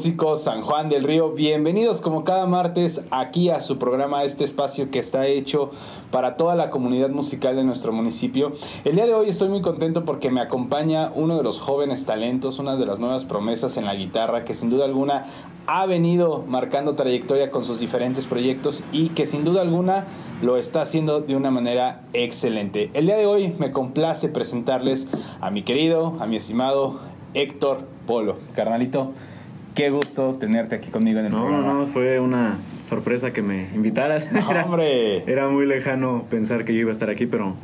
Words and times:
Músicos 0.00 0.44
San 0.44 0.62
Juan 0.62 0.88
del 0.88 1.04
Río, 1.04 1.32
bienvenidos 1.32 2.00
como 2.00 2.24
cada 2.24 2.46
martes 2.46 3.04
aquí 3.10 3.50
a 3.50 3.60
su 3.60 3.76
programa, 3.76 4.24
este 4.24 4.44
espacio 4.44 4.90
que 4.90 4.98
está 4.98 5.26
hecho 5.26 5.72
para 6.10 6.38
toda 6.38 6.54
la 6.54 6.70
comunidad 6.70 7.10
musical 7.10 7.54
de 7.54 7.64
nuestro 7.64 7.92
municipio. 7.92 8.54
El 8.86 8.94
día 8.94 9.04
de 9.04 9.12
hoy 9.12 9.28
estoy 9.28 9.50
muy 9.50 9.60
contento 9.60 10.06
porque 10.06 10.30
me 10.30 10.40
acompaña 10.40 11.12
uno 11.14 11.36
de 11.36 11.42
los 11.42 11.60
jóvenes 11.60 12.06
talentos, 12.06 12.58
una 12.58 12.76
de 12.76 12.86
las 12.86 12.98
nuevas 12.98 13.26
promesas 13.26 13.76
en 13.76 13.84
la 13.84 13.94
guitarra 13.94 14.46
que 14.46 14.54
sin 14.54 14.70
duda 14.70 14.86
alguna 14.86 15.26
ha 15.66 15.84
venido 15.84 16.44
marcando 16.48 16.94
trayectoria 16.94 17.50
con 17.50 17.62
sus 17.62 17.78
diferentes 17.78 18.26
proyectos 18.26 18.82
y 18.92 19.10
que 19.10 19.26
sin 19.26 19.44
duda 19.44 19.60
alguna 19.60 20.06
lo 20.40 20.56
está 20.56 20.80
haciendo 20.80 21.20
de 21.20 21.36
una 21.36 21.50
manera 21.50 22.06
excelente. 22.14 22.90
El 22.94 23.04
día 23.04 23.18
de 23.18 23.26
hoy 23.26 23.54
me 23.58 23.70
complace 23.70 24.30
presentarles 24.30 25.10
a 25.42 25.50
mi 25.50 25.62
querido, 25.62 26.16
a 26.20 26.26
mi 26.26 26.36
estimado 26.36 27.00
Héctor 27.34 27.86
Polo. 28.06 28.38
Carnalito, 28.54 29.12
qué 29.74 29.90
gusto 29.90 30.34
tenerte 30.34 30.74
aquí 30.74 30.90
conmigo 30.90 31.20
en 31.20 31.26
el 31.26 31.32
programa. 31.32 31.62
No, 31.62 31.74
no, 31.80 31.86
fue 31.86 32.20
una 32.20 32.58
sorpresa 32.82 33.32
que 33.32 33.42
me 33.42 33.68
invitaras. 33.74 34.26
hombre. 34.64 35.30
Era 35.30 35.48
muy 35.48 35.66
lejano 35.66 36.24
pensar 36.28 36.64
que 36.64 36.74
yo 36.74 36.80
iba 36.80 36.90
a 36.90 36.92
estar 36.92 37.10
aquí, 37.10 37.26
pero 37.26 37.54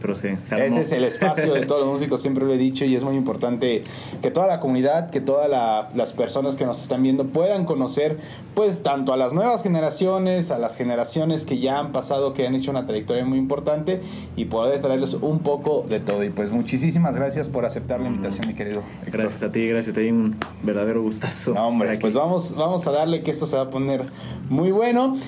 pero 0.00 0.14
sí, 0.14 0.28
Ese 0.28 0.80
es 0.80 0.92
el 0.92 1.04
espacio 1.04 1.54
de 1.54 1.66
todos 1.66 1.82
los 1.82 1.90
músicos, 1.90 2.20
siempre 2.20 2.44
lo 2.44 2.52
he 2.52 2.58
dicho, 2.58 2.84
y 2.84 2.94
es 2.94 3.02
muy 3.02 3.16
importante 3.16 3.82
que 4.22 4.30
toda 4.30 4.46
la 4.46 4.60
comunidad, 4.60 5.10
que 5.10 5.20
todas 5.20 5.48
las 5.94 6.12
personas 6.12 6.56
que 6.56 6.64
nos 6.64 6.80
están 6.80 7.02
viendo 7.02 7.26
puedan 7.26 7.64
conocer, 7.64 8.18
pues, 8.54 8.82
tanto 8.82 9.12
a 9.12 9.16
las 9.16 9.32
nuevas 9.32 9.62
generaciones, 9.62 10.50
a 10.50 10.58
las 10.58 10.76
generaciones 10.76 11.44
que 11.44 11.58
ya 11.58 11.78
han 11.78 11.92
pasado, 11.92 12.34
que 12.34 12.46
han 12.46 12.54
hecho 12.54 12.70
una 12.70 12.86
trayectoria 12.86 13.24
muy 13.24 13.38
importante, 13.38 14.00
y 14.36 14.46
poder 14.46 14.80
traerles 14.80 15.14
un 15.14 15.40
poco 15.40 15.84
de 15.88 16.00
todo. 16.00 16.24
Y 16.24 16.30
pues, 16.30 16.50
muchísimas 16.50 17.16
gracias 17.16 17.48
por 17.48 17.64
aceptar 17.64 18.00
la 18.00 18.08
mm. 18.08 18.12
invitación, 18.12 18.46
mi 18.46 18.54
querido. 18.54 18.82
Gracias 19.06 19.42
a 19.42 19.52
ti, 19.52 19.66
gracias 19.66 19.96
a 19.96 20.00
ti, 20.00 20.08
un 20.08 20.36
verdadero 20.62 21.02
gustazo. 21.02 21.54
No, 21.54 21.68
hombre, 21.68 21.98
pues 21.98 22.14
vamos, 22.14 22.54
vamos 22.56 22.86
a 22.86 22.92
darle 22.92 23.22
que 23.22 23.30
esto 23.30 23.46
se 23.46 23.56
va 23.56 23.62
a 23.62 23.70
poner 23.70 24.06
muy 24.48 24.70
bueno. 24.70 25.18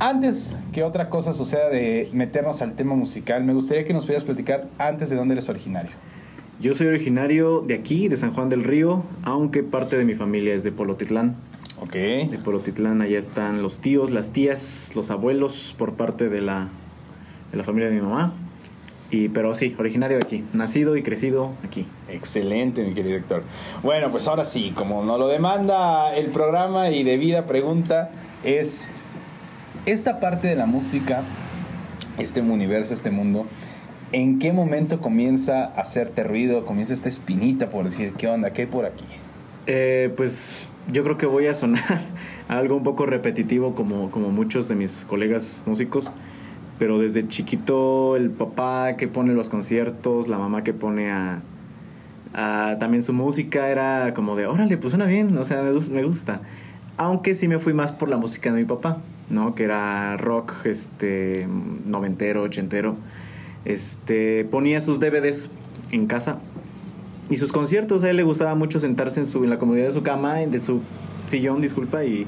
Antes 0.00 0.56
que 0.72 0.82
otra 0.82 1.08
cosa 1.08 1.32
suceda 1.32 1.68
de 1.68 2.08
meternos 2.12 2.62
al 2.62 2.74
tema 2.74 2.94
musical, 2.94 3.44
me 3.44 3.54
gustaría 3.54 3.84
que 3.84 3.92
nos 3.92 4.04
pudieras 4.04 4.24
platicar 4.24 4.66
antes 4.78 5.08
de 5.08 5.16
dónde 5.16 5.34
eres 5.34 5.48
originario. 5.48 5.92
Yo 6.60 6.74
soy 6.74 6.88
originario 6.88 7.60
de 7.60 7.74
aquí, 7.74 8.08
de 8.08 8.16
San 8.16 8.32
Juan 8.34 8.48
del 8.48 8.64
Río, 8.64 9.04
aunque 9.22 9.62
parte 9.62 9.96
de 9.96 10.04
mi 10.04 10.14
familia 10.14 10.54
es 10.54 10.64
de 10.64 10.72
Polotitlán. 10.72 11.36
Ok. 11.80 11.92
De 11.92 12.40
Polotitlán, 12.42 13.02
allá 13.02 13.18
están 13.18 13.62
los 13.62 13.78
tíos, 13.78 14.10
las 14.10 14.32
tías, 14.32 14.92
los 14.94 15.10
abuelos 15.10 15.74
por 15.78 15.94
parte 15.94 16.28
de 16.28 16.40
la, 16.40 16.68
de 17.50 17.58
la 17.58 17.64
familia 17.64 17.88
de 17.88 17.94
mi 17.94 18.00
mamá. 18.00 18.34
Y, 19.10 19.28
pero 19.28 19.54
sí, 19.54 19.76
originario 19.78 20.16
de 20.16 20.24
aquí, 20.24 20.44
nacido 20.52 20.96
y 20.96 21.02
crecido 21.02 21.52
aquí. 21.64 21.86
Excelente, 22.08 22.82
mi 22.82 22.94
querido 22.94 23.16
Héctor. 23.16 23.44
Bueno, 23.82 24.10
pues 24.10 24.26
ahora 24.26 24.44
sí, 24.44 24.72
como 24.74 25.04
nos 25.04 25.18
lo 25.20 25.28
demanda 25.28 26.14
el 26.16 26.26
programa 26.26 26.90
y 26.90 27.04
debida 27.04 27.46
pregunta, 27.46 28.10
es 28.42 28.88
esta 29.86 30.20
parte 30.20 30.48
de 30.48 30.56
la 30.56 30.66
música, 30.66 31.22
este 32.18 32.40
universo, 32.40 32.94
este 32.94 33.10
mundo, 33.10 33.46
¿en 34.12 34.38
qué 34.38 34.52
momento 34.52 35.00
comienza 35.00 35.64
a 35.64 35.80
hacerte 35.80 36.24
ruido, 36.24 36.64
comienza 36.64 36.94
esta 36.94 37.08
espinita 37.08 37.68
por 37.68 37.84
decir, 37.84 38.12
¿qué 38.16 38.28
onda? 38.28 38.52
¿Qué 38.52 38.62
hay 38.62 38.68
por 38.68 38.86
aquí? 38.86 39.04
Eh, 39.66 40.12
pues 40.16 40.62
yo 40.92 41.04
creo 41.04 41.18
que 41.18 41.26
voy 41.26 41.46
a 41.46 41.54
sonar 41.54 42.04
algo 42.48 42.76
un 42.76 42.82
poco 42.82 43.06
repetitivo 43.06 43.74
como, 43.74 44.10
como 44.10 44.30
muchos 44.30 44.68
de 44.68 44.74
mis 44.74 45.04
colegas 45.04 45.62
músicos, 45.66 46.10
pero 46.78 46.98
desde 46.98 47.28
chiquito 47.28 48.16
el 48.16 48.30
papá 48.30 48.96
que 48.96 49.06
pone 49.06 49.34
los 49.34 49.50
conciertos, 49.50 50.28
la 50.28 50.38
mamá 50.38 50.64
que 50.64 50.72
pone 50.72 51.10
a, 51.10 51.42
también 52.80 53.02
su 53.02 53.12
música 53.12 53.68
era 53.68 54.12
como 54.14 54.34
de, 54.34 54.46
órale, 54.46 54.76
pues 54.76 54.90
suena 54.90 55.06
bien, 55.06 55.36
o 55.36 55.44
sea, 55.44 55.62
me, 55.62 55.72
me 55.72 56.02
gusta. 56.02 56.40
Aunque 56.96 57.34
sí 57.34 57.48
me 57.48 57.58
fui 57.58 57.74
más 57.74 57.92
por 57.92 58.08
la 58.08 58.16
música 58.16 58.50
de 58.52 58.58
mi 58.60 58.64
papá. 58.64 58.98
¿No? 59.30 59.54
Que 59.54 59.64
era 59.64 60.16
rock, 60.16 60.52
este, 60.64 61.46
noventero, 61.86 62.42
ochentero. 62.42 62.96
Este, 63.64 64.44
ponía 64.44 64.80
sus 64.80 65.00
DVDs 65.00 65.50
en 65.90 66.06
casa 66.06 66.38
y 67.30 67.36
sus 67.36 67.52
conciertos. 67.52 68.02
A 68.04 68.10
él 68.10 68.16
le 68.16 68.22
gustaba 68.22 68.54
mucho 68.54 68.78
sentarse 68.78 69.20
en, 69.20 69.26
su, 69.26 69.44
en 69.44 69.50
la 69.50 69.58
comodidad 69.58 69.86
de 69.86 69.92
su 69.92 70.02
cama, 70.02 70.36
de 70.36 70.58
su 70.58 70.82
sillón, 71.26 71.60
disculpa, 71.60 72.04
y 72.04 72.26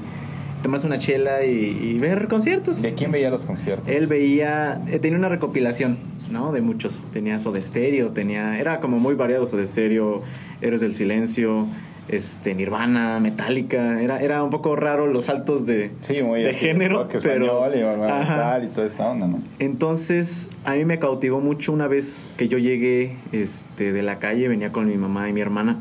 tomarse 0.63 0.87
una 0.87 0.97
chela 0.97 1.45
y, 1.45 1.97
ver 1.99 2.27
conciertos. 2.27 2.81
¿De 2.81 2.93
quién 2.93 3.11
veía 3.11 3.29
los 3.29 3.45
conciertos? 3.45 3.87
Él 3.87 4.07
veía, 4.07 4.81
eh, 4.87 4.99
tenía 4.99 5.17
una 5.17 5.29
recopilación, 5.29 5.97
¿no? 6.31 6.51
De 6.51 6.61
muchos. 6.61 7.07
Tenía 7.11 7.39
Soda 7.39 7.61
Stereo, 7.61 8.11
tenía, 8.11 8.59
era 8.59 8.79
como 8.79 8.99
muy 8.99 9.15
variado 9.15 9.45
Soda 9.45 9.65
Stereo, 9.65 10.23
Héroes 10.61 10.81
del 10.81 10.95
Silencio, 10.95 11.67
este 12.09 12.55
Nirvana, 12.55 13.19
Metallica, 13.19 14.01
era, 14.01 14.21
era 14.21 14.43
un 14.43 14.49
poco 14.49 14.75
raro 14.75 15.07
los 15.07 15.25
saltos 15.25 15.65
de, 15.65 15.91
de 16.07 16.53
género, 16.53 17.07
pero 17.21 17.67
y, 17.73 18.65
y 18.65 18.67
toda 18.67 18.87
esta 18.87 19.09
onda, 19.09 19.27
¿no? 19.27 19.37
Entonces, 19.59 20.49
a 20.63 20.75
mí 20.75 20.85
me 20.85 20.99
cautivó 20.99 21.41
mucho 21.41 21.73
una 21.73 21.87
vez 21.87 22.29
que 22.37 22.47
yo 22.47 22.57
llegué 22.57 23.17
este, 23.31 23.91
de 23.91 24.03
la 24.03 24.19
calle, 24.19 24.47
venía 24.47 24.71
con 24.71 24.87
mi 24.87 24.95
mamá 24.95 25.29
y 25.29 25.33
mi 25.33 25.41
hermana 25.41 25.79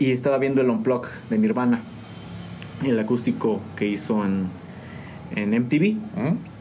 y 0.00 0.12
estaba 0.12 0.38
viendo 0.38 0.62
el 0.62 0.70
Unplug 0.70 1.06
de 1.28 1.38
Nirvana, 1.38 1.82
el 2.82 2.98
acústico 2.98 3.60
que 3.76 3.86
hizo 3.86 4.24
en, 4.24 4.46
en 5.36 5.50
MTV. 5.50 5.96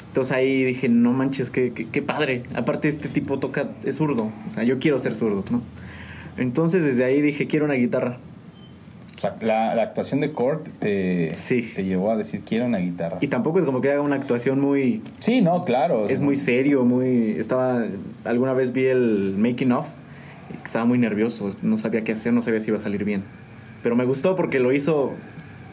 Entonces 0.08 0.36
ahí 0.36 0.66
dije, 0.66 0.90
no 0.90 1.14
manches, 1.14 1.50
qué, 1.50 1.72
qué, 1.72 2.02
padre. 2.02 2.44
Aparte 2.54 2.90
este 2.90 3.08
tipo 3.08 3.40
toca, 3.40 3.70
es 3.86 3.96
zurdo. 3.96 4.30
O 4.50 4.54
sea, 4.54 4.64
yo 4.64 4.78
quiero 4.80 5.00
ser 5.00 5.16
zurdo, 5.16 5.46
¿no? 5.52 5.62
Entonces 6.38 6.84
desde 6.84 7.06
ahí 7.06 7.22
dije, 7.22 7.48
quiero 7.48 7.66
una 7.66 7.76
guitarra. 7.76 8.18
O 9.16 9.18
sea, 9.18 9.36
la, 9.42 9.72
actuación 9.82 10.22
de 10.22 10.32
Kurt 10.32 10.68
te, 10.80 11.34
te 11.76 11.84
llevó 11.84 12.12
a 12.12 12.16
decir 12.16 12.42
quiero 12.46 12.66
una 12.66 12.78
guitarra. 12.78 13.18
Y 13.20 13.28
tampoco 13.28 13.60
es 13.60 13.66
como 13.66 13.82
que 13.82 13.92
haga 13.92 14.02
una 14.02 14.16
actuación 14.16 14.62
muy... 14.62 15.02
Sí, 15.20 15.42
no, 15.42 15.66
claro. 15.66 16.08
Es 16.08 16.22
muy 16.22 16.36
serio, 16.36 16.86
muy... 16.86 17.32
Estaba... 17.38 17.84
Alguna 18.24 18.54
vez 18.54 18.72
vi 18.72 18.86
el 18.86 19.36
making 19.38 19.74
of 19.74 19.86
estaba 20.64 20.86
muy 20.86 20.98
nervioso, 20.98 21.50
no 21.62 21.78
sabía 21.78 22.04
qué 22.04 22.14
hacer, 22.14 22.34
no 22.34 22.42
sabía 22.42 22.60
si 22.60 22.70
iba 22.70 22.78
a 22.78 22.82
salir 22.82 23.04
bien. 23.04 23.24
Pero 23.84 23.96
me 23.96 24.06
gustó 24.06 24.36
porque 24.36 24.60
lo 24.60 24.72
hizo 24.72 25.14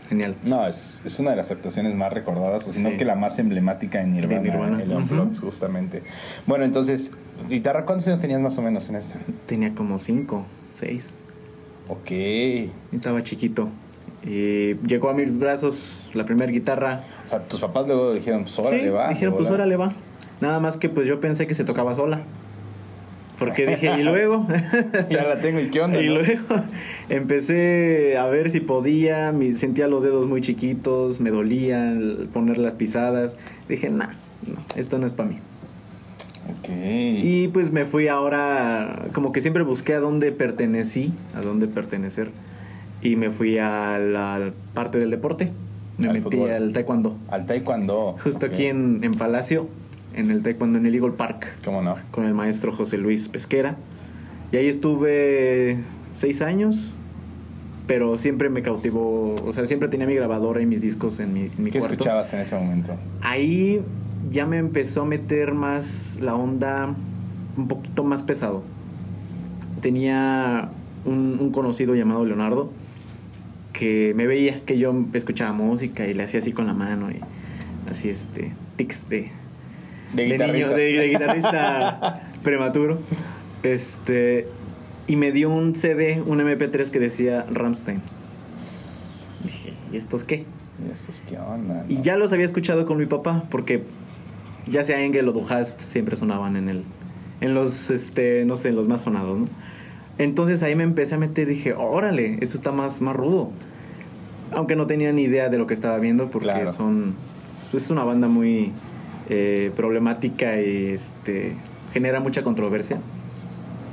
genial. 0.08 0.36
No, 0.44 0.66
es, 0.66 1.02
es 1.04 1.18
una 1.18 1.30
de 1.30 1.36
las 1.36 1.50
actuaciones 1.50 1.94
más 1.94 2.12
recordadas, 2.12 2.66
o 2.68 2.72
sino 2.72 2.96
que 2.96 3.04
la 3.04 3.16
más 3.16 3.38
emblemática 3.38 4.00
en 4.00 4.12
Nirvana, 4.12 4.40
Nirvana. 4.40 4.82
el 4.82 5.38
justamente. 5.38 6.02
Bueno, 6.46 6.64
entonces, 6.64 7.12
guitarra, 7.48 7.84
¿cuántos 7.84 8.06
años 8.06 8.20
tenías 8.20 8.40
más 8.40 8.56
o 8.58 8.62
menos 8.62 8.88
en 8.88 8.96
esto? 8.96 9.18
Tenía 9.46 9.74
como 9.74 9.98
cinco, 9.98 10.46
seis. 10.72 11.12
Ok. 11.88 12.10
Estaba 12.92 13.22
chiquito. 13.22 13.68
Y 14.24 14.74
llegó 14.86 15.08
a 15.08 15.14
mis 15.14 15.36
brazos 15.36 16.10
la 16.14 16.24
primera 16.24 16.50
guitarra. 16.50 17.04
O 17.26 17.28
sea, 17.28 17.42
tus 17.44 17.60
papás 17.60 17.86
luego 17.86 18.12
dijeron, 18.12 18.42
pues 18.42 18.58
órale 18.58 18.82
sí, 18.82 18.88
va. 18.88 19.08
dijeron, 19.08 19.36
pues 19.36 19.48
órale 19.50 19.76
va. 19.76 19.92
Nada 20.40 20.58
más 20.58 20.76
que 20.76 20.88
pues 20.88 21.06
yo 21.06 21.20
pensé 21.20 21.46
que 21.46 21.54
se 21.54 21.64
tocaba 21.64 21.94
sola. 21.94 22.22
Porque 23.38 23.66
dije, 23.68 23.92
y 23.98 24.02
luego. 24.02 24.46
ya 25.10 25.24
la 25.24 25.38
tengo, 25.40 25.60
¿y 25.60 25.68
qué 25.70 25.80
onda? 25.80 26.00
Y 26.02 26.06
luego 26.08 26.62
empecé 27.08 28.16
a 28.16 28.26
ver 28.26 28.50
si 28.50 28.60
podía. 28.60 29.30
Me 29.30 29.52
sentía 29.52 29.86
los 29.86 30.02
dedos 30.02 30.26
muy 30.26 30.40
chiquitos, 30.40 31.20
me 31.20 31.30
dolían 31.30 32.28
poner 32.32 32.58
las 32.58 32.74
pisadas. 32.74 33.36
Dije, 33.68 33.90
nah, 33.90 34.08
no, 34.46 34.58
esto 34.74 34.98
no 34.98 35.06
es 35.06 35.12
para 35.12 35.28
mí. 35.28 35.38
Y 36.68 37.48
pues 37.48 37.70
me 37.70 37.84
fui 37.84 38.08
ahora, 38.08 39.06
como 39.12 39.32
que 39.32 39.40
siempre 39.40 39.62
busqué 39.62 39.94
a 39.94 40.00
dónde 40.00 40.32
pertenecí, 40.32 41.12
a 41.34 41.40
dónde 41.40 41.66
pertenecer. 41.68 42.30
Y 43.02 43.16
me 43.16 43.30
fui 43.30 43.58
a 43.58 43.98
la 43.98 44.52
parte 44.74 44.98
del 44.98 45.10
deporte. 45.10 45.52
Me 45.98 46.12
metí 46.12 46.40
al 46.42 46.72
taekwondo. 46.72 47.16
Al 47.28 47.46
taekwondo. 47.46 48.16
Justo 48.22 48.46
aquí 48.46 48.66
en, 48.66 49.02
en, 49.02 49.12
Palacio, 49.12 49.68
en 50.14 50.30
el 50.30 50.42
taekwondo, 50.42 50.78
en 50.78 50.86
el 50.86 50.94
Eagle 50.94 51.12
Park. 51.12 51.56
¿Cómo 51.64 51.82
no? 51.82 51.96
Con 52.10 52.24
el 52.24 52.34
maestro 52.34 52.72
José 52.72 52.98
Luis 52.98 53.28
Pesquera. 53.28 53.76
Y 54.52 54.56
ahí 54.56 54.68
estuve 54.68 55.78
seis 56.12 56.42
años, 56.42 56.94
pero 57.86 58.18
siempre 58.18 58.48
me 58.48 58.62
cautivó, 58.62 59.34
o 59.44 59.52
sea, 59.52 59.66
siempre 59.66 59.88
tenía 59.88 60.06
mi 60.06 60.14
grabadora 60.14 60.60
y 60.60 60.66
mis 60.66 60.80
discos 60.80 61.20
en 61.20 61.32
mi, 61.32 61.40
en 61.42 61.62
mi 61.62 61.70
¿Qué 61.70 61.78
escuchabas 61.78 62.32
en 62.34 62.40
ese 62.40 62.56
momento? 62.56 62.96
Ahí 63.22 63.82
ya 64.30 64.46
me 64.46 64.58
empezó 64.58 65.02
a 65.02 65.04
meter 65.04 65.54
más 65.54 66.18
la 66.20 66.34
onda 66.34 66.94
un 67.56 67.68
poquito 67.68 68.04
más 68.04 68.22
pesado. 68.22 68.62
Tenía 69.80 70.70
un, 71.04 71.50
conocido 71.52 71.94
llamado 71.94 72.24
Leonardo 72.24 72.72
que 73.72 74.14
me 74.16 74.26
veía 74.26 74.64
que 74.64 74.78
yo 74.78 74.94
escuchaba 75.12 75.52
música 75.52 76.06
y 76.06 76.14
le 76.14 76.24
hacía 76.24 76.40
así 76.40 76.52
con 76.52 76.66
la 76.66 76.72
mano 76.72 77.10
y 77.10 77.20
así 77.90 78.08
este 78.08 78.52
tics 78.76 79.08
de 79.08 79.30
de, 80.14 80.38
de, 80.38 81.08
guitarrista 81.08 82.30
prematuro 82.42 83.00
este 83.62 84.48
y 85.06 85.16
me 85.16 85.30
dio 85.30 85.50
un 85.50 85.74
CD 85.74 86.22
un 86.24 86.38
MP3 86.40 86.90
que 86.90 86.98
decía 86.98 87.46
Ramstein 87.50 88.00
dije 89.44 89.74
¿y 89.92 89.96
estos 89.98 90.24
qué? 90.24 90.46
¿y 90.82 90.92
estos 90.92 91.22
qué 91.28 91.38
onda? 91.38 91.84
y 91.88 92.00
ya 92.00 92.16
los 92.16 92.32
había 92.32 92.46
escuchado 92.46 92.86
con 92.86 92.96
mi 92.96 93.06
papá 93.06 93.44
porque 93.50 93.82
ya 94.66 94.84
sea 94.84 95.00
Engel 95.02 95.28
o 95.28 95.32
Duhast, 95.32 95.80
siempre 95.80 96.16
sonaban 96.16 96.56
en 96.56 96.68
el, 96.68 96.82
en 97.40 97.54
los, 97.54 97.90
este, 97.90 98.44
no 98.44 98.56
sé, 98.56 98.72
los 98.72 98.88
más 98.88 99.02
sonados, 99.02 99.38
¿no? 99.38 99.48
Entonces 100.18 100.62
ahí 100.62 100.74
me 100.74 100.82
empecé 100.84 101.14
a 101.14 101.18
meter, 101.18 101.46
dije, 101.46 101.74
órale, 101.74 102.38
eso 102.40 102.56
está 102.56 102.72
más, 102.72 103.00
más 103.02 103.14
rudo. 103.16 103.50
aunque 104.52 104.76
no 104.76 104.86
tenía 104.86 105.12
ni 105.12 105.22
idea 105.22 105.48
de 105.48 105.58
lo 105.58 105.66
que 105.66 105.74
estaba 105.74 105.98
viendo 105.98 106.30
porque 106.30 106.46
Claro. 106.48 106.70
son 106.72 107.14
es 107.72 107.90
una 107.90 108.04
banda 108.04 108.28
muy 108.28 108.72
eh, 109.28 109.70
problemática 109.76 110.60
y 110.62 110.86
este 110.86 111.52
genera 111.92 112.20
mucha 112.20 112.42
controversia. 112.42 112.98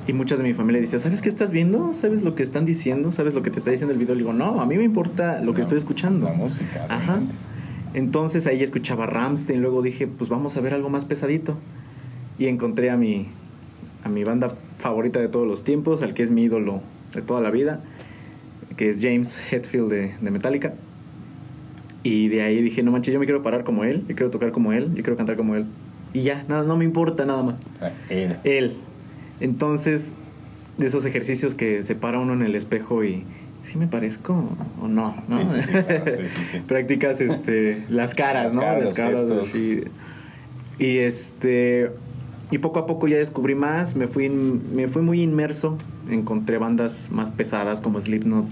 Y 0.08 0.14
mucha 0.14 0.38
de 0.38 0.44
mi 0.44 0.54
familia 0.54 0.80
dice, 0.80 1.00
¿sabes 1.00 1.22
qué 1.22 1.30
estás 1.30 1.52
viendo? 1.52 1.94
¿Sabes 1.94 2.24
lo 2.24 2.36
que 2.36 2.44
están 2.44 2.66
diciendo? 2.66 3.12
¿Sabes 3.12 3.34
lo 3.34 3.42
que 3.42 3.50
te 3.50 3.58
está 3.60 3.72
diciendo 3.72 3.94
el 3.94 4.00
video? 4.00 4.14
Le 4.16 4.20
digo, 4.22 4.32
no, 4.34 4.62
a 4.62 4.66
mí 4.66 4.78
me 4.78 4.84
importa 4.84 5.40
lo 5.42 5.54
que 5.54 5.58
No, 5.60 5.62
estoy 5.64 5.78
escuchando. 5.80 6.28
La 6.28 6.34
música. 6.34 6.86
Ajá. 6.90 7.06
realmente. 7.14 7.36
Entonces 7.94 8.48
ahí 8.48 8.64
escuchaba 8.64 9.06
Ramstein, 9.06 9.62
luego 9.62 9.82
dije, 9.82 10.08
pues 10.08 10.30
vamos 10.30 10.58
a 10.58 10.62
ver 10.62 10.74
algo 10.74 10.90
más 10.90 11.06
pesadito. 11.06 11.58
Y 12.40 12.48
encontré 12.48 12.90
a 12.90 12.98
mi, 12.98 13.28
a 14.04 14.10
mi 14.10 14.24
banda 14.24 14.56
favorita 14.78 15.20
de 15.20 15.28
todos 15.28 15.48
los 15.48 15.64
tiempos, 15.64 16.02
al 16.02 16.14
que 16.14 16.24
es 16.24 16.32
mi 16.32 16.44
ídolo 16.44 16.82
de 17.14 17.22
toda 17.22 17.42
la 17.42 17.52
vida, 17.52 17.82
que 18.76 18.90
es 18.90 19.00
James 19.02 19.40
Hetfield 19.52 19.90
de, 19.90 20.14
de 20.20 20.32
Metallica. 20.32 20.74
Y 22.02 22.28
de 22.28 22.42
ahí 22.42 22.62
dije, 22.62 22.84
no 22.84 22.92
manches, 22.92 23.14
yo 23.14 23.20
me 23.20 23.26
quiero 23.26 23.44
parar 23.44 23.64
como 23.64 23.84
él, 23.84 24.04
yo 24.08 24.16
quiero 24.16 24.30
tocar 24.30 24.52
como 24.52 24.74
él, 24.74 24.90
yo 24.96 25.04
quiero 25.04 25.16
cantar 25.16 25.38
como 25.38 25.56
él. 25.56 25.66
Y 26.14 26.22
ya, 26.22 26.44
nada, 26.48 26.64
no 26.64 26.76
me 26.76 26.86
importa 26.86 27.26
nada 27.26 27.44
más. 27.44 27.60
Ah, 27.80 27.92
él. 28.10 28.38
Él. 28.44 28.74
Entonces, 29.40 30.16
de 30.78 30.88
esos 30.88 31.06
ejercicios 31.06 31.56
que 31.56 31.82
se 31.82 31.96
para 31.96 32.20
uno 32.20 32.34
en 32.34 32.42
el 32.42 32.56
espejo 32.56 33.04
y, 33.04 33.26
¿sí 33.64 33.78
me 33.78 33.88
parezco 33.88 34.50
o 34.82 34.88
no? 34.88 35.16
¿no? 35.28 35.48
Sí, 35.48 35.56
sí, 35.56 35.62
sí, 35.66 35.72
claro. 35.72 36.06
Practicas 36.68 37.22
este, 37.22 37.84
las 37.90 38.14
caras, 38.16 38.46
Las 38.46 38.56
¿no? 38.56 38.62
caras, 38.62 38.84
las 38.84 38.94
caras. 38.94 39.32
así. 39.32 39.82
Y 40.80 40.98
este. 40.98 41.92
Y 42.52 42.58
poco 42.60 42.80
a 42.80 42.86
poco 42.86 43.08
ya 43.08 43.18
descubrí 43.18 43.56
más, 43.56 43.96
me 43.96 44.06
fui, 44.06 44.30
me 44.30 44.88
fui 44.88 45.02
muy 45.02 45.22
inmerso, 45.24 45.78
encontré 46.10 46.58
bandas 46.60 47.10
más 47.12 47.32
pesadas 47.32 47.82
como 47.82 48.00
Slipknot, 48.00 48.46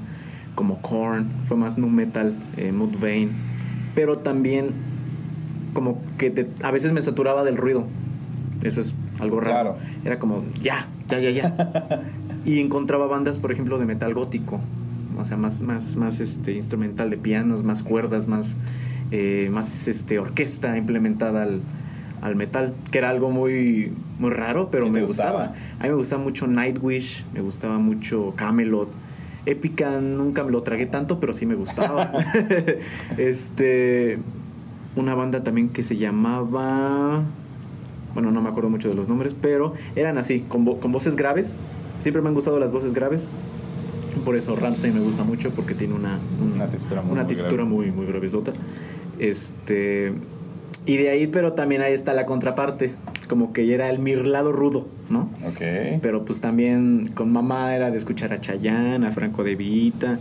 como 0.55 0.81
Korn, 0.81 1.29
fue 1.45 1.55
más 1.57 1.77
nu 1.77 1.87
metal, 1.87 2.33
eh, 2.57 2.71
Mudvayne, 2.71 3.31
pero 3.93 4.17
también 4.17 4.69
como 5.73 6.01
que 6.17 6.31
te- 6.31 6.47
a 6.63 6.71
veces 6.71 6.93
me 6.93 7.01
saturaba 7.03 7.43
del 7.43 7.57
ruido, 7.57 7.85
eso 8.63 8.81
es 8.81 8.95
algo 9.19 9.39
raro, 9.39 9.75
Claro. 9.75 9.77
era 10.03 10.17
como 10.17 10.45
ya, 10.59 10.87
ya, 11.07 11.19
ya, 11.19 11.29
ya. 11.29 12.01
y 12.45 12.59
encontraba 12.59 13.05
bandas, 13.05 13.37
por 13.37 13.51
ejemplo, 13.51 13.77
de 13.77 13.85
metal 13.85 14.15
gótico, 14.15 14.59
o 15.21 15.25
sea, 15.25 15.37
más, 15.37 15.61
más, 15.61 15.95
más 15.95 16.19
este, 16.19 16.53
instrumental 16.53 17.09
de 17.09 17.17
pianos, 17.17 17.63
más 17.63 17.83
cuerdas, 17.83 18.27
más, 18.27 18.57
eh, 19.11 19.49
más 19.51 19.87
este, 19.87 20.19
orquesta 20.19 20.77
implementada 20.77 21.43
al, 21.43 21.61
al 22.21 22.35
metal, 22.35 22.73
que 22.91 22.97
era 22.97 23.09
algo 23.09 23.29
muy, 23.31 23.93
muy 24.19 24.31
raro, 24.31 24.69
pero 24.71 24.85
¿Qué 24.85 24.91
te 24.91 24.99
me 24.99 25.05
gustaba? 25.05 25.47
gustaba. 25.47 25.65
A 25.79 25.83
mí 25.83 25.89
me 25.89 25.95
gustaba 25.95 26.21
mucho 26.23 26.47
Nightwish, 26.47 27.25
me 27.33 27.41
gustaba 27.41 27.77
mucho 27.79 28.33
Camelot. 28.35 28.89
Épica 29.45 29.99
nunca 30.01 30.43
me 30.43 30.51
lo 30.51 30.61
tragué 30.61 30.85
tanto, 30.85 31.19
pero 31.19 31.33
sí 31.33 31.45
me 31.47 31.55
gustaba. 31.55 32.11
este, 33.17 34.19
una 34.95 35.15
banda 35.15 35.43
también 35.43 35.69
que 35.69 35.83
se 35.83 35.97
llamaba, 35.97 37.23
bueno, 38.13 38.31
no 38.31 38.41
me 38.41 38.49
acuerdo 38.49 38.69
mucho 38.69 38.89
de 38.89 38.95
los 38.95 39.07
nombres, 39.07 39.35
pero 39.39 39.73
eran 39.95 40.17
así, 40.17 40.41
con, 40.41 40.65
vo- 40.65 40.79
con 40.79 40.91
voces 40.91 41.15
graves. 41.15 41.57
Siempre 41.99 42.21
me 42.21 42.29
han 42.29 42.35
gustado 42.35 42.59
las 42.59 42.71
voces 42.71 42.93
graves. 42.93 43.31
Por 44.25 44.35
eso 44.35 44.55
Ramstein 44.55 44.93
me 44.93 44.99
gusta 44.99 45.23
mucho 45.23 45.51
porque 45.51 45.73
tiene 45.73 45.93
una, 45.93 46.19
un- 46.41 46.53
Una 46.53 46.67
textura 46.67 47.01
muy, 47.01 47.11
una 47.13 47.23
muy 47.23 47.27
textura 47.33 47.65
muy. 47.65 47.91
Este. 49.19 50.13
Y 50.85 50.97
de 50.97 51.09
ahí, 51.09 51.27
pero 51.27 51.53
también 51.53 51.81
ahí 51.81 51.93
está 51.93 52.13
la 52.13 52.25
contraparte. 52.25 52.93
Como 53.29 53.53
que 53.53 53.73
era 53.73 53.89
el 53.89 53.99
mi 53.99 54.15
lado 54.15 54.51
rudo, 54.51 54.87
¿no? 55.09 55.29
Ok. 55.47 55.61
Pero 56.01 56.25
pues 56.25 56.41
también 56.41 57.11
con 57.13 57.31
mamá 57.31 57.75
era 57.75 57.91
de 57.91 57.97
escuchar 57.97 58.33
a 58.33 58.41
Chayanne, 58.41 59.05
a 59.07 59.11
Franco 59.11 59.43
De 59.43 59.55
Vita, 59.55 60.17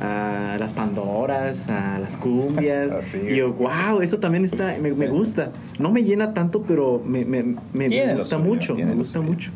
a 0.00 0.56
las 0.58 0.72
Pandoras, 0.72 1.68
a 1.68 1.98
las 1.98 2.16
cumbias. 2.16 2.90
Así. 2.92 3.18
Y 3.28 3.36
yo, 3.36 3.52
wow, 3.52 4.00
eso 4.00 4.18
también 4.18 4.44
está, 4.44 4.76
me, 4.80 4.92
me 4.92 5.08
gusta. 5.08 5.50
No 5.80 5.90
me 5.90 6.04
llena 6.04 6.32
tanto, 6.32 6.62
pero 6.62 7.02
me, 7.04 7.24
me, 7.24 7.42
me- 7.72 8.14
gusta 8.14 8.36
suyo, 8.36 8.48
mucho, 8.48 8.74
me 8.76 8.94
gusta 8.94 9.18
suyo. 9.18 9.28
mucho. 9.30 9.50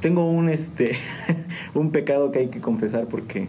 Tengo 0.00 0.30
un 0.30 0.48
este 0.48 0.92
un 1.74 1.90
pecado 1.90 2.30
que 2.32 2.40
hay 2.40 2.48
que 2.48 2.60
confesar 2.60 3.06
porque 3.06 3.48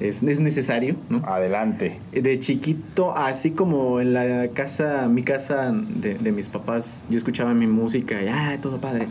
es, 0.00 0.22
es 0.22 0.40
necesario, 0.40 0.96
¿no? 1.08 1.18
Adelante. 1.26 1.98
De 2.12 2.38
chiquito, 2.38 3.16
así 3.16 3.52
como 3.52 4.00
en 4.00 4.12
la 4.12 4.48
casa, 4.48 5.08
mi 5.08 5.22
casa 5.22 5.72
de, 5.72 6.14
de 6.14 6.32
mis 6.32 6.48
papás, 6.48 7.04
yo 7.08 7.16
escuchaba 7.16 7.54
mi 7.54 7.66
música 7.66 8.22
y 8.22 8.28
ah, 8.28 8.58
todo 8.60 8.80
padre. 8.80 9.08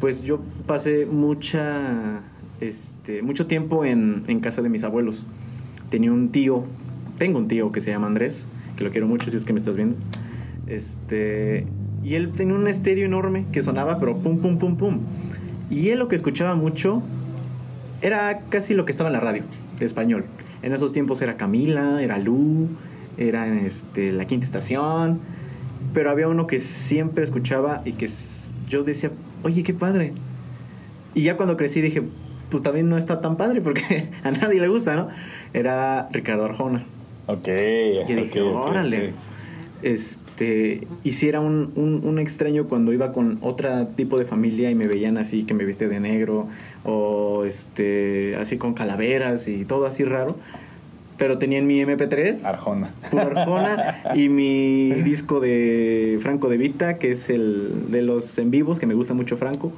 Pues 0.00 0.22
yo 0.22 0.40
pasé 0.66 1.06
mucha, 1.06 2.22
este, 2.60 3.22
mucho 3.22 3.46
tiempo 3.46 3.84
en, 3.84 4.24
en 4.26 4.40
casa 4.40 4.62
de 4.62 4.68
mis 4.68 4.84
abuelos. 4.84 5.24
Tenía 5.90 6.12
un 6.12 6.30
tío, 6.30 6.64
tengo 7.18 7.38
un 7.38 7.48
tío 7.48 7.72
que 7.72 7.80
se 7.80 7.90
llama 7.90 8.06
Andrés, 8.06 8.48
que 8.76 8.84
lo 8.84 8.90
quiero 8.90 9.06
mucho 9.06 9.30
si 9.30 9.36
es 9.36 9.44
que 9.44 9.52
me 9.52 9.58
estás 9.58 9.76
viendo. 9.76 9.96
Este, 10.66 11.66
y 12.02 12.14
él 12.14 12.32
tenía 12.32 12.54
un 12.54 12.68
estéreo 12.68 13.06
enorme 13.06 13.46
que 13.52 13.62
sonaba, 13.62 13.98
pero 13.98 14.16
pum, 14.16 14.38
pum, 14.38 14.58
pum, 14.58 14.76
pum. 14.76 14.98
Y 15.70 15.88
él 15.90 15.98
lo 15.98 16.08
que 16.08 16.16
escuchaba 16.16 16.54
mucho 16.54 17.02
era 18.02 18.40
casi 18.48 18.74
lo 18.74 18.84
que 18.84 18.92
estaba 18.92 19.08
en 19.08 19.14
la 19.14 19.20
radio, 19.20 19.42
de 19.78 19.86
español. 19.86 20.24
En 20.62 20.72
esos 20.72 20.92
tiempos 20.92 21.20
era 21.22 21.36
Camila, 21.36 22.02
era 22.02 22.18
Lu, 22.18 22.68
era 23.18 23.48
este, 23.60 24.12
La 24.12 24.26
Quinta 24.26 24.44
Estación, 24.44 25.20
pero 25.92 26.10
había 26.10 26.28
uno 26.28 26.46
que 26.46 26.58
siempre 26.58 27.24
escuchaba 27.24 27.82
y 27.84 27.92
que 27.92 28.08
yo 28.68 28.82
decía, 28.82 29.10
oye, 29.42 29.62
qué 29.62 29.72
padre. 29.72 30.12
Y 31.14 31.22
ya 31.22 31.36
cuando 31.36 31.56
crecí 31.56 31.80
dije, 31.80 32.02
pues 32.50 32.62
también 32.62 32.88
no 32.88 32.98
está 32.98 33.20
tan 33.20 33.36
padre 33.36 33.60
porque 33.60 34.08
a 34.22 34.30
nadie 34.30 34.60
le 34.60 34.68
gusta, 34.68 34.96
¿no? 34.96 35.08
Era 35.52 36.08
Ricardo 36.12 36.44
Arjona. 36.44 36.84
Ok. 37.26 37.48
Y 37.48 38.14
dije, 38.14 38.42
ok, 38.42 38.56
ok, 38.56 38.66
órale. 38.68 39.08
ok. 39.08 39.14
Este, 40.36 40.86
y 41.02 41.12
si 41.12 41.28
era 41.30 41.40
un, 41.40 41.72
un, 41.76 42.02
un 42.04 42.18
extraño 42.18 42.66
cuando 42.68 42.92
iba 42.92 43.12
con 43.14 43.38
otro 43.40 43.86
tipo 43.96 44.18
de 44.18 44.26
familia 44.26 44.70
y 44.70 44.74
me 44.74 44.86
veían 44.86 45.16
así, 45.16 45.44
que 45.44 45.54
me 45.54 45.64
vestía 45.64 45.88
de 45.88 45.98
negro, 45.98 46.46
o 46.84 47.44
este, 47.46 48.36
así 48.36 48.58
con 48.58 48.74
calaveras 48.74 49.48
y 49.48 49.64
todo 49.64 49.86
así 49.86 50.04
raro. 50.04 50.36
Pero 51.16 51.38
tenía 51.38 51.58
en 51.58 51.66
mi 51.66 51.80
MP3 51.82 52.44
Arjona. 52.44 52.92
y 54.14 54.28
mi 54.28 54.92
disco 55.04 55.40
de 55.40 56.18
Franco 56.20 56.50
de 56.50 56.58
Vita, 56.58 56.98
que 56.98 57.12
es 57.12 57.30
el 57.30 57.90
de 57.90 58.02
los 58.02 58.36
en 58.36 58.50
vivos, 58.50 58.78
que 58.78 58.86
me 58.86 58.92
gusta 58.92 59.14
mucho 59.14 59.38
Franco. 59.38 59.72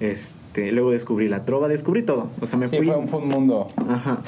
Este, 0.00 0.72
luego 0.72 0.90
descubrí 0.90 1.28
la 1.28 1.44
trova, 1.44 1.68
descubrí 1.68 2.02
todo. 2.02 2.30
O 2.40 2.46
sea, 2.46 2.58
me 2.58 2.66
Sí, 2.66 2.78
fui. 2.78 2.86
fue 2.86 2.96
un, 2.96 3.06
fue 3.06 3.20
un 3.20 3.28
mundo 3.28 3.68
Ajá. 3.88 4.18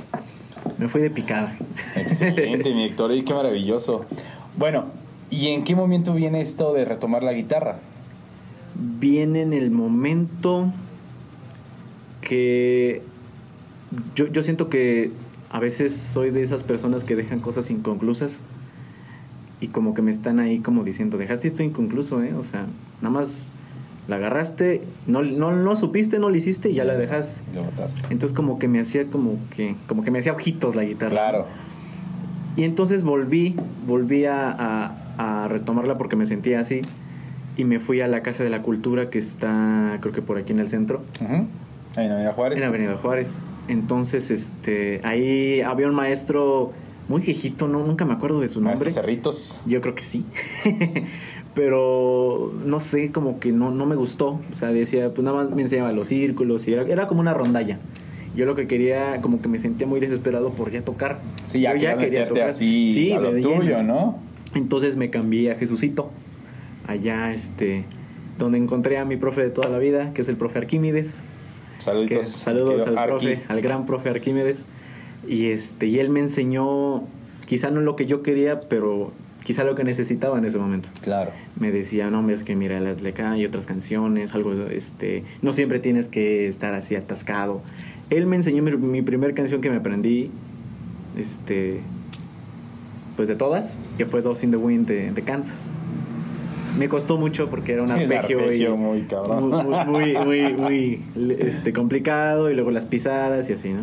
Me 0.78 0.88
fui 0.88 1.00
de 1.00 1.10
picada. 1.10 1.56
excelente, 1.96 2.70
mi 2.72 2.84
Héctor. 2.84 3.12
Y 3.12 3.24
qué 3.24 3.34
maravilloso. 3.34 4.04
Bueno, 4.56 4.84
¿y 5.30 5.48
en 5.48 5.64
qué 5.64 5.74
momento 5.74 6.14
viene 6.14 6.40
esto 6.40 6.72
de 6.72 6.84
retomar 6.84 7.22
la 7.22 7.32
guitarra? 7.32 7.78
viene 9.00 9.40
en 9.40 9.54
el 9.54 9.70
momento 9.70 10.70
que 12.20 13.02
yo, 14.14 14.26
yo 14.26 14.42
siento 14.42 14.68
que 14.68 15.12
a 15.50 15.60
veces 15.60 15.96
soy 15.96 16.30
de 16.30 16.42
esas 16.42 16.62
personas 16.62 17.04
que 17.04 17.16
dejan 17.16 17.40
cosas 17.40 17.70
inconclusas 17.70 18.40
y 19.60 19.68
como 19.68 19.94
que 19.94 20.02
me 20.02 20.10
están 20.10 20.38
ahí 20.40 20.58
como 20.58 20.84
diciendo, 20.84 21.16
dejaste 21.16 21.48
esto 21.48 21.62
inconcluso, 21.62 22.22
¿eh? 22.22 22.34
O 22.34 22.42
sea, 22.44 22.66
nada 23.00 23.10
más 23.10 23.52
la 24.08 24.16
agarraste, 24.16 24.82
no, 25.06 25.22
no, 25.22 25.52
no 25.56 25.76
supiste, 25.76 26.18
no 26.18 26.28
lo 26.28 26.36
hiciste 26.36 26.68
y 26.70 26.74
ya 26.74 26.84
la 26.84 26.96
dejaste. 26.98 27.42
Y 27.52 27.56
lo 27.56 27.64
botaste. 27.64 28.02
Entonces 28.10 28.34
como 28.36 28.58
que 28.58 28.68
me 28.68 28.80
hacía 28.80 29.06
como 29.06 29.38
que, 29.56 29.76
como 29.88 30.02
que 30.04 30.10
me 30.10 30.18
hacía 30.18 30.32
ojitos 30.32 30.74
la 30.76 30.84
guitarra. 30.84 31.10
Claro. 31.12 31.46
Y 32.56 32.64
entonces 32.64 33.02
volví, 33.02 33.56
volví 33.86 34.26
a, 34.26 34.50
a- 34.50 35.02
a 35.18 35.48
retomarla 35.48 35.98
porque 35.98 36.16
me 36.16 36.26
sentía 36.26 36.60
así. 36.60 36.82
Y 37.56 37.64
me 37.64 37.80
fui 37.80 38.00
a 38.02 38.08
la 38.08 38.22
Casa 38.22 38.44
de 38.44 38.50
la 38.50 38.62
Cultura 38.62 39.08
que 39.08 39.18
está, 39.18 39.98
creo 40.00 40.12
que 40.12 40.22
por 40.22 40.36
aquí 40.38 40.52
en 40.52 40.60
el 40.60 40.68
centro. 40.68 41.02
Ahí 41.96 42.04
en 42.06 42.12
Avenida 42.12 42.32
Juárez. 42.32 42.58
en 42.60 42.64
Avenida 42.68 42.96
Juárez. 42.96 43.42
Entonces, 43.68 44.30
este, 44.30 45.00
ahí 45.04 45.60
había 45.62 45.88
un 45.88 45.94
maestro 45.94 46.72
muy 47.08 47.22
viejito, 47.22 47.66
no, 47.68 47.84
nunca 47.84 48.04
me 48.04 48.12
acuerdo 48.12 48.40
de 48.40 48.48
su 48.48 48.60
nombre. 48.60 48.78
Maestro 48.84 48.90
Cerritos. 49.02 49.60
Yo 49.64 49.80
creo 49.80 49.94
que 49.94 50.02
sí. 50.02 50.26
Pero 51.54 52.52
no 52.66 52.80
sé, 52.80 53.10
como 53.12 53.38
que 53.40 53.52
no, 53.52 53.70
no 53.70 53.86
me 53.86 53.96
gustó. 53.96 54.40
O 54.52 54.54
sea, 54.54 54.68
decía, 54.68 55.14
pues 55.14 55.24
nada 55.24 55.38
más 55.38 55.50
me 55.50 55.62
enseñaba 55.62 55.92
los 55.92 56.08
círculos 56.08 56.68
y 56.68 56.74
era, 56.74 56.82
era 56.82 57.08
como 57.08 57.20
una 57.20 57.32
rondalla. 57.32 57.78
Yo 58.34 58.44
lo 58.44 58.54
que 58.54 58.66
quería, 58.66 59.22
como 59.22 59.40
que 59.40 59.48
me 59.48 59.58
sentía 59.58 59.86
muy 59.86 59.98
desesperado 59.98 60.50
por 60.50 60.70
ya 60.70 60.82
tocar. 60.82 61.20
Sí, 61.46 61.60
ya, 61.60 61.70
Yo 61.72 61.78
querías 61.78 61.98
meterte 61.98 62.42
así 62.42 62.92
Sí, 62.92 63.12
a 63.12 63.18
lo 63.20 63.32
de 63.32 63.40
tuyo, 63.40 63.60
lleno. 63.62 63.82
¿no? 63.82 64.18
Entonces 64.56 64.96
me 64.96 65.10
cambié 65.10 65.52
a 65.52 65.56
Jesucito. 65.56 66.10
Allá, 66.86 67.32
este, 67.32 67.84
donde 68.38 68.58
encontré 68.58 68.98
a 68.98 69.04
mi 69.04 69.16
profe 69.16 69.42
de 69.42 69.50
toda 69.50 69.68
la 69.68 69.78
vida, 69.78 70.12
que 70.14 70.22
es 70.22 70.28
el 70.28 70.36
profe 70.36 70.58
Arquímedes. 70.58 71.22
Que, 72.08 72.24
saludos 72.24 72.84
querido 72.84 72.86
al 72.86 72.98
Arqui. 72.98 73.26
profe, 73.26 73.42
al 73.48 73.60
gran 73.60 73.86
profe 73.86 74.08
Arquímedes. 74.08 74.64
Y 75.28 75.46
este, 75.46 75.86
y 75.86 75.98
él 75.98 76.08
me 76.10 76.20
enseñó, 76.20 77.04
quizá 77.46 77.70
no 77.70 77.80
lo 77.80 77.96
que 77.96 78.06
yo 78.06 78.22
quería, 78.22 78.60
pero 78.60 79.12
quizá 79.44 79.64
lo 79.64 79.74
que 79.74 79.84
necesitaba 79.84 80.38
en 80.38 80.44
ese 80.44 80.58
momento. 80.58 80.88
Claro. 81.02 81.32
Me 81.58 81.70
decía, 81.70 82.10
no, 82.10 82.28
es 82.30 82.42
que 82.42 82.56
mira, 82.56 82.80
la 82.80 82.90
Atleca 82.90 83.32
hay 83.32 83.44
otras 83.44 83.66
canciones, 83.66 84.34
algo, 84.34 84.54
este, 84.68 85.24
no 85.42 85.52
siempre 85.52 85.80
tienes 85.80 86.08
que 86.08 86.48
estar 86.48 86.74
así 86.74 86.96
atascado. 86.96 87.62
Él 88.10 88.26
me 88.26 88.36
enseñó 88.36 88.62
mi, 88.62 88.76
mi 88.76 89.02
primer 89.02 89.34
canción 89.34 89.60
que 89.60 89.70
me 89.70 89.76
aprendí, 89.76 90.30
este, 91.16 91.80
pues 93.16 93.28
de 93.28 93.34
todas, 93.36 93.74
que 93.98 94.06
fue 94.06 94.22
Dos 94.22 94.44
in 94.44 94.50
the 94.50 94.56
Wind 94.56 94.86
de, 94.86 95.10
de 95.10 95.22
Kansas. 95.22 95.70
Me 96.78 96.88
costó 96.88 97.16
mucho 97.16 97.48
porque 97.48 97.72
era 97.72 97.82
un 97.82 97.88
Sí, 97.88 97.94
arpegio, 97.94 98.38
arpegio 98.40 98.74
y- 98.74 98.78
muy 98.78 99.02
cabrón. 99.02 99.48
muy, 99.48 100.14
muy, 100.14 100.52
muy, 100.52 100.52
muy, 100.54 101.34
este, 101.38 101.72
complicado 101.72 102.50
y 102.50 102.54
luego 102.54 102.70
las 102.70 102.84
pisadas 102.84 103.48
y 103.48 103.54
así, 103.54 103.70
¿no? 103.70 103.82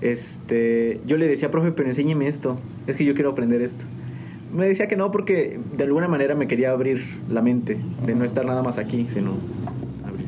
Este, 0.00 1.00
yo 1.06 1.16
le 1.16 1.28
decía, 1.28 1.50
profe, 1.50 1.70
pero 1.72 1.88
enséñeme 1.88 2.26
esto, 2.26 2.56
es 2.86 2.96
que 2.96 3.04
yo 3.04 3.14
quiero 3.14 3.30
aprender 3.30 3.62
esto. 3.62 3.84
Me 4.52 4.66
decía 4.66 4.86
que 4.88 4.96
no 4.96 5.10
porque 5.10 5.58
de 5.76 5.84
alguna 5.84 6.08
manera 6.08 6.34
me 6.34 6.46
quería 6.48 6.70
abrir 6.72 7.02
la 7.30 7.40
mente, 7.42 7.78
de 8.04 8.14
no 8.14 8.24
estar 8.24 8.44
nada 8.44 8.62
más 8.62 8.78
aquí, 8.78 9.06
sino 9.08 9.32
abrir. 10.06 10.26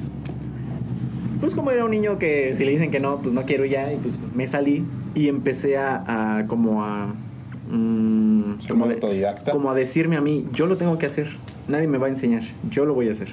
Pues 1.41 1.55
como 1.55 1.71
era 1.73 1.85
un 1.85 1.91
niño 1.91 2.19
que 2.19 2.55
si 2.55 2.65
le 2.65 2.71
dicen 2.71 2.91
que 2.91 3.01
no, 3.01 3.19
pues 3.21 3.35
no 3.35 3.45
quiero 3.45 3.65
ya, 3.67 3.93
y 3.93 3.97
pues 3.97 4.19
me 4.35 4.47
salí 4.47 4.85
y 5.15 5.29
empecé 5.29 5.77
a, 5.77 6.39
a 6.39 6.47
como 6.47 6.85
a... 6.85 7.15
mm, 7.71 8.67
como, 8.69 8.85
autodidacta. 8.87 9.53
como 9.53 9.71
a 9.71 9.75
decirme 9.75 10.17
a 10.17 10.21
mí, 10.21 10.47
yo 10.53 10.67
lo 10.67 10.77
tengo 10.77 10.99
que 10.99 11.07
hacer, 11.07 11.29
nadie 11.69 11.87
me 11.87 11.99
va 11.99 12.07
a 12.07 12.11
enseñar, 12.11 12.43
yo 12.71 12.85
lo 12.85 12.95
voy 12.95 13.09
a 13.09 13.13
hacer. 13.13 13.29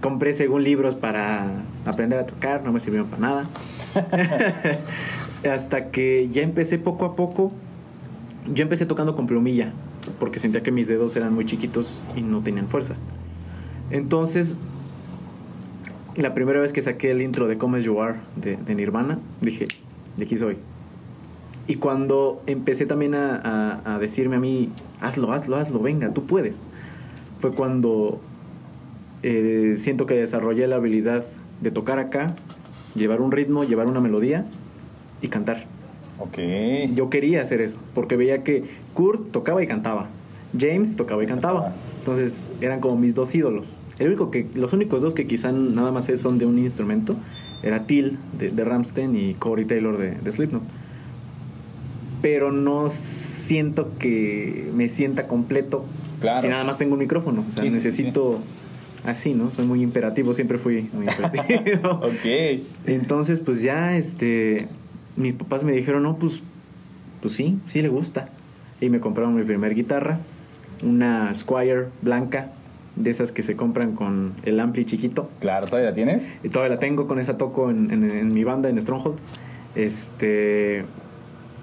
Compré 0.00 0.34
según 0.34 0.62
libros 0.62 0.94
para 0.94 1.64
aprender 1.84 2.18
a 2.18 2.26
tocar, 2.26 2.62
no 2.62 2.72
me 2.72 2.80
sirvieron 2.80 3.08
para 3.08 3.22
nada. 3.22 3.50
Hasta 5.50 5.90
que 5.90 6.28
ya 6.30 6.42
empecé 6.42 6.78
poco 6.78 7.04
a 7.04 7.16
poco. 7.16 7.52
Yo 8.52 8.62
empecé 8.62 8.86
tocando 8.86 9.16
con 9.16 9.26
plumilla, 9.26 9.72
porque 10.20 10.38
sentía 10.38 10.62
que 10.62 10.70
mis 10.70 10.86
dedos 10.86 11.16
eran 11.16 11.34
muy 11.34 11.46
chiquitos 11.46 12.00
y 12.14 12.20
no 12.20 12.42
tenían 12.42 12.68
fuerza. 12.68 12.94
Entonces, 13.90 14.58
la 16.14 16.34
primera 16.34 16.60
vez 16.60 16.72
que 16.72 16.82
saqué 16.82 17.10
el 17.10 17.22
intro 17.22 17.48
de 17.48 17.58
Come 17.58 17.78
As 17.78 17.84
You 17.84 18.00
Are 18.00 18.18
de, 18.36 18.56
de 18.56 18.74
Nirvana, 18.74 19.18
dije, 19.40 19.66
de 20.16 20.24
aquí 20.24 20.36
soy. 20.36 20.58
Y 21.68 21.76
cuando 21.76 22.42
empecé 22.46 22.86
también 22.86 23.14
a, 23.14 23.36
a- 23.36 23.94
a 23.96 23.98
decirme 23.98 24.36
a 24.36 24.40
mí, 24.40 24.70
hazlo, 25.00 25.32
hazlo, 25.32 25.56
hazlo, 25.56 25.80
venga, 25.80 26.12
tú 26.12 26.24
puedes, 26.24 26.58
fue 27.40 27.52
cuando 27.52 28.20
eh, 29.22 29.74
siento 29.76 30.06
que 30.06 30.14
desarrollé 30.14 30.66
la 30.68 30.76
habilidad 30.76 31.24
de 31.60 31.70
tocar 31.70 31.98
acá, 31.98 32.36
llevar 32.94 33.20
un 33.20 33.32
ritmo, 33.32 33.64
llevar 33.64 33.86
una 33.88 34.00
melodía 34.00 34.46
y 35.22 35.28
cantar. 35.28 35.64
Ok. 36.18 36.38
Yo 36.94 37.10
quería 37.10 37.42
hacer 37.42 37.60
eso, 37.60 37.78
porque 37.94 38.16
veía 38.16 38.42
que 38.44 38.64
Kurt 38.94 39.32
tocaba 39.32 39.62
y 39.62 39.66
cantaba, 39.66 40.08
James 40.58 40.96
tocaba 40.96 41.22
y 41.24 41.26
cantaba. 41.26 41.74
Entonces 41.98 42.50
eran 42.60 42.80
como 42.80 42.96
mis 42.96 43.14
dos 43.14 43.34
ídolos. 43.34 43.78
El 43.98 44.08
único 44.08 44.30
que, 44.30 44.46
los 44.54 44.72
únicos 44.72 45.02
dos 45.02 45.14
que 45.14 45.26
quizá 45.26 45.50
nada 45.50 45.90
más 45.90 46.06
son 46.16 46.38
de 46.38 46.46
un 46.46 46.58
instrumento 46.58 47.16
era 47.62 47.86
Till 47.86 48.18
de, 48.38 48.50
de 48.50 48.64
Ramstein 48.64 49.16
y 49.16 49.34
Corey 49.34 49.64
Taylor 49.64 49.98
de, 49.98 50.12
de 50.12 50.32
Slipknot. 50.32 50.62
Pero 52.28 52.50
no 52.50 52.88
siento 52.88 53.92
que 54.00 54.68
me 54.74 54.88
sienta 54.88 55.28
completo 55.28 55.84
Claro. 56.20 56.42
si 56.42 56.48
nada 56.48 56.64
más 56.64 56.76
tengo 56.76 56.94
un 56.94 56.98
micrófono. 56.98 57.44
O 57.48 57.52
sea, 57.52 57.62
Sí, 57.62 57.68
sí, 57.70 57.78
sí, 57.80 57.86
necesito 57.86 58.40
así, 59.04 59.32
¿no? 59.32 59.52
Soy 59.52 59.64
muy 59.64 59.80
imperativo, 59.80 60.34
siempre 60.34 60.58
fui 60.58 60.90
muy 60.92 61.06
imperativo. 61.06 61.90
Ok. 62.02 62.64
Entonces, 62.86 63.38
pues 63.38 63.62
ya, 63.62 63.96
este, 63.96 64.66
mis 65.14 65.34
papás 65.34 65.62
me 65.62 65.70
dijeron, 65.70 66.02
no, 66.02 66.16
pues, 66.16 66.42
pues 67.22 67.32
sí, 67.34 67.60
sí 67.68 67.80
le 67.80 67.90
gusta. 67.90 68.28
Y 68.80 68.90
me 68.90 68.98
compraron 68.98 69.36
mi 69.36 69.44
primer 69.44 69.76
guitarra, 69.76 70.18
una 70.82 71.32
Squire 71.32 71.86
blanca, 72.02 72.50
de 72.96 73.10
esas 73.10 73.30
que 73.30 73.44
se 73.44 73.54
compran 73.54 73.92
con 73.92 74.34
el 74.42 74.58
ampli 74.58 74.84
chiquito. 74.84 75.30
Claro, 75.38 75.66
¿todavía 75.66 75.90
la 75.90 75.94
tienes? 75.94 76.34
Y 76.42 76.48
todavía 76.48 76.74
la 76.74 76.80
tengo, 76.80 77.06
con 77.06 77.20
esa 77.20 77.38
toco 77.38 77.70
en, 77.70 77.92
en- 77.92 78.10
en 78.10 78.34
mi 78.34 78.42
banda, 78.42 78.68
en 78.68 78.82
Stronghold. 78.82 79.16
Este, 79.76 80.84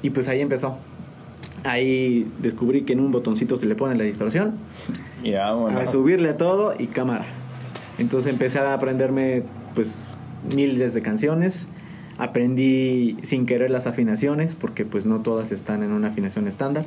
y 0.03 0.12
pues 0.12 0.27
ahí 0.27 0.41
empezó. 0.41 0.77
Ahí 1.63 2.27
descubrí 2.39 2.81
que 2.83 2.93
en 2.93 3.00
un 3.00 3.12
botoncito 3.12 3.55
se 3.57 3.65
le 3.65 3.75
pone 3.75 3.95
la 3.95 4.03
distorsión 4.03 4.55
Y 5.24 5.33
a 5.33 5.55
subirle 5.88 6.29
a 6.29 6.38
todo 6.38 6.75
y 6.77 6.88
cámara. 6.88 7.25
Entonces 7.98 8.31
empecé 8.31 8.60
a 8.60 8.74
aprenderme 8.74 9.43
pues 9.74 10.07
miles 10.55 10.93
de 10.93 11.01
canciones. 11.01 11.69
Aprendí 12.17 13.17
sin 13.22 13.45
querer 13.45 13.72
las 13.72 13.88
afinaciones 13.88 14.55
porque 14.55 14.86
pues 14.86 15.05
no 15.05 15.22
todas 15.22 15.51
están 15.51 15.83
en 15.83 15.91
una 15.93 16.10
afinación 16.10 16.48
estándar. 16.48 16.86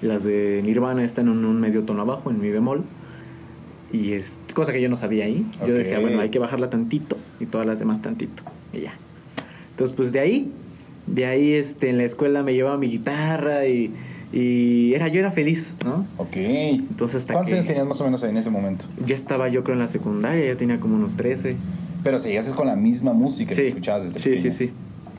Las 0.00 0.24
de 0.24 0.62
Nirvana 0.64 1.04
están 1.04 1.26
en 1.28 1.44
un 1.44 1.60
medio 1.60 1.82
tono 1.82 2.02
abajo, 2.02 2.30
en 2.30 2.40
mi 2.40 2.50
bemol. 2.50 2.84
Y 3.92 4.12
es 4.12 4.38
cosa 4.54 4.72
que 4.72 4.80
yo 4.80 4.88
no 4.88 4.96
sabía 4.96 5.24
ahí. 5.24 5.44
Yo 5.66 5.72
Ok. 5.74 5.78
decía, 5.78 5.98
bueno, 5.98 6.20
hay 6.20 6.30
que 6.30 6.38
bajarla 6.38 6.70
tantito 6.70 7.16
y 7.40 7.46
todas 7.46 7.66
las 7.66 7.78
demás 7.80 8.00
tantito. 8.02 8.42
Y 8.72 8.80
ya. 8.82 8.94
Entonces 9.70 9.94
pues 9.96 10.12
de 10.12 10.20
ahí, 10.20 10.52
de 11.06 11.26
ahí 11.26 11.52
este, 11.52 11.90
en 11.90 11.98
la 11.98 12.04
escuela 12.04 12.42
me 12.42 12.54
llevaba 12.54 12.76
mi 12.78 12.88
guitarra 12.88 13.66
y, 13.66 13.92
y 14.32 14.94
era, 14.94 15.08
yo 15.08 15.20
era 15.20 15.30
feliz, 15.30 15.74
¿no? 15.84 16.06
Ok. 16.16 16.36
Entonces 16.36 17.16
hasta 17.16 17.34
¿Cuántos 17.34 17.50
que- 17.50 17.54
años 17.56 17.66
tenías 17.66 17.86
más 17.86 18.00
o 18.00 18.04
menos 18.04 18.22
en 18.22 18.36
ese 18.36 18.50
momento? 18.50 18.86
ya 19.04 19.14
estaba 19.14 19.48
yo 19.48 19.62
creo 19.64 19.74
en 19.74 19.80
la 19.80 19.88
secundaria, 19.88 20.46
ya 20.46 20.56
tenía 20.56 20.78
como 20.80 20.94
unos 20.96 21.16
13. 21.16 21.56
Pero 22.02 22.18
seguías 22.18 22.48
con 22.54 22.66
la 22.66 22.74
misma 22.76 23.12
música 23.12 23.54
Sí, 23.54 23.62
que 23.62 23.68
escuchabas 23.68 24.04
desde 24.04 24.18
sí, 24.18 24.30
pequeño. 24.30 24.50
sí, 24.50 24.66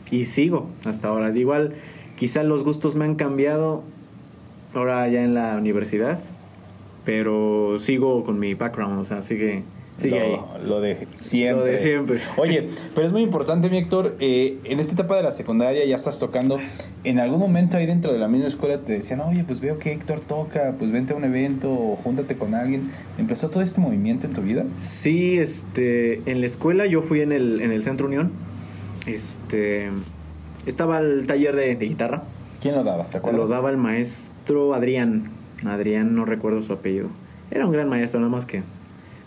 sí. 0.10 0.16
Y 0.18 0.26
sigo 0.26 0.68
hasta 0.86 1.08
ahora. 1.08 1.32
De 1.32 1.40
Igual, 1.40 1.74
quizá 2.18 2.44
los 2.44 2.64
gustos 2.64 2.96
me 2.96 3.06
han 3.06 3.16
cambiado 3.16 3.84
ahora 4.74 5.08
ya 5.08 5.24
en 5.24 5.34
la 5.34 5.56
universidad, 5.58 6.20
pero 7.06 7.76
sigo 7.80 8.24
con 8.24 8.40
mi 8.40 8.54
background, 8.54 9.00
o 9.00 9.04
sea, 9.04 9.22
sigue, 9.22 9.64
sigue 9.98 10.20
ahí. 10.20 10.40
lo 10.66 10.82
de 10.82 11.08
siempre. 11.14 11.66
Lo 11.66 11.66
de 11.66 11.80
siempre. 11.80 12.20
Oye, 12.38 12.70
pero 12.96 13.08
es 13.08 13.14
muy 13.14 13.22
importante, 13.22 13.70
mi 13.70 13.78
Héctor, 13.78 14.16
eh, 14.20 14.58
en 14.64 14.80
esta 14.80 14.94
etapa 14.94 15.16
de 15.16 15.24
la 15.24 15.32
secundaria 15.32 15.86
ya 15.86 15.96
estás 15.96 16.20
tocando. 16.20 16.60
En 17.04 17.20
algún 17.20 17.40
momento 17.40 17.78
ahí 17.78 17.86
dentro 17.86 18.14
de 18.14 18.20
la 18.20 18.28
misma 18.28 18.48
escuela 18.48 18.80
te 18.80 18.94
decían, 18.94 19.22
oye, 19.22 19.44
pues 19.44 19.60
veo 19.60 19.78
que 19.78 19.92
Héctor 19.92 20.22
toca, 20.22 20.76
pues 20.80 20.92
vente 20.92 21.14
a 21.14 21.16
un 21.16 21.26
evento 21.26 21.72
o 21.72 21.96
júntate 21.98 22.36
con 22.36 22.56
alguien. 22.56 22.92
¿Empezó 23.18 23.50
todo 23.50 23.62
este 23.62 23.82
movimiento 23.82 24.28
en 24.28 24.34
tu 24.34 24.42
vida? 24.42 24.66
Sí, 24.78 25.38
este, 25.38 26.22
en 26.30 26.40
la 26.40 26.48
escuela 26.48 26.86
yo 26.86 27.02
fui 27.02 27.22
en 27.22 27.32
el, 27.32 27.62
en 27.62 27.72
el 27.72 27.84
Centro 27.84 28.08
Unión. 28.08 28.32
Este, 29.06 29.90
estaba 30.66 31.00
el 31.00 31.28
taller 31.28 31.56
de, 31.56 31.76
de 31.76 31.86
guitarra. 31.86 32.24
¿Quién 32.62 32.76
lo 32.76 32.84
daba? 32.84 33.04
¿Te 33.06 33.18
acuerdas? 33.18 33.42
Lo 33.42 33.48
daba 33.48 33.70
el 33.70 33.78
maestro 33.78 34.74
Adrián. 34.74 35.32
Adrián, 35.66 36.16
no 36.16 36.26
recuerdo 36.26 36.62
su 36.62 36.72
apellido. 36.72 37.10
Era 37.52 37.66
un 37.66 37.72
gran 37.72 37.90
maestro, 37.90 38.20
nada 38.20 38.32
más 38.32 38.46
que 38.46 38.64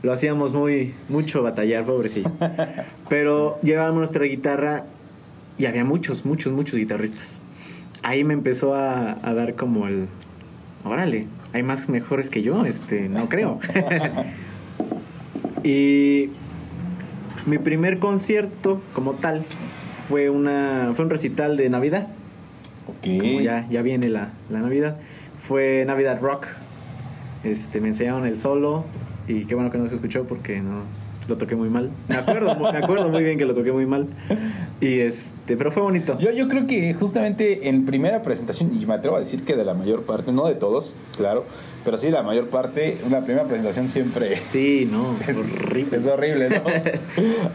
lo 0.07 0.13
hacíamos 0.13 0.53
muy 0.53 0.95
mucho 1.09 1.43
batallar, 1.43 1.85
pobrecillo. 1.85 2.31
Pero 3.09 3.59
llevábamos 3.61 3.99
nuestra 3.99 4.25
guitarra 4.25 4.85
y 5.59 5.67
había 5.67 5.85
muchos, 5.85 6.25
muchos, 6.25 6.53
muchos 6.53 6.79
guitarristas. 6.79 7.41
Ahí 8.05 8.23
me 8.23 8.33
empezó 8.33 8.75
a, 8.75 9.19
a 9.21 9.35
dar 9.35 9.57
como 9.57 9.89
el... 9.89 10.07
Órale, 10.85 11.27
hay 11.53 11.65
más 11.65 11.89
mejores 11.89 12.31
que 12.31 12.41
yo, 12.41 12.65
este, 12.65 13.09
no 13.09 13.29
creo. 13.29 13.59
y 15.65 16.31
mi 17.45 17.59
primer 17.59 17.99
concierto 17.99 18.81
como 18.93 19.15
tal 19.15 19.45
fue, 20.09 20.31
una, 20.31 20.93
fue 20.95 21.05
un 21.05 21.11
recital 21.11 21.57
de 21.57 21.69
Navidad 21.69 22.07
Ok. 22.87 23.19
como 23.19 23.41
ya, 23.41 23.67
ya 23.69 23.83
viene 23.83 24.09
la, 24.09 24.29
la 24.51 24.61
Navidad, 24.61 24.99
fue 25.49 25.85
Navidad 25.85 26.21
Rock. 26.21 26.47
Este, 27.43 27.81
me 27.81 27.89
enseñaron 27.89 28.25
el 28.25 28.37
solo 28.37 28.85
y 29.29 29.45
qué 29.45 29.55
bueno 29.55 29.71
que 29.71 29.79
no 29.79 29.89
se 29.89 29.95
escuchó 29.95 30.25
porque 30.25 30.61
no 30.61 30.83
lo 31.29 31.37
toqué 31.37 31.57
muy 31.57 31.69
mal. 31.69 31.91
Me 32.09 32.17
acuerdo, 32.17 32.57
me 32.73 32.79
acuerdo 32.79 33.11
muy 33.11 33.25
bien 33.25 33.39
que 33.39 33.45
lo 33.45 33.55
toqué 33.55 33.73
muy 33.73 33.87
mal. 33.87 34.07
Y 34.81 35.01
este, 35.01 35.36
pero 35.55 35.71
fue 35.71 35.83
bonito. 35.83 36.19
Yo, 36.19 36.33
yo 36.33 36.49
creo 36.49 36.67
que 36.67 36.93
justamente 36.95 37.69
en 37.69 37.85
primera 37.87 38.23
presentación, 38.23 38.77
y 38.81 38.87
me 38.87 38.95
atrevo 38.95 39.17
a 39.17 39.21
decir 39.21 39.45
que 39.45 39.55
de 39.55 39.65
la 39.65 39.75
mayor 39.75 40.03
parte, 40.03 40.33
no 40.33 40.47
de 40.49 40.55
todos, 40.55 40.97
claro, 41.17 41.45
pero 41.85 41.99
sí 41.99 42.11
la 42.11 42.25
mayor 42.25 42.49
parte, 42.49 42.99
una 43.07 43.25
primera 43.25 43.47
presentación 43.47 43.87
siempre 43.87 44.41
Sí, 44.47 44.89
no, 44.91 45.15
es 45.29 45.61
horrible. 45.61 45.99
Es 45.99 46.07
horrible, 46.07 46.49
¿no? 46.51 46.63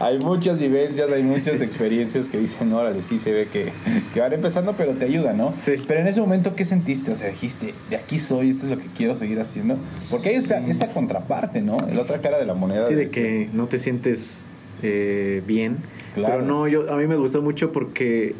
hay 0.00 0.18
muchas 0.20 0.58
vivencias, 0.58 1.10
hay 1.12 1.22
muchas 1.22 1.60
experiencias 1.60 2.28
que 2.28 2.38
dicen, 2.38 2.72
órale, 2.72 3.02
sí 3.02 3.18
se 3.18 3.30
ve 3.32 3.48
que, 3.52 3.72
que 4.14 4.20
van 4.20 4.32
empezando, 4.32 4.74
pero 4.74 4.92
te 4.92 5.04
ayuda, 5.04 5.34
¿no? 5.34 5.52
Sí. 5.58 5.72
Pero 5.86 6.00
en 6.00 6.06
ese 6.06 6.20
momento, 6.22 6.54
¿qué 6.54 6.64
sentiste? 6.64 7.10
O 7.12 7.16
sea, 7.16 7.28
dijiste, 7.28 7.74
de 7.90 7.96
aquí 7.96 8.18
soy, 8.18 8.50
esto 8.50 8.64
es 8.66 8.72
lo 8.72 8.78
que 8.78 8.86
quiero 8.96 9.16
seguir 9.16 9.38
haciendo. 9.38 9.76
Porque 10.10 10.30
hay 10.30 10.36
esta, 10.36 10.60
Sí. 10.64 10.70
esta 10.70 10.88
contraparte, 10.88 11.60
¿no? 11.60 11.76
La 11.92 12.00
otra 12.00 12.20
cara 12.22 12.38
de 12.38 12.46
la 12.46 12.54
moneda. 12.54 12.86
Sí, 12.86 12.94
de 12.94 13.04
decir, 13.04 13.12
que 13.12 13.50
no 13.52 13.66
te 13.66 13.76
sientes 13.78 14.46
eh, 14.82 15.42
bien. 15.46 15.76
Claro. 16.14 16.34
Pero 16.34 16.46
no, 16.46 16.68
yo, 16.68 16.92
a 16.92 16.96
mí 16.96 17.06
me 17.06 17.16
gustó 17.16 17.42
mucho 17.42 17.72
porque 17.72 18.34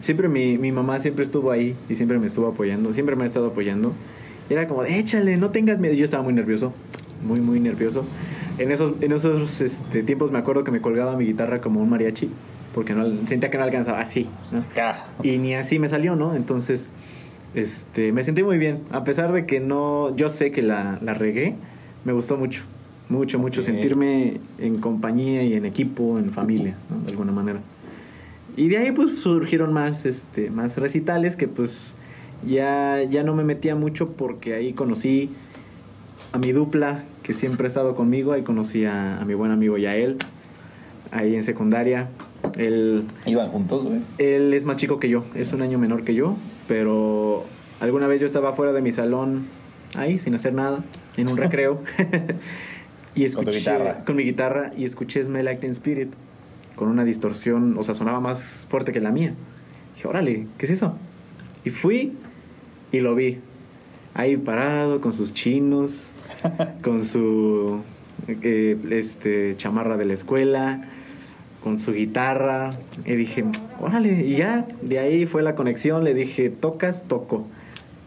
siempre 0.00 0.28
mi, 0.28 0.58
mi 0.58 0.72
mamá 0.72 0.98
siempre 0.98 1.24
estuvo 1.24 1.50
ahí 1.50 1.76
y 1.88 1.94
siempre 1.94 2.18
me 2.18 2.26
estuvo 2.26 2.48
apoyando, 2.48 2.92
siempre 2.92 3.16
me 3.16 3.24
ha 3.24 3.26
estado 3.26 3.48
apoyando. 3.48 3.92
Y 4.48 4.54
era 4.54 4.66
como, 4.66 4.84
échale, 4.84 5.36
no 5.36 5.50
tengas 5.50 5.78
miedo. 5.78 5.94
Yo 5.94 6.04
estaba 6.04 6.22
muy 6.22 6.32
nervioso, 6.32 6.72
muy, 7.22 7.40
muy 7.40 7.60
nervioso. 7.60 8.04
En 8.58 8.72
esos, 8.72 8.94
en 9.00 9.12
esos 9.12 9.60
este, 9.60 10.02
tiempos 10.02 10.32
me 10.32 10.38
acuerdo 10.38 10.64
que 10.64 10.70
me 10.70 10.80
colgaba 10.80 11.16
mi 11.16 11.24
guitarra 11.24 11.60
como 11.60 11.80
un 11.80 11.88
mariachi, 11.88 12.30
porque 12.74 12.94
no, 12.94 13.06
sentía 13.26 13.48
que 13.48 13.58
no 13.58 13.64
alcanzaba 13.64 14.00
así. 14.00 14.28
¿no? 14.52 14.64
Y 15.22 15.38
ni 15.38 15.54
así 15.54 15.78
me 15.78 15.88
salió, 15.88 16.16
¿no? 16.16 16.34
Entonces, 16.34 16.90
este, 17.54 18.12
me 18.12 18.24
sentí 18.24 18.42
muy 18.42 18.58
bien. 18.58 18.80
A 18.90 19.04
pesar 19.04 19.32
de 19.32 19.46
que 19.46 19.60
no, 19.60 20.14
yo 20.16 20.30
sé 20.30 20.50
que 20.50 20.62
la, 20.62 20.98
la 21.00 21.14
regué, 21.14 21.54
me 22.04 22.12
gustó 22.12 22.36
mucho. 22.36 22.64
Mucho, 23.10 23.38
mucho 23.38 23.60
Ok. 23.60 23.66
sentirme 23.66 24.40
en 24.58 24.78
compañía 24.78 25.42
y 25.42 25.52
en 25.54 25.66
equipo, 25.66 26.18
en 26.18 26.30
familia, 26.30 26.76
¿no? 26.88 27.00
De 27.04 27.10
alguna 27.10 27.32
manera. 27.32 27.60
Y 28.56 28.68
de 28.68 28.78
ahí 28.78 28.92
pues 28.92 29.10
surgieron 29.20 29.72
más, 29.72 30.06
este, 30.06 30.50
más 30.50 30.78
recitales 30.78 31.36
que 31.36 31.46
pues 31.48 31.94
Ya, 32.46 33.02
ya 33.02 33.22
no 33.22 33.34
me 33.34 33.44
metía 33.44 33.74
mucho 33.76 34.12
porque 34.12 34.54
ahí 34.54 34.72
conocí 34.72 35.28
a 36.32 36.38
mi 36.38 36.52
dupla, 36.52 37.04
que 37.22 37.34
siempre 37.34 37.66
ha 37.66 37.68
estado 37.68 37.94
conmigo. 37.94 38.32
Ahí 38.32 38.40
conocí 38.42 38.86
a, 38.86 39.20
a 39.20 39.24
mi 39.26 39.34
buen 39.34 39.50
amigo 39.50 39.76
Yael, 39.76 40.16
ahí 41.10 41.34
en 41.34 41.44
secundaria. 41.44 42.08
Él, 42.56 43.04
¿Iban 43.26 43.48
juntos, 43.50 43.84
güey? 43.84 44.00
él 44.16 44.54
es 44.54 44.64
más 44.64 44.78
chico 44.78 44.98
que 44.98 45.10
yo, 45.10 45.24
es 45.34 45.52
un 45.52 45.60
año 45.60 45.78
menor 45.78 46.02
que 46.04 46.14
yo, 46.14 46.36
pero 46.66 47.44
alguna 47.80 48.06
vez 48.06 48.20
yo 48.22 48.26
estaba 48.26 48.54
fuera 48.54 48.72
de 48.72 48.80
mi 48.80 48.92
salón, 48.92 49.44
ahí, 49.94 50.18
sin 50.18 50.34
hacer 50.34 50.54
nada, 50.54 50.82
en 51.18 51.28
un 51.28 51.36
recreo. 51.44 51.82
Y 53.24 53.32
Con 53.32 53.44
tu 53.44 53.50
escuché, 53.50 53.70
guitarra. 53.70 54.04
Con 54.04 54.16
mi 54.16 54.24
guitarra 54.24 54.72
y 54.76 54.84
escuché 54.84 55.22
Smell 55.22 55.58
Teen 55.58 55.72
Spirit 55.72 56.12
con 56.80 56.88
una 56.88 57.04
distorsión, 57.04 57.76
o 57.76 57.82
sea, 57.82 57.94
sonaba 57.94 58.20
más 58.20 58.64
fuerte 58.68 58.90
que 58.90 59.00
la 59.00 59.10
mía. 59.10 59.34
Dije, 59.94 60.08
órale, 60.08 60.46
¿qué 60.56 60.64
es 60.64 60.70
eso? 60.70 60.96
Y 61.62 61.68
fui 61.68 62.14
y 62.90 63.00
lo 63.00 63.14
vi. 63.14 63.38
Ahí 64.14 64.36
parado, 64.38 65.00
con 65.00 65.12
sus 65.12 65.34
chinos, 65.34 66.14
con 66.82 67.04
su 67.04 67.80
eh, 68.28 68.78
este, 68.90 69.56
chamarra 69.58 69.96
de 69.96 70.06
la 70.06 70.14
escuela, 70.14 70.88
con 71.62 71.78
su 71.78 71.92
guitarra. 71.92 72.70
Y 73.04 73.14
dije, 73.14 73.44
órale, 73.78 74.26
y 74.26 74.36
ya, 74.36 74.66
de 74.80 74.98
ahí 74.98 75.26
fue 75.26 75.42
la 75.42 75.54
conexión. 75.54 76.02
Le 76.02 76.14
dije, 76.14 76.48
tocas, 76.48 77.04
toco. 77.06 77.46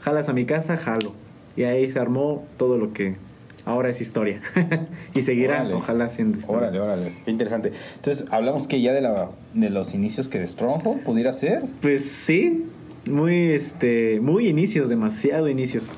Jalas 0.02 0.30
a 0.30 0.34
mi 0.34 0.46
casa, 0.46 0.78
jalo. 0.78 1.14
Y 1.56 1.64
ahí 1.64 1.92
se 1.92 2.00
armó 2.00 2.44
todo 2.58 2.78
lo 2.78 2.92
que 2.92 3.18
ahora 3.66 3.90
es 3.90 4.02
historia. 4.02 4.42
y 5.14 5.22
seguirá, 5.22 5.62
Órale. 5.62 5.74
ojalá 5.76 6.10
siendo 6.10 6.38
historia. 6.38 6.70
Órale, 6.70 6.80
órale. 6.80 7.14
Qué 7.26 7.32
interesante. 7.32 7.72
Entonces, 7.96 8.26
hablamos 8.32 8.68
que 8.68 8.82
ya 8.82 8.94
de, 8.94 9.02
la, 9.02 9.30
de 9.54 9.70
los 9.70 9.94
inicios 9.94 10.28
que 10.28 10.40
de 10.40 10.48
Stronghold 10.48 11.04
pudiera 11.04 11.34
ser. 11.34 11.64
Pues 11.82 12.10
sí, 12.10 12.66
muy, 13.06 13.52
este, 13.52 14.20
muy 14.22 14.48
inicios, 14.48 14.90
demasiado 14.90 15.50
inicios. 15.50 15.92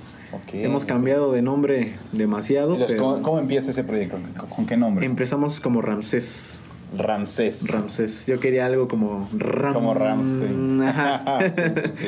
Hemos 0.51 0.86
cambiado 0.86 1.31
de 1.31 1.41
nombre 1.41 1.93
demasiado. 2.12 2.77
Pero 2.77 2.98
¿cómo, 3.01 3.22
cómo 3.22 3.39
empieza 3.39 3.72
ese 3.72 3.84
proyecto? 3.84 4.17
¿Con, 4.38 4.50
con 4.50 4.65
qué 4.65 4.75
nombre? 4.75 5.05
Empezamos 5.05 5.60
como 5.60 5.81
Ramsés. 5.81 6.60
Ramsés. 6.98 7.72
Ramsés. 7.72 8.25
Yo 8.25 8.39
quería 8.39 8.65
algo 8.65 8.88
como 8.88 9.29
Ram... 9.38 9.74
Como 9.74 9.93
Ramstein. 9.93 10.81
Ajá. 10.81 11.39
sí, 11.55 11.62
sí, 11.75 11.81
sí. 11.95 12.07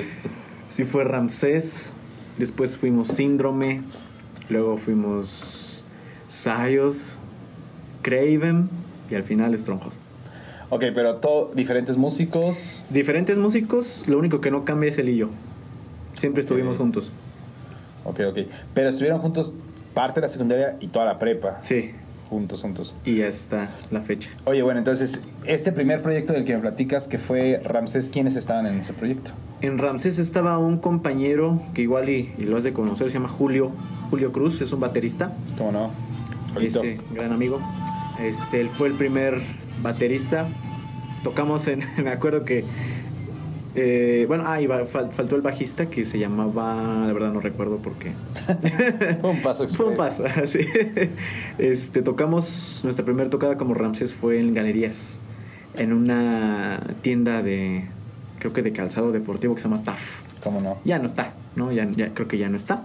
Sí 0.68 0.84
fue 0.84 1.04
Ramsés. 1.04 1.94
Después 2.38 2.78
fuimos 2.78 3.08
Síndrome. 3.10 3.82
Luego 4.50 4.78
fuimos 4.78 5.86
Sayoth, 6.28 7.18
Craven 8.02 8.70
y 9.10 9.16
al 9.16 9.24
final 9.24 9.58
Stronghold. 9.58 9.94
Ok, 10.70 10.86
pero 10.94 11.16
todo, 11.18 11.52
diferentes 11.54 11.96
músicos. 11.98 12.86
Diferentes 12.90 13.38
músicos, 13.38 14.04
lo 14.08 14.18
único 14.18 14.42
que 14.42 14.52
no 14.52 14.66
cambia 14.66 14.90
es 14.90 14.98
él 14.98 15.10
y 15.10 15.18
yo. 15.18 15.30
Siempre 16.14 16.42
estuvimos 16.42 16.78
juntos. 16.78 17.12
Ok, 18.04 18.22
ok. 18.30 18.40
Pero 18.74 18.90
estuvieron 18.90 19.20
juntos 19.20 19.56
parte 19.94 20.20
de 20.20 20.28
la 20.28 20.30
secundaria 20.30 20.78
y 20.80 20.88
toda 20.88 21.06
la 21.06 21.20
prepa. 21.20 21.60
Sí, 21.62 21.92
Juntos, 22.30 22.62
juntos. 22.62 22.96
y 23.06 23.18
ya 23.18 23.28
está 23.28 23.70
la 23.90 24.02
fecha. 24.02 24.30
Oye, 24.46 24.62
bueno, 24.62 24.80
entonces, 24.80 25.22
este 25.46 25.72
primer 25.72 26.02
proyecto 26.02 26.34
del 26.34 26.44
que 26.44 26.56
me 26.56 26.60
platicas, 26.60 27.08
que 27.08 27.18
fue 27.18 27.62
Ramsés, 27.64 28.10
¿quiénes 28.10 28.36
estaban 28.36 28.66
en 28.66 28.80
ese 28.80 28.94
proyecto? 28.94 29.32
En 29.62 29.78
Ramsés 29.78 30.20
estaba 30.20 30.58
un 30.58 30.78
compañero 30.78 31.62
que 31.74 31.84
igual 31.84 32.10
y, 32.10 32.34
y 32.38 32.44
lo 32.44 32.58
has 32.58 32.64
de 32.64 32.74
conocer, 32.74 33.10
se 33.10 33.16
llama 33.16 33.30
Julio. 33.30 33.72
Julio 34.10 34.32
Cruz, 34.32 34.62
es 34.62 34.72
un 34.74 34.80
baterista. 34.80 35.34
¿Cómo 35.58 35.72
no? 35.72 35.92
Ese 36.62 37.00
gran 37.14 37.32
amigo. 37.32 37.62
Este, 38.20 38.62
él 38.62 38.70
fue 38.70 38.88
el 38.88 38.96
primer 38.96 39.42
baterista. 39.82 40.48
Tocamos 41.24 41.68
en, 41.68 41.84
me 42.04 42.10
acuerdo 42.10 42.46
que, 42.46 42.64
eh, 43.80 44.26
bueno, 44.28 44.44
ah, 44.48 44.60
y 44.60 44.66
fal- 44.66 45.12
faltó 45.12 45.36
el 45.36 45.44
bajista 45.44 45.86
que 45.88 46.04
se 46.04 46.18
llamaba, 46.18 47.06
la 47.06 47.14
verdad 47.14 47.32
no 47.32 47.40
recuerdo 47.40 47.78
por 47.78 47.94
qué. 47.94 48.12
Fue 49.22 49.30
un 49.30 49.42
paso 49.44 49.64
express. 49.64 49.78
Fue 49.78 49.86
un 49.86 49.96
paso, 49.96 50.24
sí. 50.46 50.62
Este, 51.60 52.02
tocamos, 52.02 52.82
nuestra 52.84 53.06
primera 53.06 53.30
tocada 53.30 53.56
como 53.58 53.76
Ramses 53.76 54.14
fue 54.16 54.40
en 54.40 54.56
Galerías, 54.56 55.20
en 55.76 55.94
una 55.94 56.82
tienda 57.02 57.44
de, 57.44 57.86
creo 58.40 58.52
que 58.52 58.64
de 58.64 58.74
calzado 58.74 59.12
deportivo 59.12 59.54
que 59.54 59.62
se 59.62 59.70
llama 59.70 59.84
TAF. 59.84 60.22
¿Cómo 60.44 60.60
no? 60.60 60.78
Ya 60.84 60.98
no 60.98 61.06
está, 61.06 61.34
¿no? 61.56 61.72
Ya, 61.72 61.88
ya 61.96 62.14
creo 62.16 62.28
que 62.28 62.38
ya 62.40 62.50
no 62.50 62.56
está. 62.56 62.84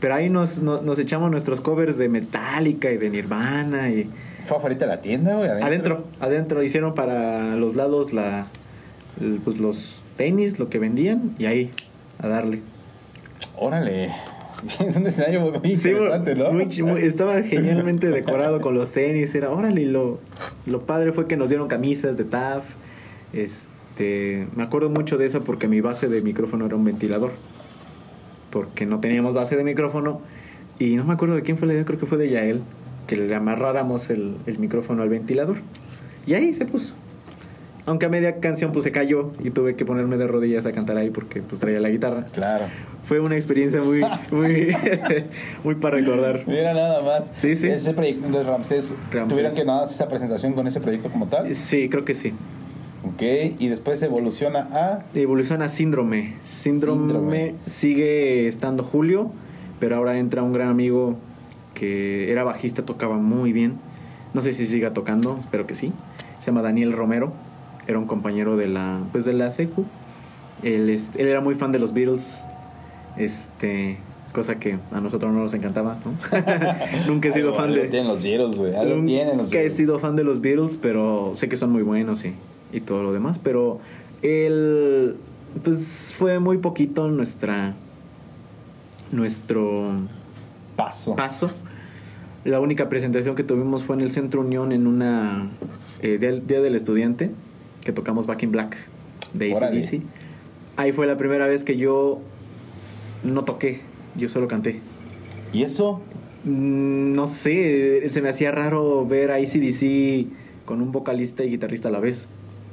Pero 0.00 0.14
ahí 0.14 0.30
nos, 0.30 0.60
nos, 0.60 0.82
nos 0.82 0.98
echamos 0.98 1.30
nuestros 1.30 1.60
covers 1.60 1.98
de 1.98 2.08
Metallica 2.08 2.90
y 2.92 2.98
de 2.98 3.10
Nirvana 3.10 3.88
y 3.90 4.08
¿Fue 4.44 4.58
afuera 4.58 4.86
la 4.86 5.00
tienda, 5.00 5.34
güey? 5.34 5.48
adentro, 5.48 6.04
adentro 6.20 6.62
hicieron 6.62 6.94
para 6.94 7.56
los 7.56 7.74
lados 7.74 8.12
la, 8.12 8.46
pues 9.44 9.58
los 9.60 10.02
tenis, 10.16 10.58
lo 10.58 10.68
que 10.68 10.78
vendían 10.78 11.34
y 11.38 11.46
ahí 11.46 11.70
a 12.18 12.28
darle. 12.28 12.60
Órale. 13.56 14.12
Es 14.80 14.96
un 14.96 15.06
escenario 15.06 15.40
muy 15.42 15.72
interesante, 15.72 16.34
Sí, 16.34 16.40
¿no? 16.40 16.50
muy 16.52 16.68
chi- 16.68 16.82
muy- 16.82 17.02
estaba 17.02 17.42
genialmente 17.42 18.08
decorado 18.10 18.60
con 18.62 18.74
los 18.74 18.92
tenis, 18.92 19.34
era 19.34 19.50
órale, 19.50 19.82
y 19.82 19.84
lo, 19.86 20.20
lo 20.64 20.80
padre 20.82 21.12
fue 21.12 21.26
que 21.26 21.36
nos 21.36 21.50
dieron 21.50 21.68
camisas 21.68 22.16
de 22.16 22.24
TAF. 22.24 22.74
Este, 23.34 24.46
me 24.56 24.62
acuerdo 24.62 24.88
mucho 24.90 25.18
de 25.18 25.26
esa 25.26 25.40
porque 25.40 25.68
mi 25.68 25.80
base 25.82 26.08
de 26.08 26.22
micrófono 26.22 26.64
era 26.66 26.76
un 26.76 26.84
ventilador. 26.84 27.32
Porque 28.50 28.86
no 28.86 29.00
teníamos 29.00 29.34
base 29.34 29.56
de 29.56 29.64
micrófono 29.64 30.20
y 30.78 30.96
no 30.96 31.04
me 31.04 31.12
acuerdo 31.14 31.34
de 31.34 31.42
quién 31.42 31.58
fue 31.58 31.66
la 31.68 31.74
idea, 31.74 31.84
creo 31.84 31.98
que 31.98 32.06
fue 32.06 32.16
de 32.16 32.30
Yael, 32.30 32.62
que 33.06 33.16
le 33.16 33.34
amarráramos 33.34 34.08
el, 34.10 34.36
el 34.46 34.58
micrófono 34.58 35.02
al 35.02 35.08
ventilador. 35.10 35.56
Y 36.26 36.34
ahí 36.34 36.54
se 36.54 36.64
puso. 36.64 36.94
Aunque 37.86 38.06
a 38.06 38.08
media 38.08 38.40
canción 38.40 38.72
pues 38.72 38.84
se 38.84 38.92
cayó 38.92 39.32
y 39.42 39.50
tuve 39.50 39.76
que 39.76 39.84
ponerme 39.84 40.16
de 40.16 40.26
rodillas 40.26 40.64
a 40.64 40.72
cantar 40.72 40.96
ahí 40.96 41.10
porque 41.10 41.42
pues 41.42 41.60
traía 41.60 41.80
la 41.80 41.90
guitarra. 41.90 42.24
Claro. 42.32 42.66
Fue 43.02 43.20
una 43.20 43.36
experiencia 43.36 43.82
muy, 43.82 44.02
muy, 44.30 44.74
muy 45.64 45.74
para 45.74 45.98
recordar. 45.98 46.44
Mira 46.46 46.72
nada 46.72 47.02
más. 47.02 47.30
Sí, 47.34 47.56
sí. 47.56 47.68
Ese 47.68 47.92
proyecto 47.92 48.28
de 48.28 48.42
Ramsés, 48.42 48.94
Ramsés. 49.12 49.28
¿tuvieron 49.28 49.54
que 49.54 49.64
nada 49.64 49.84
esa 49.84 50.08
presentación 50.08 50.54
con 50.54 50.66
ese 50.66 50.80
proyecto 50.80 51.10
como 51.10 51.26
tal? 51.26 51.54
Sí, 51.54 51.90
creo 51.90 52.04
que 52.04 52.14
sí. 52.14 52.32
Ok, 53.06 53.22
y 53.58 53.68
después 53.68 54.02
evoluciona 54.02 54.60
a... 54.72 55.04
Evoluciona 55.14 55.66
a 55.66 55.68
síndrome. 55.68 56.36
síndrome. 56.42 57.00
Síndrome. 57.00 57.54
sigue 57.66 58.48
estando 58.48 58.82
Julio, 58.82 59.30
pero 59.78 59.96
ahora 59.96 60.18
entra 60.18 60.42
un 60.42 60.54
gran 60.54 60.68
amigo 60.68 61.16
que 61.74 62.32
era 62.32 62.44
bajista, 62.44 62.86
tocaba 62.86 63.18
muy 63.18 63.52
bien. 63.52 63.74
No 64.32 64.40
sé 64.40 64.54
si 64.54 64.64
siga 64.64 64.94
tocando, 64.94 65.36
espero 65.36 65.66
que 65.66 65.74
sí. 65.74 65.92
Se 66.38 66.46
llama 66.46 66.62
Daniel 66.62 66.92
Romero. 66.92 67.32
Era 67.86 67.98
un 67.98 68.06
compañero 68.06 68.56
de 68.56 68.66
la, 68.68 69.00
pues 69.12 69.24
de 69.24 69.32
la 69.34 69.50
secu. 69.50 69.84
Él, 70.62 70.88
él 70.90 71.26
era 71.28 71.40
muy 71.40 71.54
fan 71.54 71.72
de 71.72 71.78
los 71.78 71.92
Beatles. 71.92 72.46
Este, 73.16 73.98
cosa 74.32 74.56
que 74.58 74.78
a 74.92 75.00
nosotros 75.00 75.32
no 75.32 75.40
nos 75.40 75.54
encantaba, 75.54 75.98
¿no? 76.04 76.12
Nunca 77.06 77.28
he 77.28 77.32
sido 77.32 77.48
Algo- 77.50 77.56
fan 77.56 77.70
algo 77.70 77.82
de. 77.82 77.88
tienen 77.88 78.08
los 78.08 78.22
Beatles, 78.24 78.58
güey. 78.58 78.74
Algo 78.74 79.04
tienen 79.04 79.36
los 79.36 79.46
Nunca 79.48 79.60
he 79.60 79.70
sido 79.70 79.98
fan 79.98 80.16
de 80.16 80.24
los 80.24 80.40
Beatles, 80.40 80.76
pero 80.80 81.32
sé 81.34 81.48
que 81.48 81.56
son 81.56 81.70
muy 81.70 81.82
buenos 81.82 82.24
y, 82.24 82.34
y 82.72 82.80
todo 82.80 83.02
lo 83.02 83.12
demás. 83.12 83.38
Pero 83.38 83.78
él, 84.22 85.16
pues 85.62 86.14
fue 86.18 86.38
muy 86.40 86.58
poquito 86.58 87.08
nuestra, 87.08 87.74
nuestro 89.12 89.90
Paso. 90.76 91.14
paso. 91.14 91.50
La 92.44 92.60
única 92.60 92.88
presentación 92.88 93.34
que 93.36 93.44
tuvimos 93.44 93.84
fue 93.84 93.96
en 93.96 94.02
el 94.02 94.10
Centro 94.10 94.40
Unión 94.42 94.72
en 94.72 94.86
una 94.86 95.48
eh, 96.02 96.18
día, 96.18 96.32
Día 96.32 96.60
del 96.60 96.74
Estudiante, 96.74 97.30
que 97.84 97.92
tocamos 97.92 98.26
Back 98.26 98.42
in 98.42 98.52
Black 98.52 98.76
de. 99.32 99.52
ACDC. 99.52 100.02
Ahí 100.76 100.92
fue 100.92 101.06
la 101.06 101.16
primera 101.16 101.46
vez 101.46 101.62
que 101.62 101.76
yo 101.76 102.20
no 103.22 103.44
toqué, 103.44 103.80
yo 104.16 104.28
solo 104.28 104.48
canté. 104.48 104.80
¿Y 105.52 105.62
eso? 105.62 106.00
Mm, 106.44 107.12
No 107.14 107.26
sé, 107.26 108.08
se 108.08 108.20
me 108.22 108.28
hacía 108.28 108.50
raro 108.50 109.06
ver 109.06 109.30
a 109.30 109.36
ACDC 109.36 110.26
con 110.64 110.82
un 110.82 110.92
vocalista 110.92 111.44
y 111.44 111.50
guitarrista 111.50 111.88
a 111.88 111.92
la 111.92 112.00
vez. 112.00 112.28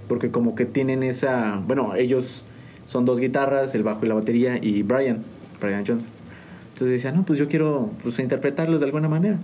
Porque 0.07 0.29
como 0.31 0.55
que 0.55 0.65
tienen 0.65 1.03
esa... 1.03 1.61
Bueno, 1.65 1.95
ellos 1.95 2.43
son 2.85 3.05
dos 3.05 3.19
guitarras, 3.19 3.73
el 3.75 3.83
bajo 3.83 4.05
y 4.05 4.09
la 4.09 4.15
batería, 4.15 4.57
y 4.61 4.81
Brian, 4.81 5.23
Brian 5.61 5.83
Jones. 5.87 6.09
Entonces 6.73 6.89
decía, 6.89 7.11
no, 7.11 7.23
pues 7.23 7.39
yo 7.39 7.47
quiero 7.47 7.91
pues, 8.01 8.19
interpretarlos 8.19 8.81
de 8.81 8.87
alguna 8.87 9.07
manera. 9.07 9.37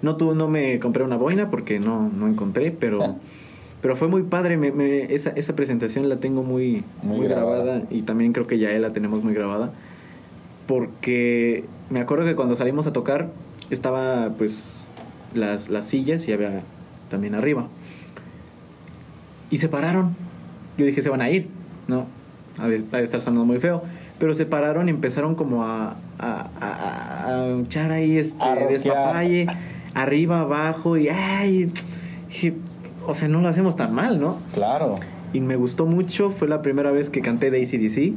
No, 0.00 0.16
tú, 0.16 0.34
no 0.34 0.48
me 0.48 0.78
compré 0.78 1.02
una 1.04 1.16
boina 1.16 1.50
porque 1.50 1.78
no, 1.78 2.08
no 2.08 2.28
encontré, 2.28 2.70
pero, 2.70 3.16
pero 3.86 3.94
fue 3.94 4.08
muy 4.08 4.24
padre. 4.24 4.56
Me, 4.56 4.72
me- 4.72 5.14
esa, 5.14 5.30
esa 5.30 5.54
presentación 5.54 6.08
la 6.08 6.16
tengo 6.16 6.42
muy, 6.42 6.82
Muy 7.04 7.18
muy, 7.18 7.28
grabada. 7.28 7.62
grabada. 7.62 7.82
y 7.88 8.02
también 8.02 8.32
creo 8.32 8.48
que 8.48 8.58
ya 8.58 8.70
la 8.80 8.90
tenemos 8.90 9.22
muy 9.22 9.32
grabada. 9.32 9.70
Porque 10.66 11.64
me 11.88 12.00
acuerdo 12.00 12.24
que 12.24 12.34
cuando 12.34 12.56
salimos 12.56 12.88
a 12.88 12.92
tocar 12.92 13.30
estaba 13.70 14.30
pues 14.36 14.88
las, 15.34 15.68
las 15.68 15.84
sillas 15.86 16.26
y 16.26 16.32
había 16.32 16.62
también 17.10 17.36
arriba. 17.36 17.68
Y 19.50 19.58
se 19.58 19.68
pararon. 19.68 20.16
Yo 20.76 20.84
dije, 20.84 21.00
se 21.00 21.08
van 21.08 21.20
a 21.20 21.30
ir, 21.30 21.46
¿no? 21.86 22.06
Ha 22.58 22.66
de, 22.66 22.78
de 22.78 23.02
estar 23.04 23.20
sonando 23.20 23.44
muy 23.44 23.60
feo. 23.60 23.84
Pero 24.18 24.34
se 24.34 24.46
pararon 24.46 24.88
y 24.88 24.90
empezaron 24.90 25.36
como 25.36 25.62
a, 25.62 25.96
a, 26.18 26.50
a- 26.60 27.26
a 27.28 27.60
echar 27.60 27.92
ahí 27.92 28.18
este 28.18 28.42
A 28.44 28.56
despapalle, 28.56 29.46
arriba, 29.94 30.40
abajo, 30.40 30.96
y 30.96 31.08
ay, 31.08 31.70
dije, 32.28 32.54
o 33.06 33.14
sea, 33.14 33.28
no 33.28 33.40
lo 33.40 33.48
hacemos 33.48 33.76
tan 33.76 33.94
mal, 33.94 34.20
¿no? 34.20 34.38
Claro. 34.54 34.94
Y 35.32 35.40
me 35.40 35.56
gustó 35.56 35.86
mucho, 35.86 36.30
fue 36.30 36.48
la 36.48 36.62
primera 36.62 36.90
vez 36.90 37.10
que 37.10 37.20
canté 37.20 37.50
de 37.50 37.62
ACDC. 37.62 38.14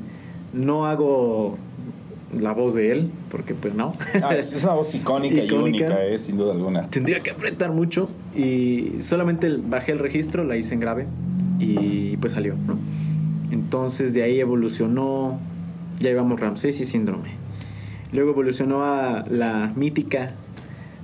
No 0.54 0.86
hago 0.86 1.58
la 2.38 2.54
voz 2.54 2.74
de 2.74 2.92
él, 2.92 3.12
porque 3.30 3.54
pues 3.54 3.74
no. 3.74 3.94
Ah, 4.24 4.36
es, 4.36 4.64
una 4.64 4.74
voz 4.74 4.94
icónica, 4.94 5.42
y 5.42 5.46
Icónica. 5.46 5.86
única, 5.86 6.06
eh, 6.06 6.18
sin 6.18 6.38
duda 6.38 6.54
alguna. 6.54 6.90
Tendría 6.90 7.22
que 7.22 7.32
apretar 7.32 7.72
mucho 7.72 8.10
y 8.36 8.94
solamente 9.00 9.50
bajé 9.50 9.92
el 9.92 10.00
registro, 10.00 10.44
la 10.44 10.58
hice 10.58 10.74
en 10.74 10.80
grave 10.80 11.08
y 11.60 12.18
pues 12.18 12.34
salió, 12.34 12.56
¿no? 12.56 12.78
Entonces 13.52 14.14
de 14.14 14.24
ahí 14.24 14.40
evolucionó, 14.40 15.40
ya 16.00 16.10
íbamos 16.10 16.40
Ramsés 16.40 16.80
y 16.80 16.86
Síndrome. 16.86 17.32
Luego 18.12 18.32
evolucionó 18.32 18.84
a 18.84 19.24
la 19.30 19.74
mítica 19.76 20.30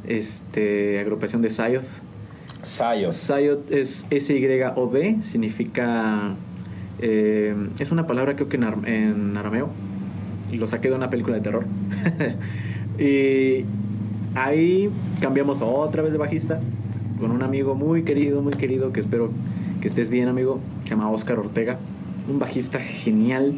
este, 0.08 1.00
agrupación 1.00 1.42
de 1.42 1.50
Sayoth. 1.50 2.02
Sayoth. 2.66 3.14
Sayoth 3.14 3.72
es 3.72 4.06
S-Y-O-D, 4.10 5.18
significa... 5.22 6.36
eh, 7.00 7.56
es 7.80 7.92
una 7.92 8.08
palabra 8.08 8.36
creo 8.36 8.50
que 8.50 8.58
en, 8.58 8.88
en 8.88 9.38
arameo. 9.38 9.70
Lo 10.52 10.68
saqué 10.68 10.90
de 10.90 10.96
una 10.96 11.10
película 11.10 11.36
de 11.36 11.42
terror. 11.42 11.66
y 13.00 13.66
ahí 14.36 14.90
cambiamos 15.22 15.62
otra 15.62 16.02
vez 16.02 16.12
de 16.12 16.18
bajista 16.18 16.60
con 17.20 17.32
un 17.32 17.44
amigo 17.44 17.76
muy 17.76 18.04
querido, 18.04 18.42
muy 18.42 18.54
querido, 18.54 18.92
que 18.92 19.00
espero 19.00 19.32
que 19.82 19.88
estés 19.88 20.10
bien, 20.10 20.28
amigo. 20.28 20.60
Se 20.84 20.92
llama 20.92 21.10
Oscar 21.10 21.40
Ortega. 21.40 21.78
Un 22.30 22.40
bajista 22.40 22.80
genial, 22.80 23.54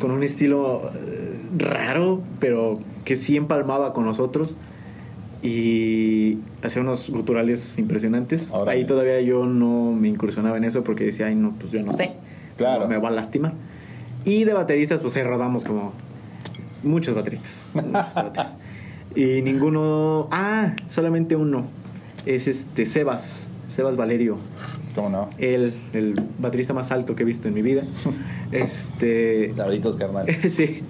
con 0.00 0.10
un 0.10 0.22
estilo 0.22 0.90
eh, 0.94 1.38
raro, 1.56 2.22
pero 2.40 2.80
que 3.04 3.16
sí 3.16 3.36
empalmaba 3.36 3.92
con 3.92 4.04
nosotros. 4.04 4.56
Y 5.42 6.38
hacía 6.62 6.82
unos 6.82 7.10
guturales 7.10 7.78
impresionantes. 7.78 8.52
Ahí 8.66 8.84
todavía 8.84 9.20
yo 9.20 9.46
no 9.46 9.92
me 9.92 10.08
incursionaba 10.08 10.56
en 10.56 10.64
eso 10.64 10.82
porque 10.82 11.04
decía, 11.04 11.26
ay, 11.26 11.36
no, 11.36 11.54
pues 11.58 11.70
yo 11.70 11.82
no 11.82 11.92
sé. 11.92 12.14
Claro. 12.56 12.88
Me 12.88 12.98
va 12.98 13.08
a 13.08 13.12
lastimar. 13.12 13.52
Y 14.24 14.44
de 14.44 14.52
bateristas, 14.52 15.00
pues 15.00 15.16
ahí 15.16 15.22
rodamos 15.22 15.64
como 15.64 15.92
muchos 16.82 17.14
bateristas. 17.14 17.66
Muchos 17.72 17.92
bateristas. 18.14 18.56
Y 19.14 19.42
ninguno. 19.42 20.28
Ah, 20.30 20.74
solamente 20.88 21.36
uno. 21.36 21.66
Es 22.26 22.48
este 22.48 22.84
Sebas. 22.84 23.48
Sebas 23.68 23.96
Valerio. 23.96 24.38
¿Cómo 24.94 25.08
no? 25.10 25.28
Él, 25.38 25.74
el 25.92 26.20
baterista 26.38 26.74
más 26.74 26.90
alto 26.90 27.14
que 27.14 27.22
he 27.22 27.26
visto 27.26 27.48
en 27.48 27.54
mi 27.54 27.62
vida. 27.62 27.82
Este. 28.50 29.54
Sabritos, 29.54 29.96
carnal. 29.96 30.26
sí. 30.48 30.82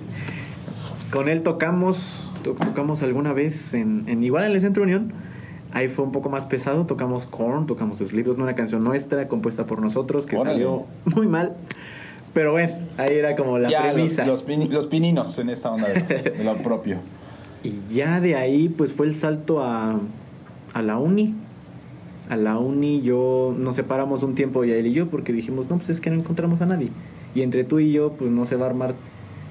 Con 1.10 1.28
él 1.28 1.42
tocamos. 1.42 2.27
To- 2.54 2.64
tocamos 2.64 3.02
alguna 3.02 3.32
vez 3.32 3.74
en, 3.74 4.04
en- 4.08 4.24
igual 4.24 4.44
en 4.44 4.52
el 4.52 4.60
Centro 4.60 4.82
Unión. 4.82 5.12
Ahí 5.72 5.88
fue 5.88 6.04
un 6.04 6.12
poco 6.12 6.30
más 6.30 6.46
pesado. 6.46 6.86
Tocamos 6.86 7.26
Korn, 7.26 7.66
tocamos 7.66 7.98
Slipknot, 7.98 8.38
una 8.38 8.54
canción 8.54 8.82
nuestra 8.84 9.28
compuesta 9.28 9.66
por 9.66 9.80
nosotros 9.82 10.24
que 10.26 10.36
Órale. 10.36 10.54
salió 10.56 10.84
muy 11.14 11.26
mal. 11.26 11.56
Pero 12.32 12.52
bueno, 12.52 12.74
ahí 12.98 13.14
era 13.16 13.34
como 13.36 13.58
la 13.58 13.70
ya, 13.70 13.84
los, 13.84 13.92
premisa. 13.94 14.26
los, 14.26 14.46
pini- 14.46 14.68
los 14.68 14.86
pininos 14.86 15.38
en 15.38 15.50
esta 15.50 15.70
onda 15.70 15.88
de, 15.88 16.00
de 16.36 16.44
lo 16.44 16.56
propio. 16.58 16.98
Y 17.64 17.70
ya 17.94 18.20
de 18.20 18.36
ahí, 18.36 18.68
pues 18.68 18.92
fue 18.92 19.06
el 19.06 19.14
salto 19.14 19.62
a, 19.62 19.98
a 20.74 20.82
la 20.82 20.98
uni. 20.98 21.34
A 22.30 22.36
la 22.36 22.58
uni 22.58 23.00
yo 23.00 23.54
nos 23.58 23.74
separamos 23.74 24.22
un 24.22 24.34
tiempo 24.34 24.62
ya 24.64 24.74
él 24.74 24.86
y 24.86 24.92
yo 24.92 25.08
porque 25.08 25.32
dijimos, 25.32 25.68
no, 25.70 25.76
pues 25.76 25.88
es 25.88 26.00
que 26.00 26.10
no 26.10 26.16
encontramos 26.16 26.60
a 26.60 26.66
nadie. 26.66 26.90
Y 27.34 27.42
entre 27.42 27.64
tú 27.64 27.78
y 27.78 27.90
yo, 27.92 28.12
pues 28.12 28.30
no 28.30 28.44
se 28.44 28.56
va 28.56 28.66
a 28.66 28.68
armar 28.68 28.94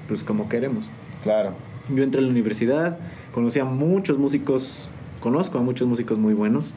pues 0.06 0.22
como 0.24 0.48
queremos. 0.48 0.84
Claro. 1.22 1.50
Yo 1.94 2.02
entré 2.02 2.20
a 2.20 2.24
la 2.24 2.30
universidad, 2.30 2.98
conocí 3.32 3.58
a 3.60 3.64
muchos 3.64 4.18
músicos, 4.18 4.88
conozco 5.20 5.58
a 5.58 5.62
muchos 5.62 5.88
músicos 5.88 6.18
muy 6.18 6.34
buenos. 6.34 6.74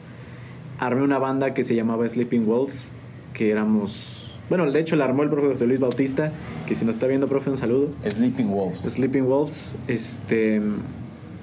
Armé 0.78 1.02
una 1.02 1.18
banda 1.18 1.54
que 1.54 1.62
se 1.62 1.74
llamaba 1.74 2.08
Sleeping 2.08 2.46
Wolves, 2.46 2.92
que 3.34 3.50
éramos... 3.50 4.18
Bueno, 4.48 4.70
de 4.70 4.80
hecho 4.80 4.96
la 4.96 5.04
armó 5.04 5.22
el 5.22 5.30
profe 5.30 5.48
José 5.48 5.66
Luis 5.66 5.80
Bautista, 5.80 6.32
que 6.66 6.74
si 6.74 6.84
nos 6.84 6.96
está 6.96 7.06
viendo, 7.06 7.26
profe, 7.28 7.50
un 7.50 7.56
saludo. 7.56 7.90
Sleeping 8.08 8.48
Wolves. 8.48 8.80
Sleeping 8.80 9.24
Wolves, 9.26 9.76
este, 9.86 10.56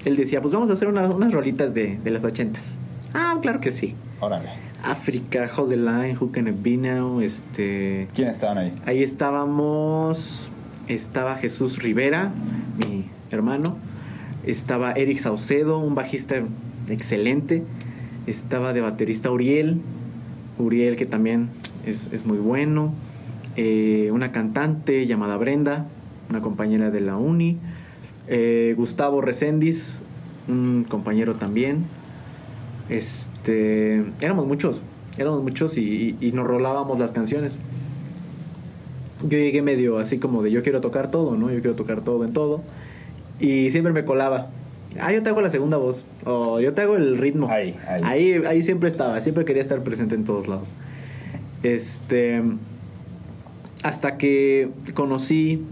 él 0.04 0.16
decía, 0.16 0.40
pues 0.40 0.52
vamos 0.52 0.70
a 0.70 0.74
hacer 0.74 0.88
una- 0.88 1.08
unas 1.08 1.32
rolitas 1.32 1.72
de, 1.74 1.98
de 2.02 2.10
las 2.10 2.22
ochentas. 2.24 2.78
Ah, 3.14 3.38
claro 3.40 3.60
que 3.60 3.70
sí. 3.70 3.94
Órale. 4.20 4.50
África, 4.84 5.48
Hold 5.56 5.70
the 5.70 5.76
Line, 5.76 6.16
Who 6.20 6.30
Can 6.30 6.48
It 6.48 6.56
Be 6.62 6.76
Now, 6.76 7.20
este... 7.20 8.08
¿Quiénes 8.14 8.36
estaban 8.36 8.58
ahí? 8.58 8.72
Ahí 8.86 9.02
estábamos, 9.02 10.50
estaba 10.86 11.36
Jesús 11.36 11.82
Rivera, 11.82 12.30
mi 12.78 12.99
hermano, 13.36 13.76
estaba 14.44 14.92
Eric 14.92 15.18
Saucedo, 15.18 15.78
un 15.78 15.94
bajista 15.94 16.42
excelente, 16.88 17.62
estaba 18.26 18.72
de 18.72 18.80
baterista 18.80 19.30
Uriel, 19.30 19.80
Uriel 20.58 20.96
que 20.96 21.06
también 21.06 21.48
es, 21.86 22.08
es 22.12 22.26
muy 22.26 22.38
bueno, 22.38 22.92
eh, 23.56 24.10
una 24.12 24.32
cantante 24.32 25.06
llamada 25.06 25.36
Brenda, 25.36 25.86
una 26.28 26.40
compañera 26.40 26.90
de 26.90 27.00
la 27.00 27.16
uni, 27.16 27.58
eh, 28.28 28.74
Gustavo 28.76 29.20
Reséndiz, 29.20 30.00
un 30.48 30.84
compañero 30.88 31.34
también, 31.34 31.84
este, 32.88 34.04
éramos 34.20 34.46
muchos, 34.46 34.82
éramos 35.18 35.42
muchos 35.42 35.78
y, 35.78 36.16
y- 36.20 36.26
y 36.28 36.32
nos 36.32 36.46
rolábamos 36.46 36.98
las 36.98 37.12
canciones. 37.12 37.58
Yo 39.22 39.36
llegué 39.38 39.60
medio 39.62 39.98
así 39.98 40.18
como 40.18 40.42
de 40.42 40.50
yo 40.50 40.62
quiero 40.62 40.80
tocar 40.80 41.10
todo, 41.10 41.36
¿no? 41.36 41.50
Yo 41.50 41.60
quiero 41.60 41.76
tocar 41.76 42.00
todo 42.00 42.24
en 42.24 42.32
todo. 42.32 42.62
Y 43.40 43.70
siempre 43.70 43.92
me 43.92 44.04
colaba. 44.04 44.50
Ah, 45.00 45.12
yo 45.12 45.22
te 45.22 45.30
hago 45.30 45.40
la 45.40 45.50
segunda 45.50 45.76
voz. 45.76 46.04
O 46.24 46.60
yo 46.60 46.72
te 46.74 46.82
hago 46.82 46.96
el 46.96 47.16
ritmo. 47.16 47.48
Ahí, 47.48 47.76
ahí. 47.86 48.00
Ahí, 48.04 48.42
ahí 48.46 48.62
siempre 48.62 48.88
estaba. 48.88 49.20
Siempre 49.20 49.44
quería 49.44 49.62
estar 49.62 49.82
presente 49.82 50.14
en 50.14 50.24
todos 50.24 50.46
lados. 50.48 50.72
Este. 51.62 52.42
Hasta 53.82 54.18
que 54.18 54.68
conocí, 54.94 55.62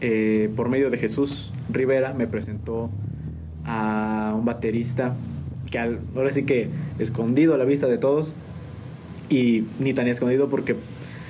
eh, 0.00 0.50
por 0.54 0.68
medio 0.68 0.90
de 0.90 0.98
Jesús 0.98 1.52
Rivera, 1.70 2.12
me 2.12 2.26
presentó 2.26 2.90
a 3.64 4.34
un 4.36 4.44
baterista 4.44 5.14
que 5.70 5.78
al- 5.78 6.00
ahora 6.14 6.30
sí 6.32 6.42
que 6.42 6.68
escondido 6.98 7.54
a 7.54 7.58
la 7.58 7.64
vista 7.64 7.86
de 7.86 7.96
todos. 7.96 8.34
Y 9.30 9.64
ni 9.78 9.94
tan 9.94 10.08
escondido 10.08 10.50
porque, 10.50 10.76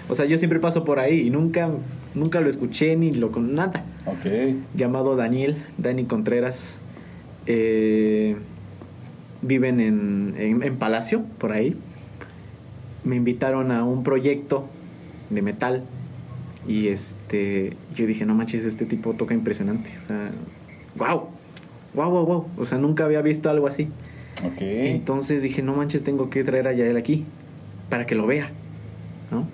o 0.09 0.15
sea, 0.17 0.27
yo 0.27 0.37
siempre 0.39 0.59
paso 0.59 0.83
por 0.85 0.99
ahí 0.99 1.21
y 1.21 1.31
nunca, 1.31 1.71
nunca 2.17 2.41
lo 2.41 2.49
escuché 2.49 2.97
ni 2.97 3.13
lo 3.13 3.31
con 3.31 3.55
nada. 3.55 3.85
Ok. 4.07 4.57
Llamado 4.75 5.17
Daniel, 5.17 5.57
Dani 5.79 6.05
Contreras. 6.05 6.79
Eh, 7.47 8.37
viven 9.43 9.81
en, 9.81 10.35
en, 10.39 10.63
en 10.63 10.77
Palacio, 10.77 11.23
por 11.39 11.53
ahí. 11.53 11.77
Me 13.05 13.17
invitaron 13.17 13.73
a 13.73 13.85
un 13.85 14.03
proyecto 14.03 14.69
de 15.31 15.43
metal. 15.43 15.85
Y 16.67 16.89
este, 16.89 17.77
yo 17.95 18.07
dije, 18.07 18.25
no 18.25 18.35
manches, 18.35 18.65
este 18.65 18.87
tipo 18.87 19.15
toca 19.15 19.35
impresionante. 19.35 19.91
O 19.99 20.07
sea, 20.07 20.31
wow, 20.97 21.29
wow, 21.95 22.11
wow, 22.11 22.27
wow. 22.27 22.47
O 22.57 22.65
sea, 22.65 22.79
nunca 22.79 23.05
había 23.05 23.23
visto 23.23 23.51
algo 23.51 23.67
así. 23.67 23.89
Entonces 24.59 25.43
dije, 25.43 25.63
no 25.63 25.75
manches, 25.75 26.03
tengo 26.03 26.31
que 26.31 26.43
traer 26.43 26.67
a 26.67 26.73
Yael 26.73 26.97
aquí 26.97 27.25
para 27.89 28.07
que 28.07 28.15
lo 28.15 28.27
vea, 28.27 28.51
¿no? 29.31 29.47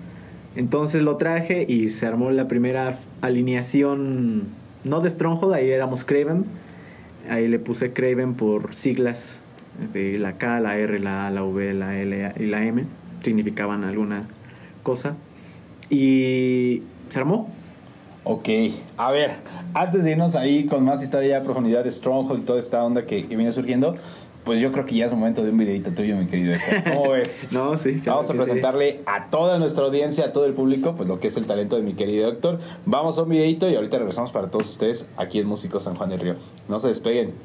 Entonces 0.55 1.03
lo 1.03 1.17
traje 1.17 1.65
y 1.67 1.89
se 1.89 2.07
armó 2.07 2.31
la 2.31 2.47
primera 2.47 2.97
alineación, 3.21 4.45
no 4.83 5.01
de 5.01 5.09
Stronghold, 5.09 5.53
ahí 5.53 5.69
éramos 5.69 6.03
Craven. 6.03 6.45
Ahí 7.29 7.47
le 7.47 7.59
puse 7.59 7.93
Craven 7.93 8.35
por 8.35 8.73
siglas 8.73 9.41
de 9.93 10.17
la 10.17 10.37
K, 10.37 10.59
la 10.59 10.77
R, 10.77 10.99
la 10.99 11.27
A, 11.27 11.31
la 11.31 11.43
V, 11.43 11.73
la 11.73 11.97
L 11.97 12.33
y 12.37 12.45
la 12.45 12.63
M. 12.63 12.85
Significaban 13.23 13.83
alguna 13.83 14.23
cosa. 14.83 15.15
Y 15.89 16.83
se 17.09 17.19
armó. 17.19 17.49
Ok, 18.23 18.49
a 18.97 19.11
ver, 19.11 19.31
antes 19.73 20.03
de 20.03 20.11
irnos 20.11 20.35
ahí 20.35 20.65
con 20.65 20.83
más 20.83 21.01
historia 21.01 21.37
a 21.37 21.41
profundidad 21.41 21.83
de 21.83 21.91
Stronghold 21.91 22.43
y 22.43 22.45
toda 22.45 22.59
esta 22.59 22.83
onda 22.83 23.05
que, 23.05 23.25
que 23.25 23.35
viene 23.35 23.51
surgiendo, 23.51 23.95
pues 24.49 24.61
yo 24.61 24.71
creo 24.71 24.83
que 24.83 24.95
ya 24.95 25.05
es 25.05 25.13
momento 25.13 25.43
de 25.43 25.51
un 25.51 25.59
videito 25.59 25.91
tuyo, 25.91 26.15
mi 26.15 26.25
querido 26.25 26.55
Héctor. 26.55 26.91
¿Cómo 26.95 27.09
ves? 27.11 27.49
No, 27.51 27.77
sí. 27.77 27.99
claro 27.99 28.17
Vamos 28.17 28.31
a 28.31 28.33
sí. 28.33 28.37
presentarle 28.39 29.01
a 29.05 29.29
toda 29.29 29.59
nuestra 29.59 29.85
audiencia, 29.85 30.25
a 30.25 30.33
todo 30.33 30.45
el 30.45 30.55
público, 30.55 30.95
pues 30.95 31.07
lo 31.07 31.19
que 31.19 31.27
es 31.27 31.37
el 31.37 31.45
talento 31.45 31.75
de 31.75 31.83
mi 31.83 31.93
querido 31.93 32.27
Héctor. 32.27 32.57
Vamos 32.87 33.19
a 33.19 33.21
un 33.21 33.29
videito 33.29 33.69
y 33.69 33.75
ahorita 33.75 33.99
regresamos 33.99 34.31
para 34.31 34.49
todos 34.49 34.67
ustedes 34.67 35.07
aquí 35.17 35.37
en 35.37 35.45
Músico 35.45 35.79
San 35.79 35.93
Juan 35.93 36.09
del 36.09 36.21
Río. 36.21 36.35
No 36.67 36.79
se 36.79 36.87
despeguen. 36.87 37.35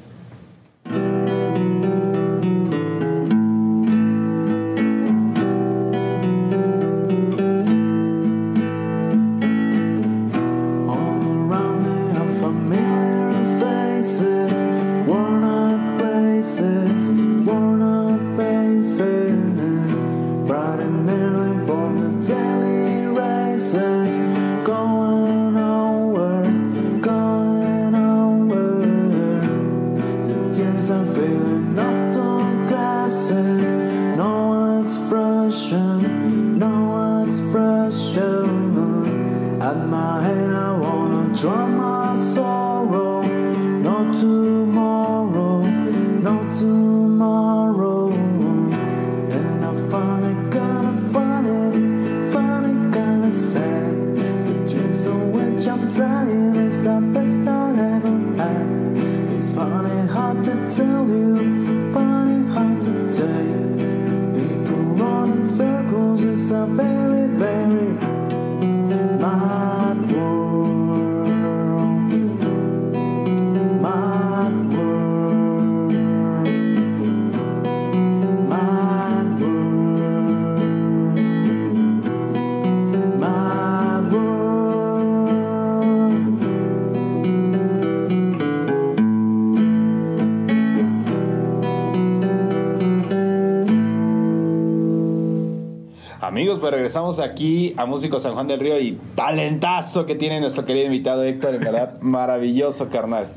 Regresamos 97.05 97.19
aquí 97.19 97.73
a 97.77 97.85
Músico 97.85 98.19
San 98.19 98.33
Juan 98.33 98.47
del 98.47 98.59
Río 98.59 98.79
y 98.79 98.97
talentazo 99.15 100.05
que 100.05 100.15
tiene 100.15 100.39
nuestro 100.39 100.65
querido 100.65 100.85
invitado 100.85 101.23
Héctor, 101.23 101.55
en 101.55 101.61
verdad, 101.61 101.97
maravilloso, 102.01 102.89
carnal. 102.89 103.27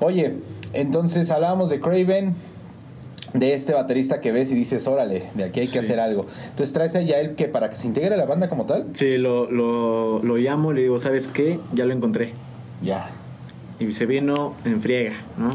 Oye, 0.00 0.34
entonces 0.72 1.30
hablábamos 1.30 1.70
de 1.70 1.80
Craven, 1.80 2.34
de 3.32 3.54
este 3.54 3.72
baterista 3.72 4.20
que 4.20 4.30
ves 4.30 4.50
y 4.52 4.54
dices, 4.54 4.86
órale, 4.86 5.30
de 5.34 5.44
aquí 5.44 5.60
hay 5.60 5.66
que 5.66 5.72
Sí. 5.72 5.78
hacer 5.78 6.00
algo. 6.00 6.26
Entonces 6.50 6.72
traes 6.72 6.94
a 6.96 7.00
Yael 7.00 7.34
que 7.34 7.46
para 7.48 7.70
que 7.70 7.76
se 7.76 7.86
integre 7.86 8.14
a 8.14 8.18
la 8.18 8.26
banda 8.26 8.48
como 8.48 8.66
tal. 8.66 8.86
Sí, 8.92 9.16
lo, 9.16 9.50
lo, 9.50 10.22
lo 10.22 10.36
llamo 10.36 10.72
y 10.72 10.76
le 10.76 10.82
digo, 10.82 10.98
¿sabes 10.98 11.26
qué? 11.26 11.58
Ya 11.72 11.84
lo 11.86 11.92
encontré. 11.94 12.32
Ya. 12.82 13.10
Y 13.80 13.92
se 13.92 14.06
vino 14.06 14.54
en 14.64 14.80
friega, 14.82 15.14
¿no? 15.38 15.48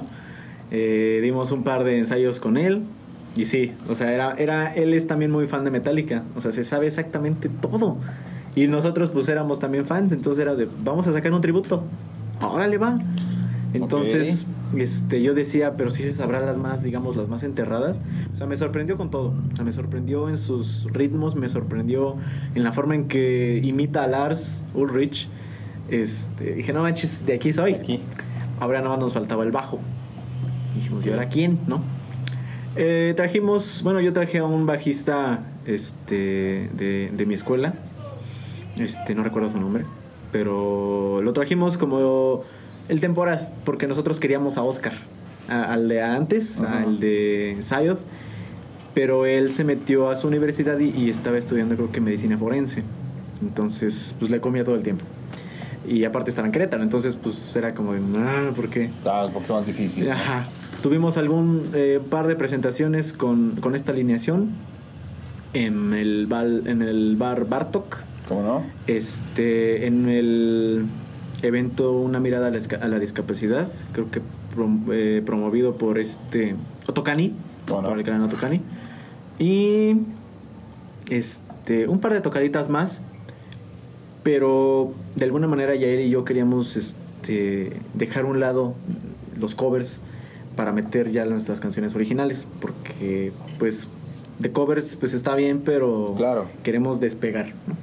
Eh, 0.71 1.19
dimos 1.23 1.51
un 1.51 1.63
par 1.63 1.83
de 1.83 1.97
ensayos 1.99 2.39
con 2.39 2.57
él. 2.57 2.83
Y 3.35 3.45
sí, 3.45 3.73
o 3.87 3.95
sea, 3.95 4.11
era, 4.11 4.33
era, 4.33 4.73
él 4.73 4.93
es 4.93 5.07
también 5.07 5.31
muy 5.31 5.47
fan 5.47 5.63
de 5.63 5.71
Metallica. 5.71 6.23
O 6.35 6.41
sea, 6.41 6.51
se 6.51 6.63
sabe 6.63 6.87
exactamente 6.87 7.49
todo. 7.49 7.97
Y 8.55 8.67
nosotros 8.67 9.09
pues 9.09 9.29
éramos 9.29 9.59
también 9.59 9.85
fans, 9.85 10.11
entonces 10.11 10.41
era 10.41 10.55
de, 10.55 10.67
vamos 10.83 11.07
a 11.07 11.13
sacar 11.13 11.33
un 11.33 11.41
tributo. 11.41 11.83
Órale, 12.41 12.77
va. 12.77 12.99
Entonces, 13.73 14.47
este, 14.75 15.21
yo 15.21 15.35
decía, 15.35 15.77
pero 15.77 15.91
sí 15.91 16.01
se 16.01 16.15
sabrán 16.15 16.45
las 16.45 16.57
más, 16.57 16.81
digamos, 16.81 17.15
las 17.15 17.27
más 17.27 17.43
enterradas. 17.43 17.99
O 18.33 18.35
sea, 18.35 18.47
me 18.47 18.57
sorprendió 18.57 18.97
con 18.97 19.11
todo. 19.11 19.33
O 19.53 19.55
sea, 19.55 19.63
me 19.63 19.71
sorprendió 19.71 20.27
en 20.27 20.37
sus 20.37 20.87
ritmos, 20.91 21.35
me 21.35 21.49
sorprendió 21.49 22.15
en 22.55 22.63
la 22.63 22.71
forma 22.71 22.95
en 22.95 23.07
que 23.07 23.61
imita 23.63 24.03
a 24.03 24.07
Lars 24.07 24.63
Ulrich. 24.73 25.29
Este, 25.89 26.55
dije, 26.55 26.73
no 26.73 26.81
manches, 26.81 27.25
de 27.25 27.33
aquí 27.33 27.53
soy. 27.53 27.73
Aquí. 27.75 27.99
Ahora 28.59 28.79
nada 28.79 28.91
más 28.91 28.99
nos 28.99 29.13
faltaba 29.13 29.43
el 29.43 29.51
bajo. 29.51 29.79
Dijimos, 30.73 31.05
¿y 31.05 31.11
ahora 31.11 31.29
quién? 31.29 31.59
¿No? 31.67 31.81
Eh, 32.75 33.13
trajimos, 33.15 33.81
bueno, 33.83 33.99
yo 33.99 34.13
traje 34.13 34.37
a 34.39 34.45
un 34.45 34.65
bajista 34.65 35.39
este, 35.65 36.69
de, 36.73 37.11
de 37.15 37.25
mi 37.25 37.33
escuela. 37.33 37.73
Este, 38.77 39.15
no 39.15 39.23
recuerdo 39.23 39.49
su 39.49 39.59
nombre. 39.59 39.85
Pero 40.31 41.21
lo 41.23 41.33
trajimos 41.33 41.77
como 41.77 42.43
el 42.87 42.99
temporal, 43.01 43.49
porque 43.65 43.87
nosotros 43.87 44.19
queríamos 44.19 44.57
a 44.57 44.63
Oscar, 44.63 44.93
a- 45.47 45.73
al 45.73 45.87
de 45.87 46.01
antes, 46.01 46.61
al 46.61 46.99
de 46.99 47.57
Sayoth. 47.59 47.99
Pero 48.93 49.25
él 49.25 49.53
se 49.53 49.63
metió 49.63 50.09
a 50.09 50.15
su 50.15 50.27
universidad 50.27 50.77
y, 50.79 50.89
y 50.89 51.09
estaba 51.09 51.37
estudiando, 51.37 51.75
creo 51.75 51.91
que 51.91 52.01
medicina 52.01 52.37
forense. 52.37 52.83
Entonces, 53.41 54.15
pues 54.19 54.29
le 54.31 54.39
comía 54.41 54.63
todo 54.63 54.75
el 54.75 54.83
tiempo. 54.83 55.05
Y 55.89 56.05
aparte 56.05 56.29
estaba 56.29 56.45
en 56.47 56.51
Querétaro, 56.51 56.83
entonces, 56.83 57.15
pues 57.15 57.55
era 57.55 57.73
como 57.73 57.93
de, 57.93 57.99
ah, 58.17 58.51
¿por 58.55 58.69
qué? 58.69 58.85
Estaba 58.85 59.25
un 59.25 59.33
poquito 59.33 59.55
más 59.55 59.65
difícil. 59.65 60.05
¿no? 60.05 60.11
Ajá. 60.13 60.47
Tuvimos 60.83 61.17
algún 61.17 61.71
eh, 61.73 61.99
par 62.11 62.27
de 62.27 62.35
presentaciones 62.35 63.11
con, 63.11 63.55
con 63.59 63.75
esta 63.75 63.91
alineación 63.91 64.49
en 65.53 65.93
el, 65.95 66.27
bal- 66.29 66.67
en 66.67 66.83
el 66.83 67.15
bar 67.17 67.45
Bartok, 67.49 67.97
¿Cómo 68.27 68.43
no? 68.43 68.63
este, 68.85 69.87
en 69.87 70.07
el 70.07 70.85
evento 71.41 71.91
Una 71.93 72.19
mirada 72.19 72.47
a 72.47 72.51
la, 72.51 72.57
esca- 72.59 72.81
a 72.83 72.87
la 72.87 72.99
discapacidad, 72.99 73.67
creo 73.93 74.11
que 74.11 74.21
prom- 74.55 74.83
eh, 74.91 75.23
promovido 75.25 75.73
por 75.75 75.97
este 75.97 76.55
Otokani, 76.87 77.33
¿Cómo 77.67 77.81
no? 77.81 77.89
por 77.89 77.97
el 77.97 78.03
gran 78.03 78.21
Otokani. 78.21 78.61
Y 79.39 79.95
este, 81.09 81.87
un 81.87 81.99
par 81.99 82.13
de 82.13 82.21
tocaditas 82.21 82.69
más, 82.69 83.01
pero 84.23 84.93
de 85.15 85.25
alguna 85.25 85.47
manera 85.47 85.75
Yael 85.75 86.01
y 86.01 86.09
yo 86.09 86.23
queríamos 86.25 86.75
este, 86.75 87.73
dejar 87.93 88.23
a 88.23 88.27
un 88.27 88.39
lado 88.39 88.73
los 89.39 89.55
covers 89.55 90.01
para 90.55 90.71
meter 90.71 91.11
ya 91.11 91.25
nuestras 91.25 91.59
canciones 91.59 91.95
originales, 91.95 92.47
porque 92.59 93.31
pues 93.57 93.87
de 94.39 94.51
covers 94.51 94.95
pues 94.95 95.13
está 95.13 95.35
bien, 95.35 95.61
pero 95.63 96.13
Claro. 96.17 96.45
queremos 96.63 96.99
despegar. 96.99 97.47
¿no? 97.67 97.75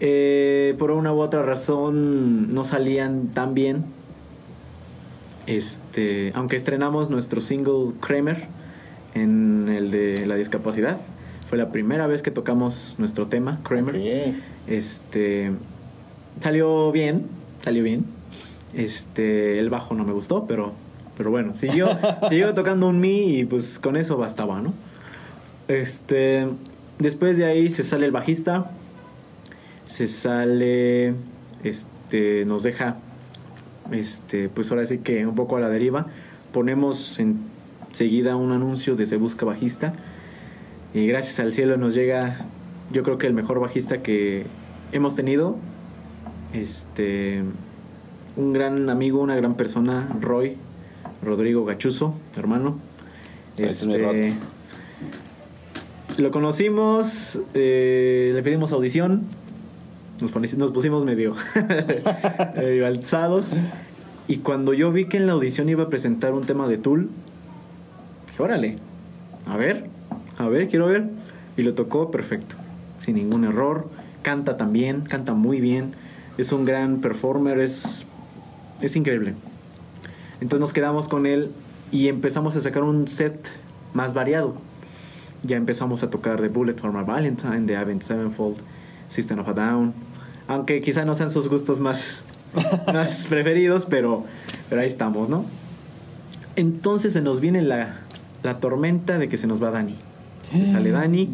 Eh, 0.00 0.74
por 0.78 0.90
una 0.92 1.12
u 1.12 1.20
otra 1.20 1.42
razón 1.42 2.54
no 2.54 2.64
salían 2.64 3.28
tan 3.28 3.54
bien. 3.54 3.84
Este, 5.46 6.32
aunque 6.34 6.56
estrenamos 6.56 7.10
nuestro 7.10 7.40
single 7.40 7.92
Kramer 8.00 8.46
en 9.14 9.68
el 9.68 9.90
de 9.90 10.26
la 10.26 10.36
discapacidad, 10.36 10.98
fue 11.48 11.58
la 11.58 11.72
primera 11.72 12.06
vez 12.06 12.22
que 12.22 12.30
tocamos 12.30 12.96
nuestro 12.98 13.26
tema 13.26 13.60
Kramer. 13.64 13.96
Ok. 13.96 14.34
Este 14.70 15.50
salió 16.40 16.92
bien, 16.92 17.26
salió 17.60 17.82
bien. 17.82 18.04
Este, 18.72 19.58
el 19.58 19.68
bajo 19.68 19.94
no 19.94 20.04
me 20.04 20.12
gustó, 20.12 20.46
pero 20.46 20.72
pero 21.16 21.30
bueno, 21.30 21.54
siguió 21.54 21.98
siguió 22.30 22.54
tocando 22.54 22.88
un 22.88 23.00
mi 23.00 23.40
y 23.40 23.44
pues 23.44 23.78
con 23.80 23.96
eso 23.96 24.16
bastaba, 24.16 24.62
¿no? 24.62 24.72
Este, 25.68 26.46
después 26.98 27.36
de 27.36 27.44
ahí 27.46 27.68
se 27.68 27.82
sale 27.82 28.06
el 28.06 28.12
bajista. 28.12 28.70
Se 29.86 30.06
sale 30.06 31.14
este 31.64 32.44
nos 32.44 32.62
deja 32.62 32.96
este 33.90 34.48
pues 34.48 34.70
ahora 34.70 34.86
sí 34.86 34.98
que 34.98 35.26
un 35.26 35.34
poco 35.34 35.56
a 35.56 35.60
la 35.60 35.68
deriva. 35.68 36.06
Ponemos 36.52 37.18
enseguida 37.18 38.36
un 38.36 38.52
anuncio 38.52 38.94
de 38.94 39.06
se 39.06 39.16
busca 39.16 39.44
bajista 39.44 39.94
y 40.94 41.06
gracias 41.08 41.40
al 41.40 41.52
cielo 41.52 41.76
nos 41.76 41.94
llega 41.94 42.46
yo 42.92 43.02
creo 43.02 43.18
que 43.18 43.26
el 43.26 43.34
mejor 43.34 43.60
bajista 43.60 44.02
que 44.02 44.46
hemos 44.92 45.14
tenido 45.14 45.56
este 46.52 47.42
un 48.36 48.52
gran 48.52 48.90
amigo 48.90 49.20
una 49.20 49.36
gran 49.36 49.54
persona 49.54 50.08
Roy 50.20 50.56
Rodrigo 51.22 51.64
Gachuzo 51.64 52.14
hermano. 52.36 52.78
Este 53.56 54.34
lo 56.18 56.30
conocimos 56.30 57.40
eh, 57.54 58.32
le 58.34 58.42
pedimos 58.42 58.72
audición. 58.72 59.22
Nos 60.20 60.70
pusimos 60.70 61.06
medio, 61.06 61.34
medio 62.56 62.86
alzados. 62.86 63.56
Y 64.28 64.38
cuando 64.38 64.74
yo 64.74 64.92
vi 64.92 65.06
que 65.06 65.16
en 65.16 65.26
la 65.26 65.32
audición 65.32 65.70
iba 65.70 65.84
a 65.84 65.88
presentar 65.88 66.34
un 66.34 66.44
tema 66.44 66.68
de 66.68 66.76
Tool 66.76 67.08
dije 68.28 68.42
órale 68.42 68.76
a 69.46 69.56
ver 69.56 69.86
a 70.38 70.48
ver 70.48 70.68
quiero 70.68 70.86
ver 70.86 71.08
y 71.56 71.62
lo 71.62 71.74
tocó 71.74 72.10
perfecto 72.10 72.54
sin 73.00 73.16
ningún 73.16 73.44
error 73.44 73.88
canta 74.22 74.56
también 74.56 75.02
canta 75.02 75.34
muy 75.34 75.60
bien 75.60 75.94
es 76.38 76.52
un 76.52 76.64
gran 76.64 77.00
performer 77.00 77.58
es 77.58 78.06
es 78.80 78.96
increíble 78.96 79.34
entonces 80.40 80.60
nos 80.60 80.72
quedamos 80.72 81.08
con 81.08 81.26
él 81.26 81.50
y 81.92 82.08
empezamos 82.08 82.56
a 82.56 82.60
sacar 82.60 82.82
un 82.82 83.08
set 83.08 83.50
más 83.94 84.14
variado 84.14 84.54
ya 85.42 85.56
empezamos 85.56 86.02
a 86.02 86.10
tocar 86.10 86.40
The 86.40 86.48
Bullet 86.48 86.74
for 86.74 86.92
My 86.92 87.02
Valentine, 87.02 87.62
The 87.66 87.76
Avenged 87.76 88.02
Sevenfold, 88.02 88.58
System 89.08 89.38
of 89.38 89.48
a 89.48 89.54
Down. 89.54 89.94
Aunque 90.48 90.80
quizá 90.80 91.04
no 91.04 91.14
sean 91.14 91.30
sus 91.30 91.48
gustos 91.48 91.80
más, 91.80 92.24
más 92.86 93.26
preferidos, 93.26 93.86
pero, 93.86 94.24
pero 94.68 94.82
ahí 94.82 94.86
estamos, 94.86 95.28
¿no? 95.28 95.44
Entonces 96.56 97.12
se 97.12 97.20
nos 97.20 97.40
viene 97.40 97.62
la, 97.62 98.00
la 98.42 98.60
tormenta 98.60 99.18
de 99.18 99.28
que 99.28 99.38
se 99.38 99.46
nos 99.46 99.62
va 99.62 99.70
Dani. 99.70 99.96
Se 100.52 100.66
sale 100.66 100.90
Dani 100.90 101.28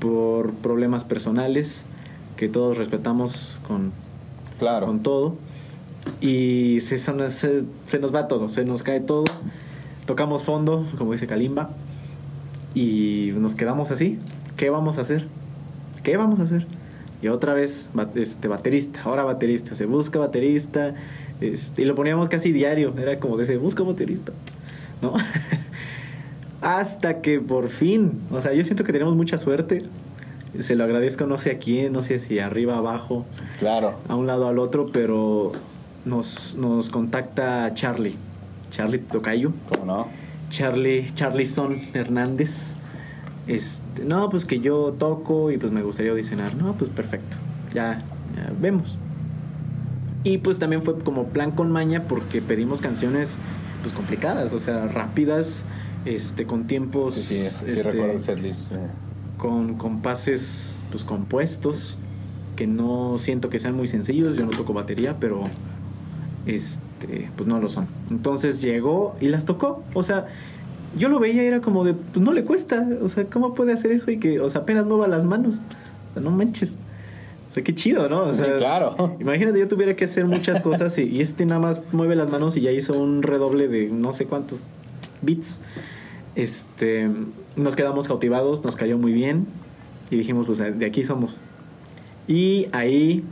por 0.00 0.52
problemas 0.54 1.04
personales 1.04 1.84
que 2.40 2.48
todos 2.48 2.78
respetamos 2.78 3.58
con, 3.68 3.92
Claro. 4.58 4.86
con 4.86 5.02
todo. 5.02 5.36
Y 6.22 6.80
se, 6.80 6.96
se, 6.96 7.12
se- 7.86 7.98
nos 7.98 8.14
va 8.14 8.28
todo, 8.28 8.48
se 8.48 8.64
nos 8.64 8.82
cae 8.82 9.00
todo. 9.00 9.24
Tocamos 10.06 10.42
fondo, 10.42 10.86
como 10.96 11.12
dice 11.12 11.26
Kalimba. 11.26 11.68
Y 12.74 13.32
nos 13.36 13.54
quedamos 13.54 13.90
así. 13.90 14.18
¿Qué 14.56 14.70
vamos 14.70 14.96
a 14.96 15.02
hacer? 15.02 15.26
¿Qué 16.02 16.16
vamos 16.16 16.40
a 16.40 16.44
hacer? 16.44 16.66
Y 17.20 17.28
otra 17.28 17.52
vez, 17.52 17.90
este, 18.14 18.48
baterista, 18.48 19.02
ahora 19.04 19.22
baterista. 19.24 19.74
Se 19.74 19.84
busca 19.84 20.18
baterista. 20.18 20.94
este, 21.42 21.82
y 21.82 21.84
lo 21.84 21.94
poníamos 21.94 22.30
casi 22.30 22.52
diario. 22.52 22.94
Era 22.96 23.20
como 23.20 23.36
de 23.36 23.44
se 23.44 23.58
busca 23.58 23.82
baterista. 23.82 24.32
¿No? 25.02 25.12
Hasta 26.62 27.20
que 27.20 27.38
por 27.40 27.68
fin, 27.68 28.20
o 28.30 28.40
sea, 28.40 28.54
yo 28.54 28.64
siento 28.64 28.84
que 28.84 28.92
tenemos 28.92 29.14
mucha 29.14 29.36
suerte. 29.36 29.82
Se 30.58 30.74
lo 30.74 30.84
agradezco 30.84 31.26
no 31.26 31.38
sé 31.38 31.52
a 31.52 31.58
quién, 31.58 31.92
no 31.92 32.02
sé 32.02 32.18
si 32.18 32.38
arriba, 32.40 32.76
abajo, 32.76 33.24
Claro. 33.60 33.94
a 34.08 34.16
un 34.16 34.26
lado, 34.26 34.48
al 34.48 34.58
otro, 34.58 34.90
pero 34.92 35.52
nos, 36.04 36.56
nos 36.56 36.90
contacta 36.90 37.72
Charlie. 37.74 38.16
Charlie 38.70 38.98
Tocayo. 38.98 39.52
¿Cómo 39.68 39.84
no? 39.86 40.08
Charlie, 40.50 41.10
Charlison 41.14 41.78
Hernández. 41.94 42.74
Este, 43.46 44.04
no, 44.04 44.28
pues 44.30 44.44
que 44.44 44.60
yo 44.60 44.94
toco 44.98 45.50
y 45.50 45.58
pues 45.58 45.72
me 45.72 45.82
gustaría 45.82 46.10
audicionar. 46.12 46.54
No, 46.56 46.74
pues 46.74 46.90
perfecto. 46.90 47.36
Ya, 47.74 48.02
ya 48.36 48.52
vemos. 48.60 48.98
Y 50.24 50.38
pues 50.38 50.58
también 50.58 50.82
fue 50.82 50.98
como 50.98 51.28
plan 51.28 51.52
con 51.52 51.70
maña 51.72 52.04
porque 52.08 52.42
pedimos 52.42 52.80
canciones 52.80 53.38
pues 53.82 53.94
complicadas, 53.94 54.52
o 54.52 54.58
sea, 54.58 54.86
rápidas, 54.86 55.64
este, 56.04 56.44
con 56.44 56.66
tiempos, 56.66 57.14
Sí, 57.14 57.22
sí, 57.22 57.34
sí 57.48 57.64
este, 57.66 57.90
recuerdo 57.90 58.12
el 58.14 58.20
setlist. 58.20 58.72
eh. 58.72 58.76
Con 59.40 59.74
compases 59.76 60.76
pues 60.90 61.02
compuestos 61.02 61.96
que 62.56 62.66
no 62.66 63.16
siento 63.18 63.48
que 63.48 63.58
sean 63.58 63.74
muy 63.74 63.88
sencillos 63.88 64.36
yo 64.36 64.44
no 64.44 64.50
toco 64.50 64.74
batería 64.74 65.16
pero 65.18 65.44
este 66.46 67.30
pues 67.36 67.48
no 67.48 67.58
lo 67.58 67.70
son 67.70 67.88
entonces 68.10 68.60
llegó 68.60 69.16
y 69.20 69.28
las 69.28 69.46
tocó 69.46 69.82
o 69.94 70.02
sea 70.02 70.26
yo 70.96 71.08
lo 71.08 71.18
veía 71.18 71.42
era 71.42 71.60
como 71.62 71.84
de 71.84 71.94
pues 71.94 72.22
no 72.22 72.32
le 72.32 72.44
cuesta 72.44 72.86
o 73.02 73.08
sea 73.08 73.24
cómo 73.24 73.54
puede 73.54 73.72
hacer 73.72 73.92
eso 73.92 74.10
y 74.10 74.18
que 74.18 74.40
o 74.40 74.50
sea 74.50 74.60
apenas 74.60 74.84
mueva 74.84 75.08
las 75.08 75.24
manos 75.24 75.60
o 76.10 76.12
sea, 76.12 76.22
no 76.22 76.30
manches 76.30 76.76
o 77.50 77.54
sea 77.54 77.64
qué 77.64 77.74
chido 77.74 78.10
no 78.10 78.24
o 78.24 78.32
Sí, 78.34 78.40
sea, 78.40 78.56
claro. 78.58 79.16
Imagínate, 79.20 79.58
yo 79.58 79.68
tuviera 79.68 79.96
que 79.96 80.04
hacer 80.04 80.26
muchas 80.26 80.60
cosas 80.60 80.98
y, 80.98 81.04
y 81.04 81.22
este 81.22 81.46
nada 81.46 81.60
más 81.60 81.80
mueve 81.92 82.14
las 82.14 82.28
manos 82.30 82.58
y 82.58 82.60
ya 82.60 82.72
hizo 82.72 82.92
un 83.00 83.22
redoble 83.22 83.68
de 83.68 83.88
no 83.88 84.12
sé 84.12 84.26
cuántos 84.26 84.62
bits. 85.22 85.60
Este, 86.34 87.10
nos 87.56 87.74
quedamos 87.76 88.08
cautivados, 88.08 88.64
nos 88.64 88.76
cayó 88.76 88.98
muy 88.98 89.12
bien 89.12 89.46
y 90.10 90.16
dijimos, 90.16 90.46
pues 90.46 90.58
de 90.58 90.86
aquí 90.86 91.04
somos. 91.04 91.36
Y 92.26 92.68
ahí 92.72 93.24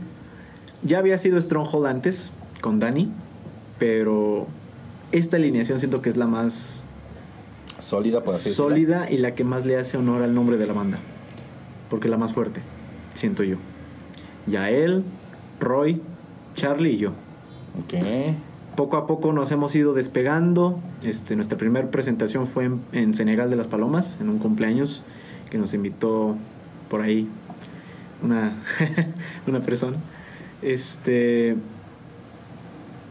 ya 0.83 0.99
había 0.99 1.17
sido 1.17 1.39
Stronghold 1.39 1.85
antes 1.85 2.31
con 2.61 2.79
Dani, 2.79 3.11
pero 3.77 4.47
esta 5.11 5.37
alineación 5.37 5.79
siento 5.79 6.01
que 6.01 6.09
es 6.09 6.17
la 6.17 6.27
más 6.27 6.83
Sólida, 7.79 8.23
por 8.23 8.35
así 8.35 8.49
decirlo. 8.49 8.69
sólida 8.69 9.09
y 9.09 9.17
la 9.17 9.35
que 9.35 9.43
más 9.43 9.65
le 9.65 9.77
hace 9.77 9.97
honor 9.97 10.21
al 10.21 10.33
nombre 10.35 10.57
de 10.57 10.67
la 10.67 10.73
banda. 10.73 10.99
Porque 11.89 12.09
la 12.09 12.17
más 12.17 12.33
fuerte, 12.33 12.61
siento 13.13 13.43
yo. 13.43 13.57
Yael, 14.47 15.03
Roy, 15.59 16.01
Charlie 16.55 16.91
y 16.91 16.97
yo. 16.97 17.11
Ok. 17.83 17.93
Poco 18.79 18.95
a 18.95 19.07
poco 19.07 19.33
nos 19.33 19.51
hemos 19.51 19.75
ido 19.75 19.93
despegando. 19.93 20.79
Este, 21.03 21.35
nuestra 21.35 21.57
primera 21.57 21.91
presentación 21.91 22.47
fue 22.47 22.63
en, 22.63 22.79
en 22.93 23.13
Senegal 23.13 23.49
de 23.49 23.57
las 23.57 23.67
Palomas, 23.67 24.15
en 24.21 24.29
un 24.29 24.39
cumpleaños 24.39 25.03
que 25.49 25.57
nos 25.57 25.73
invitó 25.73 26.37
por 26.89 27.01
ahí 27.01 27.27
una, 28.23 28.53
una 29.47 29.59
persona. 29.59 29.97
Este 30.61 31.57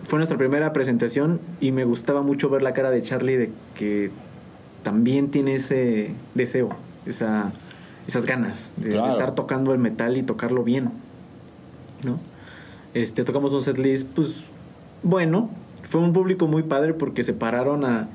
fue 0.05 0.19
nuestra 0.19 0.39
primera 0.39 0.73
presentación 0.73 1.39
y 1.61 1.71
me 1.71 1.85
gustaba 1.85 2.23
mucho 2.23 2.49
ver 2.49 2.63
la 2.63 2.73
cara 2.73 2.91
de 2.91 3.03
Charlie 3.03 3.37
de 3.37 3.51
que 3.75 4.11
también 4.83 5.31
tiene 5.31 5.57
ese 5.57 6.15
deseo, 6.35 6.71
esa, 7.05 7.53
esas 8.07 8.25
ganas 8.25 8.73
de, 8.79 8.99
estar 9.07 9.35
tocando 9.35 9.75
el 9.75 9.79
metal 9.79 10.17
y 10.17 10.23
tocarlo 10.23 10.65
bien. 10.65 10.93
¿no? 12.05 12.19
Este, 12.95 13.23
tocamos 13.23 13.53
un 13.53 13.61
setlist, 13.61 14.09
pues, 14.15 14.45
bueno, 15.03 15.51
fue 15.89 16.01
un 16.01 16.13
público 16.13 16.47
muy 16.47 16.63
padre 16.63 16.95
porque 16.95 17.23
se 17.23 17.33
pararon 17.33 17.85
a... 17.85 18.09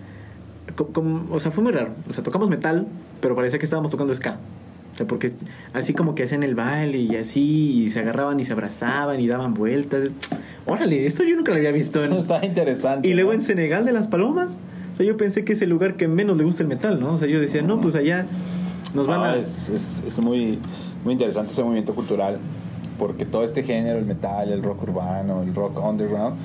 co- 0.75 0.87
como- 0.87 1.25
o 1.33 1.39
sea, 1.39 1.51
fue 1.51 1.63
muy 1.63 1.71
raro. 1.73 1.91
O 2.09 2.13
sea, 2.13 2.23
tocamos 2.23 2.49
metal, 2.49 2.87
pero 3.21 3.35
parecía 3.35 3.59
que 3.59 3.65
estábamos 3.65 3.91
tocando 3.91 4.13
ska. 4.13 4.37
O 4.93 4.97
sea, 4.97 5.07
porque 5.07 5.33
así 5.73 5.93
como 5.93 6.13
que 6.13 6.23
hacían 6.23 6.43
el 6.43 6.53
baile 6.53 6.99
y 6.99 7.15
así, 7.15 7.83
y 7.83 7.89
se 7.89 7.99
agarraban 8.01 8.39
y 8.39 8.45
se 8.45 8.53
abrazaban 8.53 9.19
y 9.19 9.27
daban 9.27 9.53
vueltas. 9.55 10.09
Órale, 10.67 11.05
esto 11.07 11.23
yo 11.23 11.35
nunca 11.35 11.51
lo 11.51 11.57
había 11.57 11.71
visto. 11.71 12.03
En... 12.03 12.13
Está 12.17 12.45
interesante. 12.45 13.07
Y 13.07 13.13
luego 13.15 13.31
¿no? 13.31 13.35
en 13.35 13.41
Senegal 13.41 13.85
de 13.85 13.91
las 13.91 14.07
Palomas. 14.07 14.55
O 14.93 14.95
sea, 14.97 15.05
yo 15.05 15.17
pensé 15.17 15.43
que 15.43 15.53
es 15.53 15.61
el 15.63 15.69
lugar 15.71 15.95
que 15.95 16.07
menos 16.07 16.37
le 16.37 16.43
gusta 16.43 16.61
el 16.61 16.69
metal, 16.69 16.99
¿no? 16.99 17.13
O 17.13 17.17
sea, 17.17 17.27
yo 17.27 17.39
decía, 17.39 17.63
no, 17.63 17.81
pues 17.81 17.95
allá 17.95 18.27
nos 18.93 19.07
van 19.07 19.17
No, 19.21 19.25
a... 19.25 19.37
Es, 19.37 19.69
es, 19.69 20.03
es 20.05 20.19
muy, 20.19 20.59
muy 21.03 21.13
interesante 21.13 21.51
ese 21.51 21.63
movimiento 21.63 21.95
cultural. 21.95 22.37
Porque 22.99 23.25
todo 23.25 23.43
este 23.43 23.63
género, 23.63 23.97
el 23.97 24.05
metal, 24.05 24.51
el 24.51 24.61
rock 24.61 24.83
urbano, 24.83 25.41
el 25.41 25.55
rock 25.55 25.83
underground, 25.83 26.35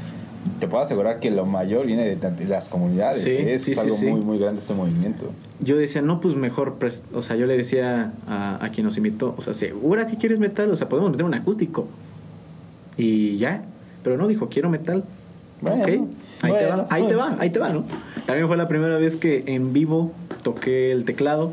te 0.61 0.69
puedo 0.69 0.83
asegurar 0.83 1.21
que 1.21 1.31
lo 1.31 1.47
mayor 1.47 1.87
viene 1.87 2.17
de, 2.17 2.45
las 2.47 2.69
comunidades. 2.69 3.23
Sí, 3.23 3.31
¿eh? 3.31 3.55
es 3.55 3.63
sí, 3.63 3.75
sí, 3.75 3.81
algo 3.81 3.95
sí. 3.95 4.07
muy, 4.07 4.21
muy 4.21 4.39
grande 4.39 4.61
este 4.61 4.75
movimiento. 4.75 5.33
yo 5.61 5.77
decía, 5.77 6.03
no, 6.03 6.21
pues 6.21 6.35
mejor, 6.35 6.77
o 7.13 7.23
sea, 7.23 7.37
yo 7.37 7.47
le 7.47 7.57
decía 7.57 8.13
a, 8.27 8.65
a 8.65 8.71
quien 8.71 8.85
nos 8.85 8.97
invitó, 8.97 9.35
o 9.37 9.41
sea, 9.41 9.55
¿segura 9.55 10.07
que 10.07 10.17
quieres 10.17 10.39
metal? 10.39 10.71
O 10.71 10.77
sea, 10.77 10.89
podemos 10.89 11.11
meter 11.11 11.25
un 11.25 11.35
acústico. 11.35 11.89
Y 12.97 13.37
ya, 13.39 13.65
pero 14.03 14.17
no, 14.17 14.27
dijo, 14.27 14.49
quiero 14.49 14.69
metal. 14.69 15.05
Bueno, 15.61 15.83
ok, 15.83 15.89
ahí 16.43 16.53
te 16.53 16.67
bueno. 16.67 16.77
va, 16.77 16.87
ahí 16.91 17.07
te 17.07 17.15
va, 17.15 17.37
ahí 17.39 17.51
te 17.51 17.59
va, 17.59 17.69
¿no? 17.71 17.85
También 18.27 18.47
fue 18.47 18.57
la 18.57 18.69
primera 18.69 18.99
vez 18.99 19.17
que 19.17 19.45
en 19.47 19.73
vivo 19.73 20.13
toqué 20.43 20.93
el 20.93 21.05
teclado, 21.05 21.53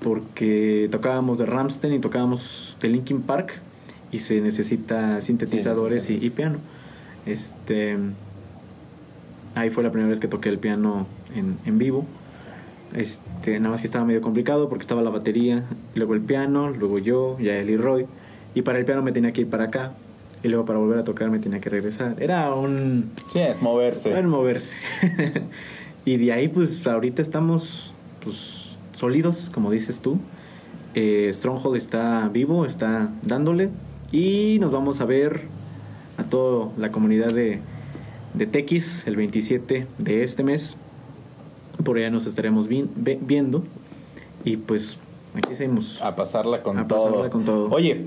porque 0.00 0.88
tocábamos 0.90 1.38
de 1.38 1.46
Ramstein 1.46 1.94
y 1.94 1.98
tocábamos 1.98 2.76
de 2.80 2.88
Linkin 2.88 3.22
Park, 3.22 3.60
y 4.10 4.18
se 4.18 4.40
necesita 4.40 5.20
sintetizadores 5.20 6.10
y, 6.10 6.24
y 6.24 6.30
piano. 6.30 6.58
Este, 7.26 7.96
ahí 9.54 9.70
fue 9.70 9.82
la 9.82 9.90
primera 9.90 10.08
vez 10.08 10.20
que 10.20 10.28
toqué 10.28 10.48
el 10.48 10.58
piano 10.58 11.06
en, 11.34 11.58
en 11.64 11.78
vivo. 11.78 12.06
Este, 12.94 13.58
nada 13.58 13.70
más 13.70 13.80
que 13.80 13.86
estaba 13.86 14.04
medio 14.04 14.20
complicado 14.20 14.68
porque 14.68 14.82
estaba 14.82 15.00
la 15.02 15.10
batería, 15.10 15.64
luego 15.94 16.14
el 16.14 16.20
piano, 16.20 16.70
luego 16.70 16.98
yo, 16.98 17.38
ya 17.38 17.56
el 17.56 17.70
y 17.70 17.76
Roy. 17.76 18.06
Y 18.54 18.62
para 18.62 18.78
el 18.78 18.84
piano 18.84 19.02
me 19.02 19.12
tenía 19.12 19.32
que 19.32 19.42
ir 19.42 19.50
para 19.50 19.64
acá. 19.64 19.92
Y 20.42 20.48
luego 20.48 20.64
para 20.64 20.78
volver 20.78 20.98
a 20.98 21.04
tocar 21.04 21.30
me 21.30 21.38
tenía 21.38 21.60
que 21.60 21.70
regresar. 21.70 22.16
Era 22.18 22.52
un... 22.52 23.12
Sí, 23.32 23.38
es 23.38 23.62
moverse. 23.62 24.10
Era 24.10 24.22
moverse. 24.22 24.80
y 26.04 26.16
de 26.16 26.32
ahí 26.32 26.48
pues 26.48 26.84
ahorita 26.86 27.22
estamos 27.22 27.94
pues 28.22 28.76
sólidos, 28.92 29.50
como 29.50 29.70
dices 29.70 30.00
tú. 30.00 30.18
Eh, 30.94 31.30
Stronghold 31.32 31.76
está 31.76 32.28
vivo, 32.28 32.66
está 32.66 33.10
dándole. 33.22 33.70
Y 34.10 34.58
nos 34.60 34.72
vamos 34.72 35.00
a 35.00 35.04
ver 35.04 35.42
a 36.22 36.30
toda 36.30 36.70
la 36.78 36.90
comunidad 36.92 37.32
de, 37.32 37.60
de 38.34 38.46
Tequis 38.46 39.06
el 39.06 39.16
27 39.16 39.86
de 39.98 40.24
este 40.24 40.42
mes. 40.42 40.76
Por 41.84 41.96
allá 41.98 42.10
nos 42.10 42.26
estaremos 42.26 42.68
vi- 42.68 42.88
ve- 42.96 43.18
viendo. 43.20 43.62
Y 44.44 44.56
pues 44.56 44.98
aquí 45.34 45.54
seguimos. 45.54 46.00
A 46.02 46.14
pasarla 46.16 46.62
con 46.62 46.78
A 46.78 46.86
todo. 46.86 47.06
pasarla 47.06 47.30
con 47.30 47.44
todo. 47.44 47.68
Oye, 47.70 48.06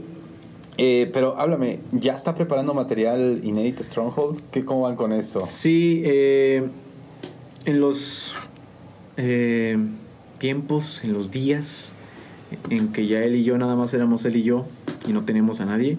eh, 0.77 1.09
pero 1.13 1.37
háblame, 1.37 1.79
¿ya 1.91 2.13
está 2.15 2.35
preparando 2.35 2.73
material 2.73 3.39
inédito 3.43 3.83
Stronghold? 3.83 4.41
¿Qué, 4.51 4.65
¿Cómo 4.65 4.81
van 4.81 4.95
con 4.95 5.13
eso? 5.13 5.39
Sí, 5.41 6.01
eh, 6.05 6.63
en 7.65 7.79
los 7.79 8.35
eh, 9.17 9.77
tiempos, 10.37 11.01
en 11.03 11.13
los 11.13 11.31
días 11.31 11.93
en 12.69 12.91
que 12.91 13.07
ya 13.07 13.23
él 13.23 13.35
y 13.35 13.43
yo 13.43 13.57
nada 13.57 13.75
más 13.75 13.93
éramos 13.93 14.23
él 14.25 14.35
y 14.35 14.43
yo 14.43 14.65
y 15.07 15.13
no 15.13 15.23
teníamos 15.23 15.59
a 15.61 15.65
nadie, 15.65 15.97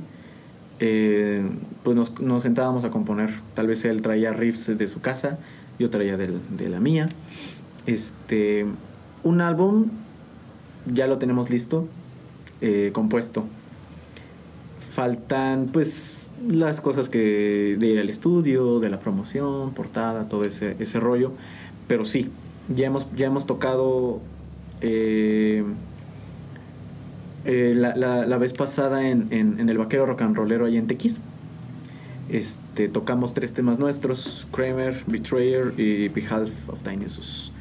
eh, 0.80 1.42
pues 1.82 1.96
nos, 1.96 2.20
nos 2.20 2.42
sentábamos 2.42 2.84
a 2.84 2.90
componer. 2.90 3.30
Tal 3.54 3.66
vez 3.66 3.84
él 3.84 4.02
traía 4.02 4.32
riffs 4.32 4.76
de 4.76 4.88
su 4.88 5.00
casa, 5.00 5.38
yo 5.78 5.90
traía 5.90 6.16
del- 6.16 6.40
de 6.56 6.68
la 6.68 6.80
mía. 6.80 7.08
Este, 7.86 8.66
un 9.22 9.40
álbum 9.40 9.86
ya 10.92 11.06
lo 11.06 11.18
tenemos 11.18 11.50
listo, 11.50 11.86
eh, 12.60 12.90
compuesto. 12.92 13.44
Faltan 14.92 15.68
pues 15.72 16.26
las 16.48 16.80
cosas 16.80 17.08
que 17.08 17.76
de 17.78 17.86
ir 17.86 17.98
al 17.98 18.08
estudio, 18.10 18.78
de 18.80 18.88
la 18.88 19.00
promoción, 19.00 19.72
portada, 19.74 20.28
todo 20.28 20.44
ese, 20.44 20.76
ese 20.78 21.00
rollo. 21.00 21.32
Pero 21.88 22.04
sí, 22.04 22.30
ya 22.74 22.86
hemos, 22.86 23.06
ya 23.14 23.26
hemos 23.26 23.46
tocado 23.46 24.20
eh, 24.80 25.64
eh, 27.46 27.74
la, 27.74 27.96
la- 27.96 28.26
la 28.26 28.36
vez 28.38 28.52
pasada 28.52 29.08
en, 29.08 29.28
en- 29.30 29.58
en 29.60 29.68
el 29.68 29.78
Vaquero 29.78 30.06
Rock 30.06 30.22
and 30.22 30.36
Rollero 30.36 30.66
allá 30.66 30.78
en 30.78 30.86
Tequis. 30.86 31.20
Este, 32.28 32.88
tocamos 32.88 33.34
tres 33.34 33.52
temas 33.52 33.78
nuestros, 33.78 34.48
Kramer, 34.52 34.96
Betrayer 35.06 35.72
y 35.78 36.08
Behalf 36.08 36.68
of 36.68 36.82
Dionysus. 36.82 37.52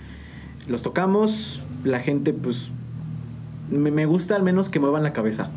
Los 0.67 0.81
tocamos, 0.81 1.63
la 1.83 1.99
gente 1.99 2.33
pues 2.33 2.71
me, 3.69 3.91
me 3.91 4.05
gusta 4.07 4.35
al 4.35 4.41
menos 4.43 4.69
que 4.69 4.79
muevan 4.79 5.03
la 5.03 5.13
cabeza, 5.13 5.51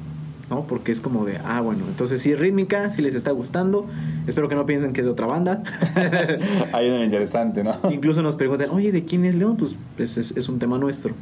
¿no? 0.50 0.66
Porque 0.66 0.92
es 0.92 1.00
como 1.00 1.24
de, 1.24 1.38
ah, 1.42 1.62
bueno, 1.62 1.84
entonces 1.88 2.26
es 2.26 2.38
rítmica, 2.38 2.90
si 2.90 3.00
les 3.00 3.14
está 3.14 3.30
gustando, 3.30 3.86
espero 4.26 4.50
que 4.50 4.54
no 4.54 4.66
piensen 4.66 4.92
que 4.92 5.00
es 5.00 5.06
de 5.06 5.12
otra 5.12 5.26
banda. 5.26 5.62
Hay 6.74 6.90
uno 6.90 7.02
interesante, 7.02 7.64
¿no? 7.64 7.76
Incluso 7.90 8.22
nos 8.22 8.36
preguntan, 8.36 8.68
oye, 8.70 8.92
¿de 8.92 9.04
quién 9.06 9.24
es 9.24 9.34
León? 9.34 9.56
Pues 9.56 9.74
es, 9.98 10.18
es- 10.18 10.36
es 10.36 10.48
un 10.50 10.58
tema 10.58 10.76
nuestro. 10.76 11.14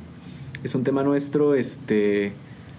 Es 0.64 0.74
un 0.74 0.82
tema 0.82 1.04
nuestro, 1.04 1.54
este, 1.54 2.32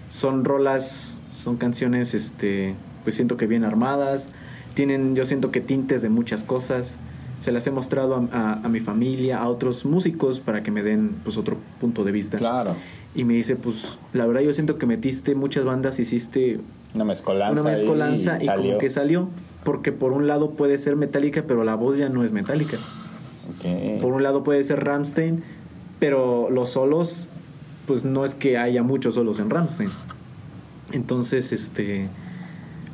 son 0.08 0.44
rolas, 0.44 1.18
son 1.30 1.56
canciones, 1.56 2.14
este, 2.14 2.74
pues 3.04 3.16
siento 3.16 3.36
que 3.36 3.46
bien 3.46 3.64
armadas, 3.64 4.28
tienen, 4.74 5.14
yo 5.16 5.24
siento 5.24 5.50
que 5.50 5.60
tintes 5.60 6.02
de 6.02 6.08
muchas 6.08 6.44
cosas, 6.44 6.98
se 7.40 7.52
las 7.52 7.66
he 7.66 7.70
mostrado 7.70 8.14
a, 8.32 8.36
a- 8.36 8.52
a 8.64 8.68
mi 8.68 8.80
familia, 8.80 9.38
a 9.40 9.48
otros 9.48 9.84
músicos 9.84 10.40
para 10.40 10.62
que 10.62 10.70
me 10.70 10.82
den 10.82 11.16
pues 11.24 11.36
otro 11.36 11.56
punto 11.80 12.04
de 12.04 12.12
vista. 12.12 12.38
Claro. 12.38 12.74
Y 13.14 13.24
me 13.24 13.34
dice, 13.34 13.56
pues 13.56 13.98
la 14.12 14.26
verdad 14.26 14.40
yo 14.42 14.52
siento 14.52 14.76
que 14.78 14.86
metiste 14.86 15.34
muchas 15.34 15.64
bandas, 15.64 15.98
hiciste 15.98 16.60
Una 16.94 17.04
mezcolanza. 17.04 17.60
una 17.62 17.70
mezcolanza 17.70 18.36
y, 18.42 18.46
salió. 18.46 18.66
como 18.66 18.78
que 18.78 18.90
salió. 18.90 19.28
Porque 19.64 19.92
por 19.92 20.12
un 20.12 20.26
lado 20.26 20.50
puede 20.52 20.78
ser 20.78 20.96
metálica, 20.96 21.44
pero 21.46 21.62
la 21.64 21.74
voz 21.74 21.96
ya 21.96 22.08
no 22.08 22.24
es 22.24 22.32
metálica. 22.32 22.76
Ok. 23.56 24.00
Por 24.02 24.12
un 24.12 24.22
lado 24.22 24.42
puede 24.44 24.62
ser 24.64 24.84
Ramstein, 24.84 25.42
pero 25.98 26.50
los 26.50 26.70
solos, 26.70 27.28
pues 27.88 28.04
no 28.04 28.24
es 28.24 28.36
que 28.36 28.58
haya 28.58 28.84
muchos 28.84 29.14
solos 29.14 29.40
en 29.40 29.50
Ramstein. 29.50 29.90
Entonces, 30.92 31.50
este, 31.50 32.08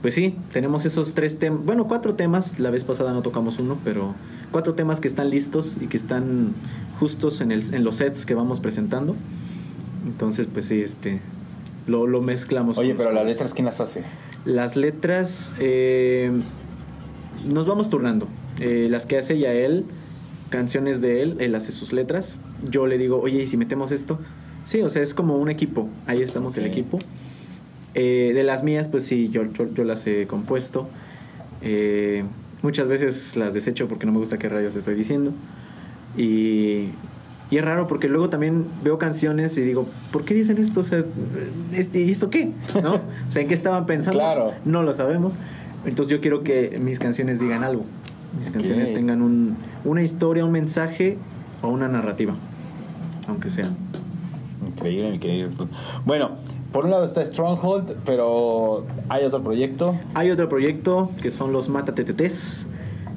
pues 0.00 0.14
sí, 0.14 0.36
tenemos 0.52 0.86
esos 0.86 1.14
tres 1.14 1.38
temas, 1.38 1.64
bueno, 1.64 1.86
cuatro 1.88 2.14
temas, 2.14 2.60
la 2.60 2.70
vez 2.70 2.84
pasada 2.84 3.12
no 3.12 3.20
tocamos 3.20 3.58
uno, 3.58 3.76
pero 3.84 4.14
cuatro 4.52 4.74
temas 4.74 5.00
que 5.00 5.08
están 5.08 5.30
listos 5.30 5.76
y 5.80 5.88
que 5.88 5.96
están 5.96 6.54
justos 6.98 7.40
en, 7.40 7.50
el, 7.50 7.74
en 7.74 7.84
los 7.84 7.96
sets 7.96 8.24
que 8.24 8.34
vamos 8.34 8.60
presentando. 8.60 9.16
Entonces, 10.06 10.46
pues 10.50 10.66
sí, 10.66 10.80
este, 10.80 11.20
lo, 11.86 12.06
lo 12.06 12.22
mezclamos. 12.22 12.78
Oye, 12.78 12.94
pero 12.94 13.10
los 13.10 13.18
las 13.18 13.26
letras, 13.26 13.52
¿quién 13.52 13.66
las 13.66 13.80
hace? 13.80 14.04
Las 14.44 14.76
letras 14.76 15.54
eh, 15.58 16.30
nos 17.52 17.66
vamos 17.66 17.90
turnando. 17.90 18.28
Eh, 18.60 18.86
las 18.88 19.06
que 19.06 19.18
hace 19.18 19.38
ya 19.38 19.52
él, 19.52 19.86
canciones 20.50 21.00
de 21.00 21.22
él, 21.22 21.36
él 21.40 21.54
hace 21.56 21.72
sus 21.72 21.92
letras. 21.92 22.36
Yo 22.70 22.86
le 22.86 22.96
digo, 22.96 23.20
oye, 23.20 23.42
¿y 23.42 23.46
si 23.48 23.56
metemos 23.56 23.90
esto? 23.90 24.20
Sí, 24.64 24.80
o 24.80 24.90
sea, 24.90 25.02
es 25.02 25.14
como 25.14 25.36
un 25.36 25.50
equipo. 25.50 25.88
Ahí 26.06 26.22
estamos 26.22 26.56
el 26.56 26.64
Ok. 26.64 26.70
equipo. 26.70 26.98
Eh, 27.94 28.32
de 28.34 28.42
las 28.42 28.62
mías, 28.64 28.88
pues 28.88 29.04
sí, 29.04 29.28
yo, 29.28 29.44
yo, 29.52 29.72
yo 29.72 29.84
las 29.84 30.06
he 30.06 30.26
compuesto. 30.26 30.88
Eh, 31.62 32.24
muchas 32.62 32.88
veces 32.88 33.36
las 33.36 33.54
desecho 33.54 33.88
porque 33.88 34.06
no 34.06 34.12
me 34.12 34.18
gusta 34.18 34.38
qué 34.38 34.48
rayos 34.48 34.74
estoy 34.74 34.94
diciendo. 34.94 35.32
Y, 36.16 36.88
y 37.50 37.56
es 37.58 37.64
raro 37.64 37.86
porque 37.86 38.08
luego 38.08 38.30
también 38.30 38.64
veo 38.82 38.98
canciones 38.98 39.56
y 39.58 39.60
digo, 39.62 39.86
¿por 40.12 40.24
qué 40.24 40.34
dicen 40.34 40.58
esto? 40.58 40.80
O 40.80 40.82
sea, 40.84 41.04
este, 41.72 42.00
¿y 42.00 42.10
esto 42.10 42.30
qué? 42.30 42.50
¿No? 42.82 42.94
O 42.94 43.00
sea, 43.32 43.42
¿en 43.42 43.48
qué 43.48 43.54
estaban 43.54 43.86
pensando? 43.86 44.18
Claro. 44.18 44.54
No 44.64 44.82
lo 44.82 44.94
sabemos. 44.94 45.34
Entonces 45.84 46.10
yo 46.10 46.20
quiero 46.20 46.42
que 46.42 46.78
mis 46.82 46.98
canciones 46.98 47.38
digan 47.38 47.62
algo. 47.62 47.84
Mis 48.38 48.50
canciones 48.50 48.88
Ok. 48.88 48.94
tengan 48.96 49.22
un, 49.22 49.56
una 49.84 50.02
historia, 50.02 50.44
un 50.44 50.50
mensaje 50.52 51.18
o 51.62 51.68
una 51.68 51.86
narrativa. 51.88 52.34
Aunque 53.28 53.50
sea. 53.50 53.68
Increíble, 54.76 55.14
increíble. 55.14 55.50
Bueno, 56.04 56.30
por 56.72 56.84
un 56.84 56.90
lado 56.90 57.04
está 57.04 57.24
Stronghold, 57.24 57.96
pero 58.04 58.84
hay 59.08 59.24
otro 59.24 59.42
proyecto. 59.42 59.96
Hay 60.14 60.30
otro 60.30 60.48
proyecto 60.48 61.10
que 61.22 61.30
son 61.30 61.52
los 61.52 61.68
Matatetetes, 61.68 62.66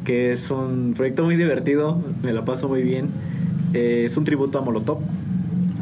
que 0.06 0.32
es 0.32 0.52
un 0.52 0.94
proyecto 0.96 1.24
muy 1.24 1.36
divertido, 1.36 2.00
me 2.24 2.32
la 2.34 2.46
paso 2.46 2.68
muy 2.68 2.84
bien. 2.84 3.10
Eh, 3.74 4.04
es 4.06 4.16
un 4.18 4.24
tributo 4.24 4.60
a 4.60 4.62
Molotov. 4.62 5.00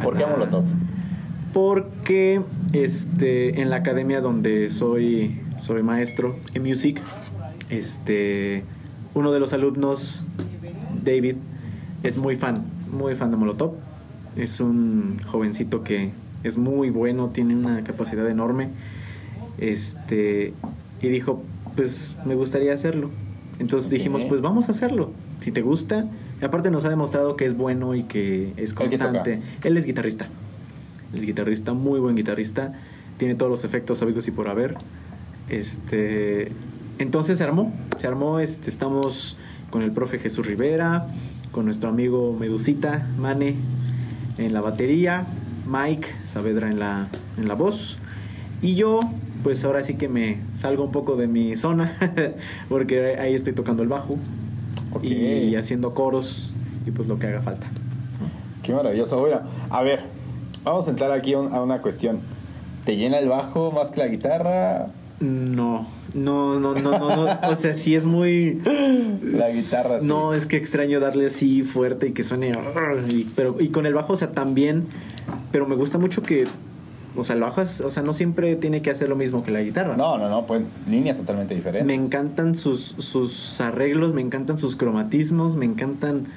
¿Por 0.02 0.18
qué 0.18 0.24
A 0.24 0.28
la- 0.30 0.34
Molotov? 0.38 0.64
Porque 1.54 2.42
este, 2.74 3.62
en 3.62 3.70
la 3.70 3.78
academia 3.78 4.20
donde 4.22 4.70
soy, 4.70 5.40
soy 5.58 5.84
maestro 5.84 6.36
en 6.54 6.64
music, 6.64 7.02
este, 7.70 8.64
uno 9.14 9.32
de 9.32 9.40
los 9.40 9.54
alumnos, 9.54 10.26
David, 11.04 11.36
es 12.04 12.18
muy 12.18 12.36
fan, 12.36 12.66
muy 12.92 13.16
fan 13.16 13.32
de 13.32 13.38
Molotov. 13.38 13.74
Es 14.36 14.60
un 14.60 15.18
jovencito 15.26 15.84
que 15.84 16.12
es 16.44 16.58
muy 16.58 16.90
bueno, 16.90 17.30
tiene 17.30 17.56
una 17.56 17.84
capacidad 17.84 18.30
enorme. 18.30 18.70
Este, 19.58 20.54
y 21.02 21.08
dijo, 21.08 21.42
pues 21.76 22.16
me 22.26 22.36
gustaría 22.36 22.74
hacerlo. 22.74 23.10
Entonces 23.60 23.90
dijimos, 23.90 24.26
pues 24.26 24.42
vamos 24.42 24.68
a 24.68 24.72
hacerlo. 24.72 25.12
Si 25.40 25.52
te 25.52 25.62
gusta. 25.62 26.08
Y 26.42 26.46
aparte 26.46 26.70
nos 26.72 26.84
ha 26.86 26.90
demostrado 26.90 27.36
que 27.36 27.46
es 27.46 27.56
bueno 27.56 27.96
y 27.96 28.04
que 28.04 28.54
es 28.58 28.72
¿Él 28.72 28.76
constante. 28.76 29.42
Él 29.64 29.78
es 29.78 29.86
guitarrista. 29.86 30.28
El 31.14 31.26
guitarrista, 31.26 31.74
muy 31.74 32.00
buen 32.00 32.16
guitarrista. 32.16 32.74
Tiene 33.18 33.36
todos 33.36 33.50
los 33.50 33.64
efectos 33.64 34.00
sabidos 34.00 34.28
y 34.28 34.32
por 34.32 34.50
haber. 34.50 34.76
Este, 35.50 36.52
entonces 37.00 37.38
se 37.38 37.44
armó. 37.44 37.74
Se 38.00 38.08
armó. 38.08 38.40
Este, 38.40 38.70
estamos 38.70 39.38
con 39.70 39.82
el 39.82 39.92
profe 39.92 40.20
Jesús 40.20 40.46
Rivera, 40.46 41.08
con 41.52 41.66
nuestro 41.66 41.90
amigo 41.90 42.36
Medusita, 42.38 43.08
Mane, 43.18 43.56
en 44.38 44.54
la 44.54 44.62
batería, 44.62 45.26
Mike 45.68 46.08
Saavedra 46.26 46.70
en 46.70 46.80
la, 46.80 47.08
en 47.38 47.48
la 47.48 47.54
voz. 47.54 47.98
Y 48.62 48.76
yo, 48.76 49.02
pues 49.44 49.64
ahora 49.66 49.84
sí 49.84 49.96
que 49.96 50.10
me 50.10 50.40
salgo 50.54 50.84
un 50.84 50.92
poco 50.92 51.16
de 51.16 51.28
mi 51.28 51.56
zona, 51.56 51.94
porque 52.70 53.18
ahí 53.18 53.34
estoy 53.34 53.54
tocando 53.54 53.84
el 53.84 53.90
bajo 53.90 54.18
y 55.02 55.56
haciendo 55.56 55.94
coros 55.94 56.54
y 56.86 56.92
pues 56.92 57.08
lo 57.08 57.20
que 57.20 57.28
haga 57.28 57.42
falta. 57.42 57.68
Qué 58.64 58.74
maravilloso. 58.74 59.20
Bueno, 59.20 59.42
a 59.70 59.82
ver, 59.84 60.02
vamos 60.64 60.88
a 60.88 60.92
entrar 60.92 61.12
aquí 61.12 61.34
a 61.34 61.40
una 61.40 61.82
cuestión. 61.82 62.22
¿Te 62.86 62.98
llena 62.98 63.20
el 63.20 63.30
bajo 63.30 63.72
más 63.72 63.92
que 63.92 64.00
la 64.00 64.08
guitarra? 64.08 64.88
No, 65.20 65.88
no, 66.16 66.60
no, 66.60 66.74
no, 66.74 66.98
no, 66.98 67.16
no. 67.26 67.50
O 67.50 67.56
sea, 67.56 67.74
sí 67.74 67.94
es 67.96 68.06
muy. 68.06 68.60
La 69.24 69.50
guitarra, 69.52 70.00
sí. 70.00 70.08
No, 70.08 70.34
es 70.34 70.46
que 70.46 70.58
extraño 70.58 71.00
darle 71.00 71.28
así 71.28 71.64
fuerte 71.64 72.08
y 72.08 72.12
que 72.14 72.24
suene. 72.24 72.58
y- 73.10 73.26
pero, 73.36 73.56
y 73.60 73.68
con 73.70 73.86
el 73.86 73.94
bajo, 73.94 74.14
o 74.14 74.16
sea, 74.16 74.32
también. 74.32 74.86
Pero 75.52 75.68
me 75.68 75.76
gusta 75.76 75.98
mucho 75.98 76.24
que. 76.24 76.48
O 77.18 77.24
sea, 77.24 77.36
el 77.36 77.42
bajo 77.42 77.62
es, 77.62 77.80
o 77.80 77.92
sea, 77.92 78.04
no 78.04 78.12
siempre 78.12 78.56
tiene 78.58 78.82
que 78.82 78.90
hacer 78.92 79.08
lo 79.08 79.16
mismo 79.16 79.42
que 79.44 79.52
la 79.52 79.62
guitarra. 79.62 79.96
No, 79.96 80.18
no, 80.18 80.28
no, 80.30 80.46
pues 80.46 80.64
líneas 80.90 81.18
totalmente 81.18 81.56
diferentes. 81.56 81.86
Me 81.88 81.94
encantan 81.94 82.56
sus, 82.56 82.96
sus 82.98 83.62
arreglos, 83.62 84.14
me 84.14 84.22
encantan 84.22 84.58
sus 84.58 84.76
cromatismos, 84.76 85.56
me 85.56 85.64
encantan 85.66 86.28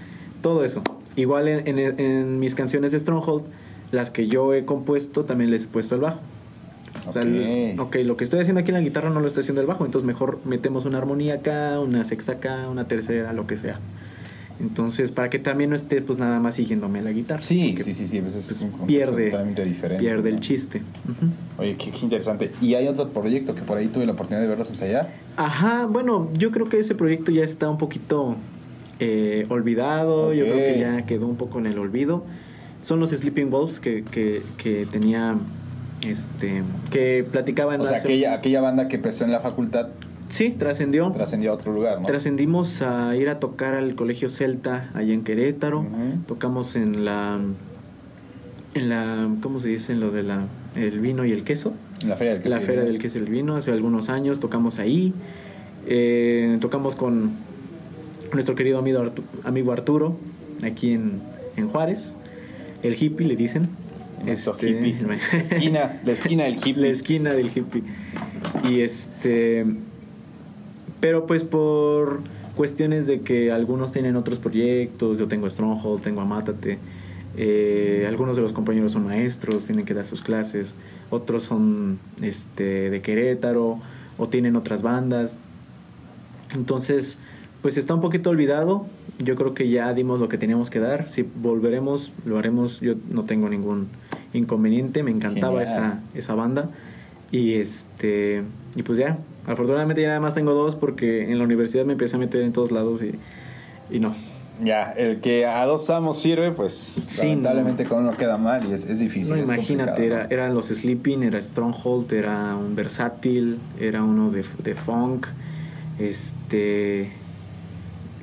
todo 0.40 0.64
eso. 0.64 0.82
Igual 1.16 1.48
en, 1.48 1.78
en- 1.78 1.98
en 1.98 2.38
mis 2.38 2.54
canciones 2.54 2.92
de 2.92 3.00
Stronghold, 3.00 3.44
las 3.90 4.10
que 4.12 4.28
yo 4.28 4.54
he 4.54 4.64
compuesto, 4.64 5.24
también 5.24 5.50
les 5.50 5.64
he 5.64 5.66
puesto 5.66 5.96
el 5.96 6.00
bajo. 6.00 6.20
O 7.06 7.12
sea, 7.12 7.22
el- 7.22 7.74
Ok. 7.78 7.96
lo 8.04 8.16
que 8.16 8.24
estoy 8.24 8.40
haciendo 8.40 8.60
aquí 8.60 8.70
en 8.70 8.74
la 8.74 8.80
guitarra 8.80 9.10
no 9.10 9.20
lo 9.20 9.26
estoy 9.28 9.42
haciendo 9.42 9.60
el 9.60 9.66
bajo, 9.66 9.84
entonces 9.84 10.06
mejor 10.06 10.40
metemos 10.44 10.84
una 10.84 10.98
armonía 10.98 11.34
acá, 11.34 11.78
una 11.80 12.04
sexta 12.04 12.32
acá, 12.32 12.68
una 12.68 12.86
tercera, 12.88 13.32
lo 13.32 13.46
que 13.46 13.56
sea. 13.56 13.78
Entonces, 14.60 15.12
para 15.12 15.30
que 15.30 15.38
también 15.38 15.70
no 15.70 15.76
esté 15.76 16.02
pues 16.02 16.18
nada 16.18 16.40
más 16.40 16.56
siguiéndome 16.56 17.00
la 17.00 17.12
guitarra. 17.12 17.44
Sí, 17.44 17.76
sí, 17.78 17.92
sí, 17.92 18.08
sí. 18.08 18.20
Pues 18.20 18.34
es 18.34 18.46
pues, 18.48 18.60
un 18.62 18.86
pierde, 18.88 19.30
totalmente 19.30 19.64
diferente. 19.64 20.02
pierde 20.02 20.30
el 20.30 20.40
chiste. 20.40 20.82
Oye, 21.58 21.76
qué, 21.76 21.92
qué 21.92 21.98
interesante. 22.02 22.50
¿Y 22.60 22.74
hay 22.74 22.88
otro 22.88 23.08
proyecto 23.10 23.54
que 23.54 23.62
por 23.62 23.78
ahí 23.78 23.86
tuve 23.86 24.04
la 24.04 24.12
oportunidad 24.12 24.42
de 24.42 24.48
verlos 24.48 24.68
ensayar? 24.70 25.12
Ajá, 25.36 25.86
bueno, 25.86 26.28
yo 26.36 26.50
creo 26.50 26.68
que 26.68 26.80
ese 26.80 26.96
proyecto 26.96 27.30
ya 27.30 27.44
está 27.44 27.68
un 27.70 27.78
poquito 27.78 28.34
eh, 28.98 29.46
olvidado, 29.48 30.34
yo 30.34 30.44
creo 30.44 30.56
que 30.74 30.80
ya 30.80 31.06
quedó 31.06 31.26
un 31.28 31.36
poco 31.36 31.60
en 31.60 31.66
el 31.66 31.78
olvido. 31.78 32.24
Son 32.82 32.98
los 32.98 33.10
Sleeping 33.10 33.50
Wolves 33.50 33.78
que, 33.78 34.02
que, 34.02 34.42
que 34.56 34.86
tenía, 34.90 35.36
este, 36.06 36.62
que 36.90 37.26
platicaban 37.30 37.80
O 37.80 37.86
sea, 37.86 37.98
aquella, 37.98 38.34
aquella 38.34 38.60
banda 38.60 38.88
que 38.88 38.96
empezó 38.96 39.24
en 39.24 39.32
la 39.32 39.40
facultad 39.40 39.88
Sí, 40.28 40.50
trascendió. 40.50 41.10
trascendió 41.10 41.50
a 41.52 41.54
otro 41.54 41.72
lugar, 41.72 42.00
¿no? 42.00 42.06
Trascendimos 42.06 42.82
a 42.82 43.16
ir 43.16 43.30
a 43.30 43.40
tocar 43.40 43.74
al 43.74 43.94
Colegio 43.94 44.28
Celta 44.28 44.90
allá 44.94 45.14
en 45.14 45.24
Querétaro. 45.24 45.86
Tocamos 46.26 46.76
en 46.76 47.06
la, 47.06 47.40
en 48.74 48.88
la, 48.90 49.28
¿cómo 49.40 49.58
se 49.58 49.68
dice? 49.68 49.92
En 49.92 50.00
lo 50.00 50.10
de 50.10 50.22
la, 50.24 50.44
el 50.76 51.00
vino 51.00 51.24
y 51.24 51.32
el 51.32 51.44
queso. 51.44 51.72
En 52.02 52.10
la 52.10 52.16
feria 52.16 52.34
del 52.34 52.42
queso. 52.42 52.54
la 52.54 52.60
Feria 52.60 52.82
del 52.84 52.98
Queso 52.98 53.18
y 53.18 53.22
el 53.22 53.28
Vino, 53.30 53.56
hace 53.56 53.72
algunos 53.72 54.08
años 54.10 54.38
tocamos 54.38 54.78
ahí. 54.78 55.14
Eh, 55.86 56.58
tocamos 56.60 56.94
con 56.94 57.30
nuestro 58.34 58.54
querido 58.54 58.78
amigo, 58.78 59.00
Artu- 59.00 59.22
amigo 59.44 59.72
Arturo, 59.72 60.18
aquí 60.62 60.92
en, 60.92 61.22
en 61.56 61.68
Juárez. 61.70 62.16
El 62.82 63.02
hippie 63.02 63.26
le 63.26 63.34
dicen. 63.34 63.68
Nuestro 64.24 64.54
Este, 64.54 64.70
hippie. 64.70 64.96
La 65.06 65.38
esquina, 65.40 66.00
la 66.04 66.12
esquina 66.12 66.44
del 66.44 66.54
hippie. 66.56 66.76
la 66.76 66.88
esquina 66.88 67.32
del 67.32 67.46
hippie. 67.54 67.82
Y 68.68 68.80
este. 68.80 69.64
Pero 71.00 71.26
pues 71.26 71.44
por 71.44 72.20
cuestiones 72.56 73.06
de 73.06 73.20
que 73.20 73.52
algunos 73.52 73.92
tienen 73.92 74.16
otros 74.16 74.38
proyectos, 74.40 75.18
yo 75.18 75.28
tengo 75.28 75.48
Stronghold, 75.48 76.02
tengo 76.02 76.20
Amátate. 76.20 76.78
eh, 77.36 78.04
algunos 78.08 78.34
de 78.34 78.42
los 78.42 78.52
compañeros 78.52 78.92
son 78.92 79.04
maestros, 79.04 79.64
tienen 79.66 79.84
que 79.84 79.94
dar 79.94 80.06
sus 80.06 80.22
clases. 80.22 80.74
Otros 81.10 81.44
son 81.44 82.00
este, 82.20 82.90
de 82.90 83.00
Querétaro 83.00 83.78
o 84.18 84.28
tienen 84.28 84.56
otras 84.56 84.82
bandas. 84.82 85.36
Entonces, 86.54 87.18
pues 87.62 87.76
está 87.76 87.94
un 87.94 88.00
poquito 88.00 88.30
olvidado. 88.30 88.86
Yo 89.18 89.36
creo 89.36 89.54
que 89.54 89.68
ya 89.68 89.92
dimos 89.94 90.18
lo 90.20 90.28
que 90.28 90.38
teníamos 90.38 90.68
que 90.70 90.80
dar. 90.80 91.08
Si 91.08 91.22
volveremos, 91.22 92.12
lo 92.24 92.38
haremos. 92.38 92.80
Yo 92.80 92.94
no 93.10 93.24
tengo 93.24 93.48
ningún 93.48 93.88
inconveniente. 94.32 95.02
Me 95.02 95.10
encantaba 95.10 95.62
esa, 95.62 96.00
esa 96.14 96.34
banda. 96.34 96.70
Y 97.30 97.54
este 97.54 98.42
y 98.76 98.82
pues 98.82 98.98
ya. 98.98 99.18
Afortunadamente 99.46 100.02
ya 100.02 100.08
nada 100.08 100.20
más 100.20 100.34
tengo 100.34 100.52
dos 100.54 100.74
porque 100.76 101.30
en 101.30 101.38
la 101.38 101.44
universidad 101.44 101.84
me 101.84 101.92
empecé 101.92 102.16
a 102.16 102.18
meter 102.18 102.42
en 102.42 102.52
todos 102.52 102.70
lados 102.70 103.02
y, 103.02 103.14
y 103.94 103.98
no. 104.00 104.14
Ya, 104.62 104.92
el 104.96 105.20
que 105.20 105.46
a 105.46 105.64
dos 105.66 105.88
amos 105.88 106.18
sirve, 106.18 106.50
pues 106.50 106.74
Sí, 106.74 107.28
lamentablemente 107.28 107.84
con 107.84 107.98
uno 108.00 108.16
queda 108.16 108.38
mal 108.38 108.66
y 108.68 108.72
es, 108.72 108.84
es 108.86 108.98
difícil. 108.98 109.36
No, 109.36 109.40
es 109.40 109.48
imagínate, 109.48 110.04
era, 110.04 110.26
eran 110.30 110.52
los 110.54 110.66
Sleeping, 110.66 111.22
era 111.22 111.40
Stronghold, 111.40 112.12
era 112.12 112.56
un 112.56 112.74
versátil, 112.74 113.58
era 113.78 114.02
uno 114.02 114.30
de, 114.32 114.44
de 114.64 114.74
funk, 114.74 115.28
este 115.98 117.12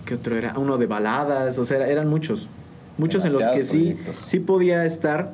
¿Qué 0.06 0.14
otro 0.16 0.38
era? 0.38 0.54
Uno 0.60 0.78
de 0.78 0.86
baladas, 0.86 1.58
o 1.58 1.64
sea, 1.64 1.78
era- 1.78 1.88
eran 1.88 2.08
muchos. 2.08 2.48
Muchos 2.98 3.26
en 3.26 3.34
los 3.34 3.46
que 3.48 3.66
sí, 3.66 3.98
sí 4.14 4.40
podía 4.40 4.86
estar, 4.86 5.34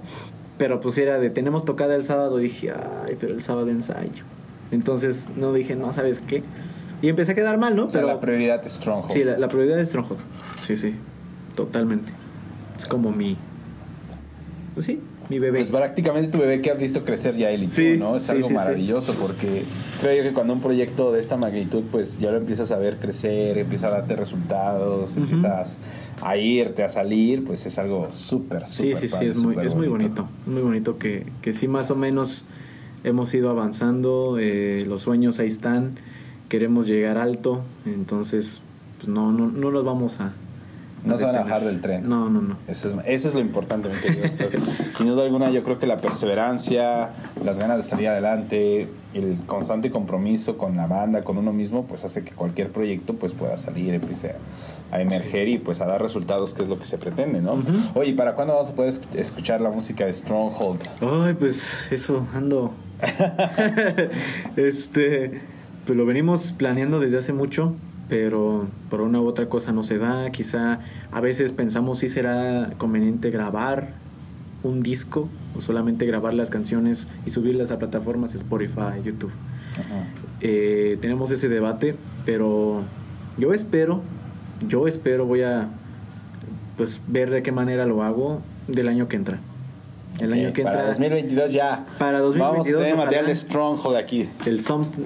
pero 0.61 0.79
pues 0.79 0.95
era 0.99 1.17
de 1.17 1.31
tenemos 1.31 1.65
tocada 1.65 1.95
el 1.95 2.03
sábado. 2.03 2.39
Y 2.39 2.43
dije, 2.43 2.71
ay, 2.71 3.17
pero 3.19 3.33
el 3.33 3.41
sábado 3.41 3.67
ensayo. 3.69 4.23
Entonces 4.69 5.27
no 5.35 5.53
dije, 5.53 5.75
no, 5.75 5.91
¿sabes 5.91 6.21
qué? 6.27 6.43
Y 7.01 7.09
empecé 7.09 7.31
a 7.31 7.35
quedar 7.35 7.57
mal, 7.57 7.75
¿no? 7.75 7.85
O 7.85 7.89
sea, 7.89 8.01
pero 8.01 8.13
la 8.13 8.19
prioridad 8.19 8.63
es 8.63 8.73
Stronghold. 8.73 9.11
sí, 9.11 9.23
la, 9.23 9.39
la 9.39 9.47
prioridad 9.47 9.79
es 9.79 9.89
Stronghold. 9.89 10.19
Sí, 10.59 10.77
sí, 10.77 10.93
totalmente. 11.55 12.11
Es 12.77 12.85
como 12.85 13.11
mi. 13.11 13.37
Pues 14.75 14.85
sí, 14.85 14.99
mi 15.31 15.39
bebé. 15.39 15.59
Pues 15.65 15.71
prácticamente 15.71 16.29
tu 16.29 16.37
bebé 16.37 16.61
que 16.61 16.69
has 16.71 16.77
visto 16.77 17.03
crecer 17.03 17.35
ya 17.37 17.49
él 17.49 17.63
y 17.63 17.67
tú, 17.67 17.73
Sí, 17.73 17.95
¿no? 17.97 18.15
Es 18.17 18.23
sí, 18.23 18.31
algo 18.31 18.43
sí, 18.43 18.49
sí. 18.49 18.53
maravilloso 18.53 19.13
porque 19.15 19.63
creo 19.99 20.17
yo 20.17 20.23
que 20.23 20.33
cuando 20.33 20.53
un 20.53 20.61
proyecto 20.61 21.11
de 21.11 21.19
esta 21.19 21.37
magnitud, 21.37 21.83
pues 21.91 22.19
ya 22.19 22.29
lo 22.31 22.37
empiezas 22.37 22.69
a 22.71 22.77
ver 22.77 22.97
crecer, 22.97 23.57
empieza 23.57 23.87
a 23.87 23.91
darte 23.91 24.15
resultados, 24.15 25.17
empiezas 25.17 25.77
a 26.21 26.37
irte, 26.37 26.83
a 26.83 26.89
salir, 26.89 27.43
pues 27.43 27.65
es 27.65 27.79
algo 27.79 28.11
súper, 28.13 28.67
Sí, 28.67 28.93
súper 28.93 28.95
sí, 28.97 29.07
sí, 29.07 29.13
padre, 29.13 29.27
es 29.29 29.43
muy, 29.43 29.65
es 29.65 29.75
muy 29.75 29.87
bonito. 29.87 30.27
Muy 30.45 30.61
bonito 30.61 30.97
que, 30.99 31.25
que 31.41 31.53
sí, 31.53 31.67
más 31.67 31.89
o 31.89 31.95
menos 31.95 32.45
hemos 33.03 33.33
ido 33.33 33.49
avanzando. 33.49 34.37
eh, 34.39 34.85
los 34.87 35.01
sueños 35.01 35.39
ahí 35.39 35.47
están. 35.47 35.95
Queremos 36.49 36.85
llegar 36.85 37.17
alto. 37.17 37.61
Entonces, 37.85 38.61
pues 38.97 39.07
no, 39.07 39.31
no, 39.31 39.47
no 39.49 39.71
los 39.71 39.83
vamos 39.85 40.19
a. 40.19 40.33
No 41.03 41.17
se 41.17 41.25
van 41.25 41.35
a 41.35 41.39
bajar 41.41 41.63
del 41.65 41.81
tren. 41.81 42.07
No, 42.07 42.29
no, 42.29 42.41
no. 42.41 42.57
Eso 42.67 42.89
es, 42.89 42.95
eso 43.07 43.27
es 43.29 43.33
lo 43.33 43.39
importante, 43.39 43.89
mi 43.89 43.95
querido. 43.95 44.27
Sin 44.97 45.07
duda 45.07 45.23
alguna, 45.23 45.49
yo 45.49 45.63
creo 45.63 45.79
que 45.79 45.87
la 45.87 45.97
perseverancia, 45.97 47.09
las 47.43 47.57
ganas 47.57 47.77
de 47.77 47.83
salir 47.83 48.07
adelante, 48.07 48.87
el 49.13 49.39
constante 49.47 49.89
compromiso 49.89 50.57
con 50.57 50.77
la 50.77 50.85
banda, 50.87 51.23
con 51.23 51.37
uno 51.37 51.51
mismo, 51.53 51.85
pues 51.85 52.05
hace 52.05 52.23
que 52.23 52.31
cualquier 52.33 52.69
proyecto 52.71 53.15
pues 53.15 53.33
pueda 53.33 53.57
salir, 53.57 53.93
empiece 53.95 54.35
a, 54.91 54.95
a 54.95 55.01
emerger 55.01 55.47
y 55.47 55.57
pues 55.57 55.81
a 55.81 55.87
dar 55.87 56.01
resultados, 56.01 56.53
que 56.53 56.61
es 56.61 56.67
lo 56.67 56.77
que 56.77 56.85
se 56.85 56.97
pretende, 56.99 57.41
¿no? 57.41 57.63
Oye, 57.95 58.11
¿y 58.11 58.13
¿para 58.13 58.35
cuándo 58.35 58.53
vamos 58.53 58.69
a 58.69 58.75
poder 58.75 58.93
escu- 58.93 59.15
escuchar 59.17 59.59
la 59.61 59.71
música 59.71 60.05
de 60.05 60.13
Stronghold? 60.13 60.81
Ay, 61.01 61.33
pues 61.33 61.87
eso, 61.91 62.27
ando. 62.35 62.71
este, 64.55 65.41
pues 65.85 65.97
lo 65.97 66.05
venimos 66.05 66.51
planeando 66.51 66.99
desde 66.99 67.17
hace 67.17 67.33
mucho, 67.33 67.73
pero 68.11 68.67
por 68.89 68.99
una 68.99 69.21
u 69.21 69.25
otra 69.25 69.47
cosa 69.47 69.71
no 69.71 69.83
se 69.83 69.97
da. 69.97 70.29
Quizá 70.31 70.81
a 71.13 71.21
veces 71.21 71.53
pensamos 71.53 71.99
si 71.99 72.09
será 72.09 72.73
conveniente 72.77 73.29
grabar 73.29 73.93
un 74.63 74.83
disco 74.83 75.29
o 75.55 75.61
solamente 75.61 76.05
grabar 76.05 76.33
las 76.33 76.49
canciones 76.49 77.07
y 77.25 77.29
subirlas 77.29 77.71
a 77.71 77.79
plataformas 77.79 78.35
Spotify, 78.35 79.01
YouTube. 79.01 79.31
Eh, 80.41 80.97
tenemos 80.99 81.31
ese 81.31 81.47
debate, 81.47 81.95
pero 82.25 82.81
yo 83.37 83.53
espero, 83.53 84.01
yo 84.67 84.89
espero, 84.89 85.25
voy 85.25 85.43
a 85.43 85.69
pues 86.75 86.99
ver 87.07 87.29
de 87.29 87.41
qué 87.43 87.53
manera 87.53 87.85
lo 87.85 88.03
hago 88.03 88.41
del 88.67 88.89
año 88.89 89.07
que 89.07 89.15
entra. 89.15 89.39
El 90.19 90.33
año 90.33 90.53
que 90.53 90.63
para 90.63 90.75
entra. 90.75 90.89
2022 90.89 91.51
ya. 91.51 91.85
Para 91.97 92.21
Vamos 92.21 92.35
a 92.35 92.39
2022, 92.39 92.81
tener 92.81 92.97
material 92.97 93.25
de. 93.27 93.35
Stronghold 93.35 93.95
aquí. 93.97 94.29
El, 94.45 94.59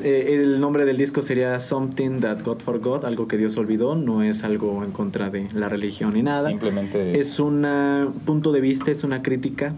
eh, 0.04 0.26
el 0.34 0.60
nombre 0.60 0.86
del 0.86 0.98
disco 0.98 1.22
sería 1.22 1.60
Something 1.60 2.20
That 2.20 2.44
God 2.44 2.60
Forgot, 2.60 3.06
algo 3.06 3.28
que 3.28 3.38
Dios 3.38 3.56
olvidó, 3.58 3.96
no 3.96 4.24
es 4.24 4.44
algo 4.44 4.84
en 4.84 4.92
contra 4.92 5.30
de 5.30 5.48
la 5.54 5.70
religión 5.70 6.14
ni 6.14 6.24
nada. 6.24 6.50
Simplemente 6.50 7.20
Es 7.20 7.40
un 7.40 7.66
punto 8.26 8.52
de 8.52 8.62
vista, 8.62 8.92
es 8.92 9.04
una 9.04 9.22
crítica 9.22 9.74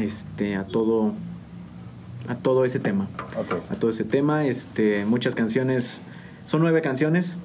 este, 0.00 0.56
a 0.56 0.64
todo 0.64 1.12
a 2.28 2.36
todo 2.36 2.64
ese 2.64 2.78
tema. 2.78 3.08
A 3.70 3.74
todo 3.74 3.90
ese 3.90 4.04
tema, 4.04 4.46
este, 4.46 5.04
muchas 5.04 5.34
canciones, 5.34 6.02
son 6.44 6.60
nueve 6.60 6.80
canciones, 6.82 7.36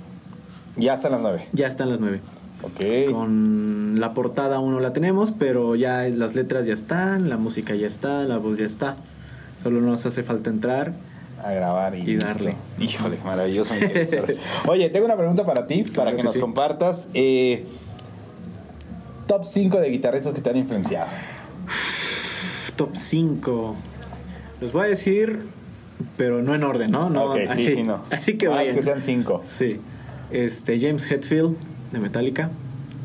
Ya 0.78 0.94
están 0.94 1.12
las 1.12 1.22
nueve. 1.22 1.48
ya 1.52 1.68
están 1.68 1.90
las 1.90 2.00
nueve. 2.00 2.22
Ok. 2.62 3.12
Con 3.12 4.00
la 4.00 4.14
portada 4.14 4.58
aún 4.58 4.72
no 4.74 4.80
la 4.80 4.92
tenemos, 4.94 5.32
pero 5.32 5.76
ya 5.76 6.04
las 6.10 6.36
letras 6.36 6.66
ya 6.66 6.74
están, 6.74 7.30
la 7.30 7.38
música 7.38 7.74
ya 7.76 7.88
está, 7.88 8.24
la 8.24 8.38
voz 8.38 8.58
ya 8.58 8.66
está. 8.66 8.98
Solo 9.64 9.82
nos 9.82 10.06
hace 10.06 10.24
falta 10.24 10.50
entrar. 10.50 10.94
a 11.44 11.52
grabar 11.52 11.96
y, 11.96 12.12
Y 12.12 12.18
darle. 12.18 12.54
Híjole, 12.80 13.18
maravilloso. 13.24 13.74
Oye, 14.68 14.90
tengo 14.90 15.06
una 15.06 15.16
pregunta 15.18 15.46
para 15.46 15.68
ti, 15.68 15.84
para 15.84 16.12
que, 16.12 16.18
que 16.18 16.24
nos 16.24 16.34
sí. 16.34 16.40
compartas. 16.40 17.10
Eh, 17.14 17.66
top 19.28 19.46
5 19.46 19.80
de 19.80 19.90
guitarristas 19.90 20.34
que 20.34 20.42
te 20.42 20.50
han 20.50 20.58
influenciado. 20.58 21.08
Top 22.76 22.96
5. 22.96 23.76
Los 24.62 24.72
voy 24.74 24.84
a 24.84 24.88
decir, 24.88 25.44
pero 26.18 26.42
no 26.42 26.56
en 26.56 26.64
orden, 26.64 26.92
¿no? 26.92 27.10
no 27.10 27.26
ok, 27.32 27.38
sí, 27.48 27.52
así, 27.52 27.72
sí, 27.76 27.84
no. 27.84 28.04
Así 28.10 28.38
que 28.38 28.48
Más 28.50 28.58
vayan. 28.60 28.76
que 28.76 28.82
sean 28.82 29.02
5. 29.02 29.42
Sí. 29.46 29.80
Este, 30.32 30.80
James 30.80 31.10
Hetfield 31.10 31.56
de 31.92 32.00
Metallica. 32.00 32.52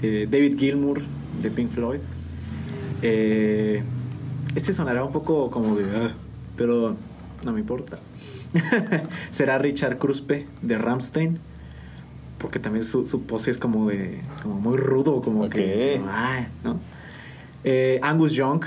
eh, 0.02 0.28
David 0.30 0.58
Gilmour 0.58 1.02
de 1.42 1.50
Pink 1.50 1.70
Floyd. 1.70 2.00
eh, 3.02 3.82
este 4.54 4.72
sonará 4.72 5.04
un 5.04 5.12
poco 5.12 5.50
como 5.50 5.74
de. 5.76 5.84
"Ah", 5.96 6.12
pero 6.56 6.96
no 7.44 7.52
me 7.52 7.60
importa. 7.60 7.98
Será 9.30 9.58
Richard 9.58 9.98
Kruspe 9.98 10.46
de 10.62 10.78
Ramstein. 10.78 11.38
Porque 12.38 12.58
también 12.58 12.84
su, 12.84 13.04
su 13.06 13.22
pose 13.22 13.50
es 13.50 13.58
como 13.58 13.88
de. 13.88 14.20
como 14.42 14.60
muy 14.60 14.76
rudo, 14.76 15.22
como 15.22 15.48
que. 15.48 16.00
"Ah", 16.06 16.46
¿no? 16.62 16.78
Eh, 17.64 17.98
Angus 18.02 18.32
Young 18.32 18.64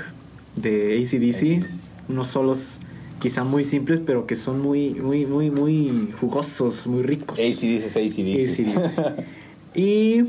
de 0.56 0.98
ACDC. 0.98 1.62
AC/DC. 1.62 1.62
Unos 2.08 2.26
solos 2.28 2.80
quizá 3.20 3.44
muy 3.44 3.64
simples, 3.64 4.00
pero 4.04 4.26
que 4.26 4.34
son 4.36 4.60
muy, 4.60 4.94
muy, 4.94 5.26
muy, 5.26 5.50
muy 5.50 6.12
jugosos, 6.20 6.86
muy 6.86 7.02
ricos. 7.02 7.38
ACDC, 7.38 7.96
ACDC. 7.96 8.44
AC/DC. 8.44 9.24
Y 9.78 10.24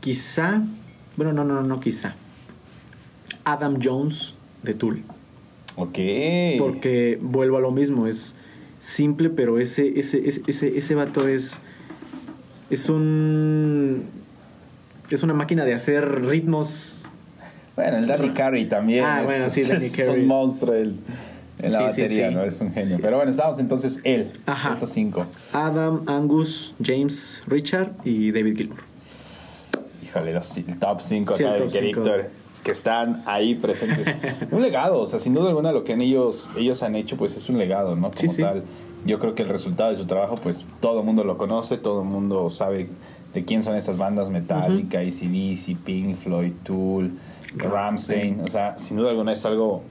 quizá, 0.00 0.62
bueno, 1.16 1.32
no, 1.32 1.44
no, 1.44 1.62
no, 1.62 1.80
quizá. 1.80 2.14
Adam 3.44 3.78
Jones 3.82 4.34
de 4.62 4.74
Tool. 4.74 5.02
ok. 5.76 5.98
Porque 6.58 7.18
vuelvo 7.20 7.56
a 7.56 7.60
lo 7.60 7.70
mismo, 7.70 8.06
es 8.06 8.34
simple, 8.78 9.30
pero 9.30 9.58
ese, 9.58 9.98
ese, 9.98 10.28
ese, 10.28 10.42
ese, 10.46 10.78
ese 10.78 10.94
vato 10.94 11.26
es. 11.28 11.58
Es 12.70 12.88
un. 12.88 14.04
Es 15.10 15.22
una 15.22 15.32
máquina 15.34 15.64
de 15.64 15.72
hacer 15.74 16.22
ritmos. 16.26 17.02
Bueno, 17.74 17.96
el 17.98 18.06
Danny 18.06 18.30
Carey 18.30 18.66
también. 18.68 19.04
Ah, 19.04 19.20
es, 19.20 19.24
bueno, 19.26 19.48
sí, 19.48 19.62
Danny 19.68 19.86
es 19.86 19.96
Carey. 19.96 20.20
un 20.22 20.26
monstruo 20.28 20.74
el- 20.74 20.96
en 21.60 21.72
la 21.72 21.78
Sí, 21.90 22.02
batería, 22.02 22.28
sí. 22.28 22.34
¿no? 22.34 22.44
Es 22.44 22.60
un 22.60 22.72
genio. 22.72 22.98
Pero 23.00 23.16
bueno, 23.16 23.30
estamos 23.30 23.58
entonces 23.58 24.00
él. 24.04 24.32
Ajá. 24.46 24.72
Estos 24.72 24.90
cinco. 24.90 25.26
Adam, 25.52 26.02
Angus, 26.06 26.74
James, 26.82 27.42
Richard 27.46 27.92
y 28.04 28.32
David 28.32 28.56
Gilmour. 28.56 28.78
Híjole, 30.02 30.32
los 30.32 30.60
top 30.80 31.00
5 31.00 31.34
Sí, 31.36 31.42
el 31.42 31.48
acá 31.48 31.64
de 31.64 31.70
cinco. 31.70 32.00
Víctor, 32.00 32.30
que 32.64 32.70
están 32.70 33.22
ahí 33.26 33.54
presentes. 33.54 34.08
un 34.50 34.62
legado, 34.62 35.00
o 35.00 35.06
sea, 35.06 35.18
sin 35.18 35.34
duda 35.34 35.48
alguna 35.48 35.72
lo 35.72 35.84
que 35.84 35.92
ellos, 35.94 36.50
ellos 36.56 36.82
han 36.82 36.94
hecho, 36.94 37.16
pues 37.16 37.36
es 37.36 37.48
un 37.48 37.58
legado, 37.58 37.94
¿no? 37.94 38.10
Como 38.10 38.34
tal. 38.34 38.64
Yo 39.04 39.18
creo 39.18 39.34
que 39.34 39.42
el 39.42 39.48
resultado 39.48 39.90
de 39.90 39.96
su 39.96 40.06
trabajo, 40.06 40.36
pues 40.36 40.66
todo 40.80 41.00
el 41.00 41.06
mundo 41.06 41.24
lo 41.24 41.38
conoce, 41.38 41.76
todo 41.76 42.02
el 42.02 42.08
mundo 42.08 42.50
sabe 42.50 42.88
de 43.32 43.44
quién 43.44 43.62
son 43.62 43.76
esas 43.76 43.96
bandas 43.96 44.30
Metallica, 44.30 45.00
AC/DC, 45.00 45.76
Pink 45.84 46.16
Floyd, 46.16 46.52
Tool. 46.64 47.12
Ramstein. 47.56 48.40
O 48.40 48.46
sea, 48.46 48.78
sin 48.78 48.96
duda 48.96 49.10
alguna 49.10 49.32
es 49.32 49.44
algo 49.44 49.82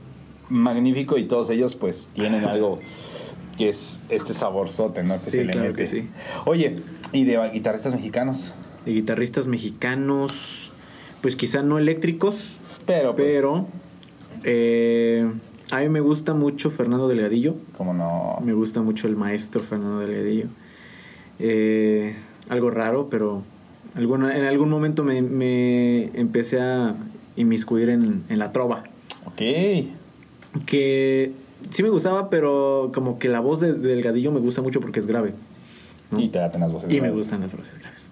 magnífico 0.49 1.17
y 1.17 1.25
todos 1.25 1.49
ellos, 1.49 1.75
pues 1.75 2.09
tienen 2.13 2.45
algo 2.45 2.79
que 3.57 3.69
es 3.69 3.99
este 4.09 4.33
saborzote, 4.33 5.03
¿no? 5.03 5.21
Que 5.23 5.31
Sí, 5.31 5.37
se 5.37 5.45
le 5.45 5.51
claro 5.53 5.69
mete. 5.69 5.83
que 5.83 5.85
sí. 5.87 6.09
Oye, 6.45 6.75
¿y 7.11 7.23
de 7.25 7.37
guitarristas 7.53 7.93
mexicanos? 7.93 8.53
De 8.85 8.91
guitarristas 8.93 9.47
mexicanos, 9.47 10.71
pues 11.21 11.35
quizá 11.35 11.63
no 11.63 11.77
eléctricos, 11.79 12.59
Pero, 12.85 13.15
pues, 13.15 13.35
pero 13.35 13.67
eh, 14.43 15.29
a 15.71 15.79
mí 15.79 15.89
me 15.89 15.99
gusta 16.01 16.33
mucho 16.33 16.69
Fernando 16.69 17.07
Delgadillo. 17.07 17.55
como 17.75 17.93
no. 17.93 18.37
Me 18.43 18.53
gusta 18.53 18.81
mucho 18.81 19.07
el 19.07 19.15
maestro 19.15 19.63
Fernando 19.63 19.99
Delgadillo. 19.99 20.47
Eh, 21.39 22.15
algo 22.49 22.69
raro, 22.69 23.09
pero 23.09 23.43
alguna, 23.95 24.37
en 24.37 24.45
algún 24.45 24.69
momento 24.69 25.03
me, 25.03 25.21
me 25.21 26.05
empecé 26.19 26.61
a 26.61 26.95
inmiscuir 27.35 27.89
en, 27.89 28.23
en 28.29 28.39
la 28.39 28.51
trova. 28.51 28.83
Ok. 29.25 29.41
Que 30.65 31.31
sí 31.71 31.83
me 31.83 31.89
gustaba, 31.89 32.29
pero 32.29 32.91
como 32.93 33.19
que 33.19 33.29
la 33.29 33.39
voz 33.39 33.59
de, 33.59 33.73
de 33.73 33.89
Delgadillo 33.89 34.31
me 34.31 34.39
gusta 34.39 34.61
mucho 34.61 34.79
porque 34.81 34.99
es 34.99 35.07
grave. 35.07 35.33
¿no? 36.11 36.19
Y 36.19 36.29
te 36.29 36.39
dan 36.39 36.59
las 36.59 36.71
voces. 36.71 36.89
Y 36.89 36.93
me 36.95 36.99
graves. 37.01 37.19
gustan 37.19 37.41
las 37.41 37.55
voces 37.55 37.77
graves. 37.79 38.09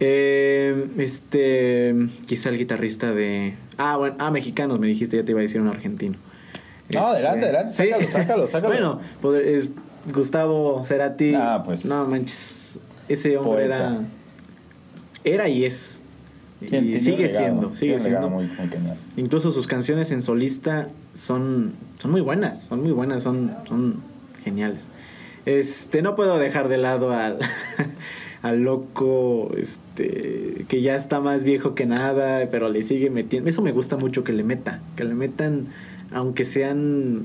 Eh, 0.00 0.88
este, 0.98 1.94
quizá 2.26 2.48
el 2.48 2.58
guitarrista 2.58 3.12
de... 3.12 3.54
Ah, 3.78 3.96
bueno, 3.96 4.16
ah, 4.18 4.30
mexicanos, 4.30 4.78
me 4.80 4.86
dijiste, 4.88 5.16
ya 5.16 5.24
te 5.24 5.30
iba 5.30 5.40
a 5.40 5.42
decir 5.42 5.60
un 5.60 5.68
argentino. 5.68 6.16
No, 6.92 7.06
adelante, 7.06 7.44
adelante, 7.46 7.72
sácalo, 7.72 8.08
sácalo, 8.08 8.46
sácalo. 8.48 8.74
Bueno, 8.74 9.00
poder- 9.22 9.46
es 9.46 9.70
Gustavo 10.12 10.84
Cerati. 10.84 11.34
Ah, 11.34 11.62
pues. 11.64 11.86
No 11.86 12.06
manches, 12.08 12.78
ese 13.08 13.38
hombre 13.38 13.68
Poeta. 13.68 13.76
era... 13.76 14.00
Era 15.24 15.48
y 15.48 15.64
es. 15.64 16.01
Y 16.64 16.98
sigue 16.98 17.26
legado, 17.26 17.38
siendo, 17.38 17.74
sigue 17.74 17.98
siendo. 17.98 18.28
muy, 18.30 18.46
muy. 18.46 18.70
Incluso 19.16 19.50
sus 19.50 19.66
canciones 19.66 20.10
en 20.10 20.22
solista 20.22 20.88
son, 21.14 21.72
son 22.00 22.10
muy 22.10 22.20
buenas, 22.20 22.62
son 22.68 22.82
muy 22.82 22.92
buenas, 22.92 23.22
son, 23.22 23.54
son 23.68 23.96
geniales. 24.44 24.86
Este, 25.44 26.02
no 26.02 26.14
puedo 26.14 26.38
dejar 26.38 26.68
de 26.68 26.78
lado 26.78 27.12
al, 27.12 27.38
al 28.42 28.62
loco 28.62 29.52
este 29.56 30.64
que 30.68 30.82
ya 30.82 30.96
está 30.96 31.20
más 31.20 31.44
viejo 31.44 31.74
que 31.74 31.86
nada, 31.86 32.48
pero 32.50 32.68
le 32.68 32.82
sigue 32.82 33.10
metiendo. 33.10 33.50
Eso 33.50 33.62
me 33.62 33.72
gusta 33.72 33.96
mucho 33.96 34.24
que 34.24 34.32
le 34.32 34.44
meta, 34.44 34.80
que 34.96 35.04
le 35.04 35.14
metan 35.14 35.68
aunque 36.12 36.44
sean 36.44 37.24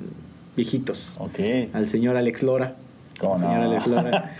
viejitos. 0.55 1.15
Ok. 1.19 1.39
Al 1.73 1.87
señor 1.87 2.17
Alex 2.17 2.43
Lora. 2.43 2.75
¿Cómo 3.19 3.35
Al 3.35 3.41
no? 3.41 3.47
señor 3.47 3.61
Alex 3.63 3.87
Lora. 3.87 4.35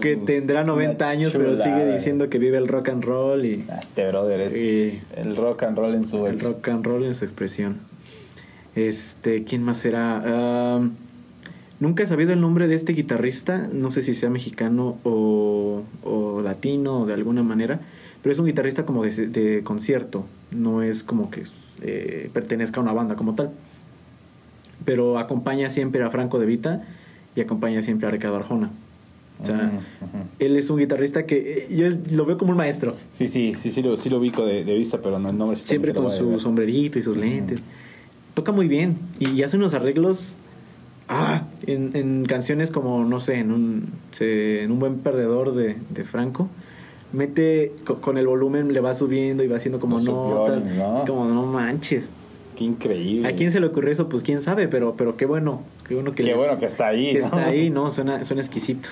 que, 0.00 0.16
tendrá 0.16 0.64
90 0.64 1.04
una 1.04 1.08
años, 1.10 1.32
pero 1.32 1.54
sigue 1.56 1.70
chulada. 1.70 1.92
diciendo 1.92 2.28
que 2.30 2.38
vive 2.38 2.56
el 2.58 2.68
rock 2.68 2.88
and 2.88 3.04
roll 3.04 3.44
y 3.44 3.64
Este 3.78 4.08
brother 4.08 4.40
es 4.40 5.06
el 5.16 5.36
rock 5.36 5.64
and 5.64 5.76
roll 5.78 5.94
en 5.94 6.04
su 6.04 6.26
el 6.26 6.34
ex- 6.34 6.44
rock 6.44 6.68
and 6.68 6.84
roll 6.86 7.04
en 7.04 7.14
su 7.14 7.24
expresión. 7.24 7.78
Este, 8.74 9.44
¿quién 9.44 9.62
más 9.62 9.76
será? 9.78 10.22
Ah, 10.24 10.80
nunca 11.80 12.02
he 12.02 12.06
sabido 12.06 12.32
el 12.32 12.40
nombre 12.40 12.68
de 12.68 12.74
este 12.74 12.92
guitarrista, 12.92 13.68
no 13.72 13.90
sé 13.90 14.02
si 14.02 14.14
sea 14.14 14.30
mexicano 14.30 14.96
o, 15.04 15.82
o 16.02 16.40
latino 16.42 17.00
o 17.02 17.06
de 17.06 17.12
alguna 17.14 17.42
manera, 17.42 17.80
pero 18.22 18.32
es 18.32 18.38
un 18.38 18.46
guitarrista 18.46 18.84
como 18.86 19.04
de, 19.04 19.10
de 19.28 19.62
concierto, 19.62 20.24
no 20.50 20.82
es 20.82 21.02
como 21.02 21.30
que 21.30 21.44
eh, 21.82 22.30
pertenezca 22.32 22.80
a 22.80 22.82
una 22.82 22.92
banda 22.92 23.14
como 23.16 23.34
tal. 23.34 23.50
Pero 24.84 25.18
acompaña 25.18 25.70
siempre 25.70 26.02
a 26.02 26.10
Franco 26.10 26.38
De 26.38 26.46
Vita 26.46 26.82
y 27.36 27.40
acompaña 27.40 27.82
siempre 27.82 28.06
a 28.08 28.10
Ricardo 28.10 28.36
Arjona. 28.36 28.70
O 29.42 29.46
sea, 29.46 29.72
él 30.38 30.56
es 30.56 30.70
un 30.70 30.78
guitarrista 30.78 31.26
que 31.26 31.66
eh, 31.68 31.74
yo 31.76 31.88
lo 32.14 32.24
veo 32.24 32.38
como 32.38 32.52
un 32.52 32.56
maestro. 32.56 32.94
Sí, 33.12 33.26
sí, 33.26 33.54
sí, 33.56 33.70
sí 33.72 33.82
lo, 33.82 33.96
sí 33.96 34.08
lo 34.08 34.18
ubico 34.18 34.46
de, 34.46 34.64
de 34.64 34.78
vista, 34.78 34.98
pero 35.02 35.18
no 35.18 35.28
el 35.30 35.36
nombre. 35.38 35.56
Siempre 35.56 35.92
con 35.92 36.04
su 36.18 36.38
sombrerito 36.38 36.98
y 36.98 37.02
sus 37.02 37.16
lentes. 37.16 37.60
Toca 38.34 38.52
muy 38.52 38.68
bien 38.68 38.96
y 39.18 39.42
hace 39.42 39.56
unos 39.56 39.74
arreglos 39.74 40.34
ah, 41.08 41.44
en, 41.66 41.90
en 41.94 42.24
canciones 42.26 42.70
como, 42.70 43.04
no 43.04 43.18
sé, 43.20 43.34
en 43.38 43.50
un, 43.52 43.88
se- 44.12 44.62
en 44.62 44.70
un 44.72 44.78
buen 44.78 44.98
perdedor 44.98 45.54
de, 45.54 45.76
de 45.90 46.04
Franco. 46.04 46.48
Mete 47.12 47.72
co- 47.84 48.00
con 48.00 48.18
el 48.18 48.26
volumen, 48.26 48.72
le 48.72 48.80
va 48.80 48.94
subiendo 48.94 49.42
y 49.44 49.48
va 49.48 49.56
haciendo 49.56 49.78
como 49.80 49.98
notas. 50.12 50.62
Como 51.06 51.26
no 51.26 51.44
manches. 51.46 52.04
Qué 52.56 52.64
increíble. 52.64 53.26
¿A 53.28 53.34
quién 53.34 53.50
se 53.50 53.58
le 53.60 53.66
ocurrió 53.66 53.92
eso? 53.92 54.08
Pues 54.08 54.22
quién 54.22 54.40
sabe, 54.42 54.68
pero, 54.68 54.94
pero 54.96 55.16
qué 55.16 55.26
bueno. 55.26 55.62
Qué 55.88 55.94
bueno 55.94 56.12
que, 56.12 56.22
Qué 56.22 56.30
les- 56.30 56.36
bueno 56.36 56.58
que 56.58 56.66
está 56.66 56.88
ahí. 56.88 57.12
que 57.12 57.18
¿no? 57.20 57.24
está 57.26 57.46
ahí, 57.46 57.70
¿no? 57.70 57.90
Suena, 57.90 58.24
suena 58.24 58.42
exquisito. 58.42 58.88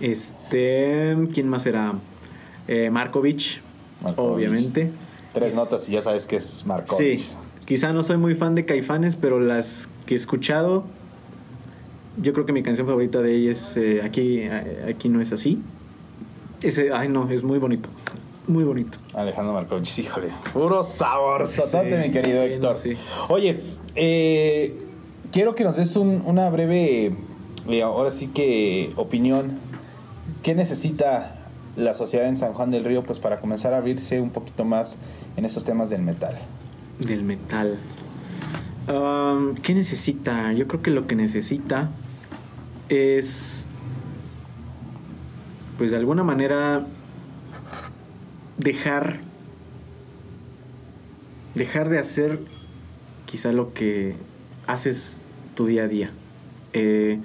Este, 0.00 1.16
¿quién 1.32 1.48
más 1.48 1.62
será? 1.62 1.94
Eh, 2.68 2.90
Markovich, 2.90 3.60
Markovich. 4.02 4.34
obviamente. 4.36 4.90
Tres 5.32 5.52
Es- 5.52 5.56
notas 5.58 5.88
y 5.88 5.92
ya 5.92 6.02
sabes 6.02 6.26
que 6.26 6.36
es 6.36 6.64
Markovich. 6.66 7.20
Sí, 7.20 7.36
quizá 7.66 7.92
no 7.92 8.02
soy 8.02 8.16
muy 8.16 8.34
fan 8.34 8.54
de 8.54 8.64
Caifanes, 8.64 9.16
pero 9.16 9.40
las 9.40 9.88
que 10.06 10.14
he 10.14 10.16
escuchado, 10.16 10.84
yo 12.22 12.32
creo 12.32 12.46
que 12.46 12.52
mi 12.52 12.62
canción 12.62 12.86
favorita 12.86 13.20
de 13.20 13.34
ella 13.34 13.52
es 13.52 13.76
eh, 13.76 14.00
aquí, 14.02 14.38
eh, 14.40 14.86
aquí 14.88 15.08
no 15.08 15.20
es 15.20 15.32
así. 15.32 15.60
Ese, 16.62 16.90
ay 16.92 17.08
no, 17.08 17.30
es 17.30 17.42
muy 17.44 17.58
bonito, 17.58 17.88
muy 18.48 18.64
bonito. 18.64 18.98
Alejandro 19.14 19.52
Markovich, 19.54 19.98
híjole. 19.98 20.28
Puro 20.52 20.82
sabor, 20.84 21.46
sotote, 21.46 21.90
Sí, 22.02 22.08
mi 22.08 22.12
querido 22.12 22.44
sí, 22.46 22.52
Héctor. 22.52 22.76
sí. 22.76 22.92
Oye, 23.28 23.62
eh, 23.94 24.76
quiero 25.32 25.54
que 25.54 25.64
nos 25.64 25.76
des 25.76 25.96
un- 25.96 26.22
una 26.26 26.48
breve, 26.50 27.14
eh, 27.68 27.82
ahora 27.82 28.10
sí 28.10 28.28
que, 28.28 28.92
opinión. 28.96 29.58
¿Qué 30.42 30.54
necesita 30.54 31.32
la 31.76 31.94
sociedad 31.94 32.26
en 32.28 32.36
San 32.36 32.52
Juan 32.54 32.70
del 32.70 32.84
Río 32.84 33.02
pues 33.02 33.18
para 33.18 33.40
comenzar 33.40 33.74
a 33.74 33.78
abrirse 33.78 34.20
un 34.20 34.30
poquito 34.30 34.64
más 34.64 34.98
en 35.36 35.44
esos 35.44 35.64
temas 35.64 35.90
del 35.90 36.02
metal? 36.02 36.36
Del 37.00 37.22
metal. 37.24 37.78
Um, 38.88 39.54
¿Qué 39.56 39.74
necesita? 39.74 40.52
Yo 40.52 40.68
creo 40.68 40.80
que 40.82 40.90
lo 40.92 41.08
que 41.08 41.16
necesita 41.16 41.90
es, 42.88 43.66
pues 45.78 45.90
de 45.90 45.96
alguna 45.96 46.22
manera, 46.22 46.86
dejar, 48.58 49.20
dejar 51.54 51.88
de 51.88 51.98
hacer 51.98 52.40
quizá 53.26 53.52
lo 53.52 53.72
que 53.72 54.14
haces 54.66 55.22
tu 55.54 55.66
día 55.66 55.84
a 55.84 55.88
día. 55.88 56.10
Eh, 56.72 57.18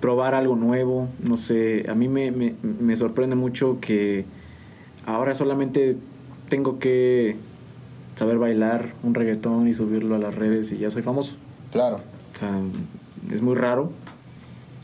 probar 0.00 0.34
algo 0.34 0.56
nuevo, 0.56 1.08
no 1.26 1.36
sé, 1.36 1.86
a 1.88 1.94
mí 1.94 2.08
me, 2.08 2.30
me- 2.30 2.54
me 2.62 2.94
sorprende 2.96 3.36
mucho 3.36 3.78
que 3.80 4.24
ahora 5.06 5.34
solamente 5.34 5.96
tengo 6.48 6.78
que 6.78 7.36
saber 8.16 8.38
bailar 8.38 8.92
un 9.02 9.14
reggaetón 9.14 9.66
y 9.66 9.74
subirlo 9.74 10.14
a 10.14 10.18
las 10.18 10.34
redes 10.34 10.70
y 10.72 10.78
ya 10.78 10.90
soy 10.90 11.02
famoso. 11.02 11.36
Claro. 11.72 12.00
O 12.34 12.38
sea, 12.38 12.60
es 13.32 13.42
muy 13.42 13.54
raro. 13.56 13.90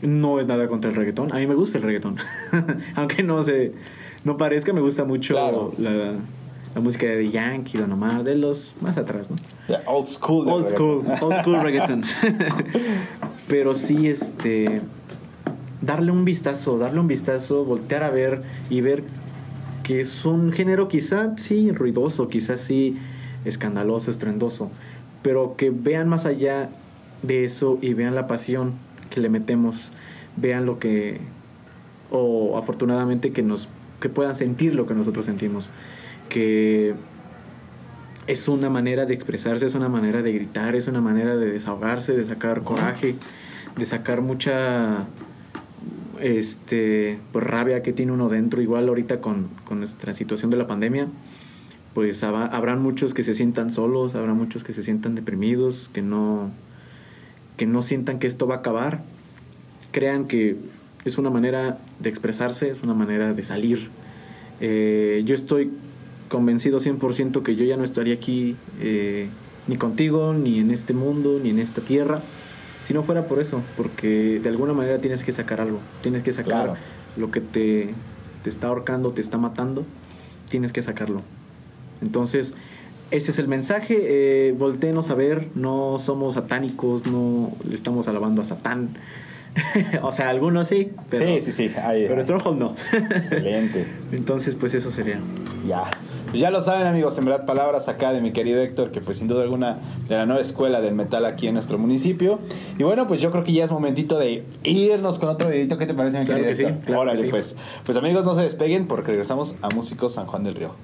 No 0.01 0.39
es 0.39 0.47
nada 0.47 0.67
contra 0.67 0.89
el 0.89 0.95
reggaetón. 0.97 1.31
A 1.31 1.35
mí 1.37 1.45
me 1.45 1.53
gusta 1.55 1.77
el 1.77 1.83
reggaetón. 1.83 2.17
Aunque 2.95 3.21
no 3.23 3.43
se, 3.43 3.71
no 4.23 4.37
parezca, 4.37 4.73
me 4.73 4.81
gusta 4.81 5.03
mucho 5.03 5.33
Claro. 5.33 5.73
la, 5.77 6.13
la 6.75 6.81
música 6.81 7.05
de 7.07 7.29
Yankee, 7.29 7.77
Don 7.77 7.91
Omar, 7.91 8.23
de 8.23 8.35
los 8.35 8.75
más 8.81 8.97
atrás, 8.97 9.29
¿no? 9.29 9.35
Old 9.87 10.07
school. 10.07 10.47
Old 10.47 10.67
school, 10.67 11.05
old 11.21 11.35
school 11.41 11.61
reggaeton. 11.61 12.03
Pero 13.47 13.75
sí, 13.75 14.07
este, 14.07 14.81
darle 15.81 16.11
un 16.11 16.23
vistazo, 16.25 16.77
darle 16.77 16.99
un 16.99 17.07
vistazo, 17.07 17.65
voltear 17.65 18.03
a 18.03 18.09
ver 18.09 18.43
y 18.69 18.81
ver 18.81 19.03
que 19.83 19.99
es 20.01 20.25
un 20.25 20.51
género 20.51 20.87
quizá 20.87 21.35
sí 21.37 21.71
ruidoso, 21.71 22.27
quizá 22.27 22.57
sí 22.57 22.97
escandaloso, 23.45 24.11
estruendoso, 24.11 24.69
pero 25.23 25.55
que 25.57 25.71
vean 25.71 26.07
más 26.07 26.25
allá 26.25 26.69
de 27.23 27.45
eso 27.45 27.79
y 27.81 27.93
vean 27.93 28.13
la 28.15 28.27
pasión 28.27 28.73
que 29.09 29.19
le 29.19 29.29
metemos, 29.29 29.91
vean 30.37 30.65
lo 30.65 30.77
que, 30.79 31.19
o 32.11 32.57
afortunadamente 32.57 33.31
que 33.31 33.41
nos, 33.41 33.67
que 34.01 34.09
puedan 34.09 34.35
sentir 34.35 34.75
lo 34.75 34.85
que 34.85 34.93
nosotros 34.93 35.25
sentimos, 35.25 35.69
que 36.27 36.93
es 38.27 38.47
una 38.49 38.69
manera 38.69 39.05
de 39.05 39.13
expresarse, 39.13 39.65
es 39.65 39.75
una 39.75 39.87
manera 39.87 40.21
de 40.21 40.33
gritar, 40.33 40.75
es 40.75 40.87
una 40.87 40.99
manera 40.99 41.37
de 41.37 41.49
desahogarse, 41.49 42.17
de 42.17 42.25
sacar 42.25 42.63
coraje, 42.63 43.15
de 43.77 43.85
sacar 43.85 44.21
mucha 44.21 45.05
este 46.19 47.17
pues 47.31 47.45
rabia 47.45 47.81
que 47.81 47.93
tiene 47.93 48.11
uno 48.11 48.29
dentro, 48.29 48.61
igual 48.61 48.87
ahorita 48.87 49.21
con, 49.21 49.47
con 49.65 49.79
nuestra 49.79 50.13
situación 50.13 50.51
de 50.51 50.57
la 50.57 50.67
pandemia, 50.67 51.07
pues 51.93 52.23
haba- 52.23 52.45
habrán 52.45 52.81
muchos 52.81 53.13
que 53.13 53.23
se 53.23 53.33
sientan 53.33 53.71
solos, 53.71 54.15
habrá 54.15 54.33
muchos 54.33 54.63
que 54.63 54.73
se 54.73 54.83
sientan 54.83 55.15
deprimidos, 55.15 55.89
que 55.93 56.01
no 56.01 56.51
que 57.57 57.65
no 57.65 57.81
sientan 57.81 58.17
que 58.19 58.27
esto 58.27 58.47
va 58.47 58.55
a 58.55 58.57
acabar. 58.59 59.03
Crean 59.91 60.25
que 60.25 60.57
es 61.05 61.17
una 61.17 61.29
manera 61.29 61.79
de 61.99 62.09
expresarse, 62.09 62.69
es 62.69 62.83
una 62.83 62.93
manera 62.93 63.33
de 63.33 63.43
salir. 63.43 63.89
Eh, 64.59 65.23
yo 65.25 65.33
estoy 65.35 65.71
convencido 66.29 66.79
100% 66.79 67.43
que 67.43 67.55
yo 67.55 67.65
ya 67.65 67.77
no 67.77 67.83
estaría 67.83 68.13
aquí 68.13 68.55
eh, 68.79 69.27
ni 69.67 69.75
contigo, 69.75 70.33
ni 70.33 70.59
en 70.59 70.71
este 70.71 70.93
mundo, 70.93 71.39
ni 71.41 71.49
en 71.49 71.59
esta 71.59 71.81
tierra, 71.81 72.21
si 72.83 72.93
no 72.93 73.03
fuera 73.03 73.25
por 73.25 73.39
eso, 73.39 73.61
porque 73.77 74.39
de 74.41 74.49
alguna 74.49 74.73
manera 74.73 74.99
tienes 74.99 75.23
que 75.23 75.31
sacar 75.31 75.61
algo, 75.61 75.79
tienes 76.01 76.23
que 76.23 76.31
sacar 76.31 76.51
Claro. 76.51 76.75
lo 77.17 77.31
que 77.31 77.41
te, 77.41 77.93
te 78.43 78.49
está 78.49 78.67
ahorcando, 78.67 79.11
te 79.11 79.21
está 79.21 79.37
matando, 79.37 79.85
tienes 80.49 80.71
que 80.71 80.81
sacarlo. 80.81 81.21
Entonces, 82.01 82.53
ese 83.11 83.31
es 83.31 83.39
el 83.39 83.47
mensaje, 83.47 83.97
eh, 83.99 84.55
a 84.59 85.13
ver, 85.13 85.49
no 85.53 85.97
somos 85.99 86.35
satánicos, 86.35 87.05
no 87.05 87.51
le 87.67 87.75
estamos 87.75 88.07
alabando 88.07 88.41
a 88.41 88.45
Satán. 88.45 88.97
o 90.01 90.11
sea, 90.11 90.29
algunos 90.29 90.67
sí, 90.67 90.91
pero, 91.09 91.25
sí, 91.25 91.41
sí, 91.41 91.51
sí. 91.51 91.75
ahí- 91.81 92.05
pero 92.07 92.21
Stronghold 92.21 92.57
no. 92.59 92.75
Excelente. 93.15 93.85
Entonces, 94.11 94.55
pues 94.55 94.73
eso 94.73 94.91
sería. 94.91 95.19
Ya. 95.67 95.83
Pues 96.29 96.39
ya 96.39 96.49
lo 96.49 96.61
saben 96.61 96.87
amigos, 96.87 97.17
en 97.17 97.25
verdad 97.25 97.45
palabras 97.45 97.89
acá 97.89 98.13
de 98.13 98.21
mi 98.21 98.31
querido 98.31 98.61
Héctor, 98.61 98.91
que 98.91 99.01
pues 99.01 99.17
sin 99.17 99.27
duda 99.27 99.43
alguna 99.43 99.79
de 100.07 100.15
la 100.15 100.25
nueva 100.25 100.41
escuela 100.41 100.79
del 100.79 100.95
metal 100.95 101.25
aquí 101.25 101.47
en 101.47 101.55
nuestro 101.55 101.77
municipio. 101.77 102.39
Y 102.79 102.83
bueno, 102.83 103.05
pues 103.07 103.19
yo 103.19 103.31
creo 103.31 103.43
que 103.43 103.51
ya 103.51 103.65
es 103.65 103.71
momentito 103.71 104.17
de 104.17 104.45
irnos 104.63 105.19
con 105.19 105.27
otro 105.27 105.49
videito. 105.49 105.77
¿Qué 105.77 105.85
te 105.85 105.93
parece 105.93 106.19
mi 106.19 106.25
Claro 106.25 106.41
querido 106.41 106.49
que 106.51 106.55
sí, 106.55 106.63
Héctor? 106.63 106.85
claro 106.85 107.01
que 107.01 107.07
Órale, 107.09 107.23
sí. 107.23 107.29
pues. 107.29 107.57
Pues 107.85 107.97
amigos, 107.97 108.23
no 108.23 108.33
se 108.35 108.43
despeguen 108.43 108.87
porque 108.87 109.07
regresamos 109.11 109.55
a 109.61 109.69
Músicos 109.69 110.13
San 110.13 110.25
Juan 110.27 110.45
del 110.45 110.55
Río. 110.55 110.75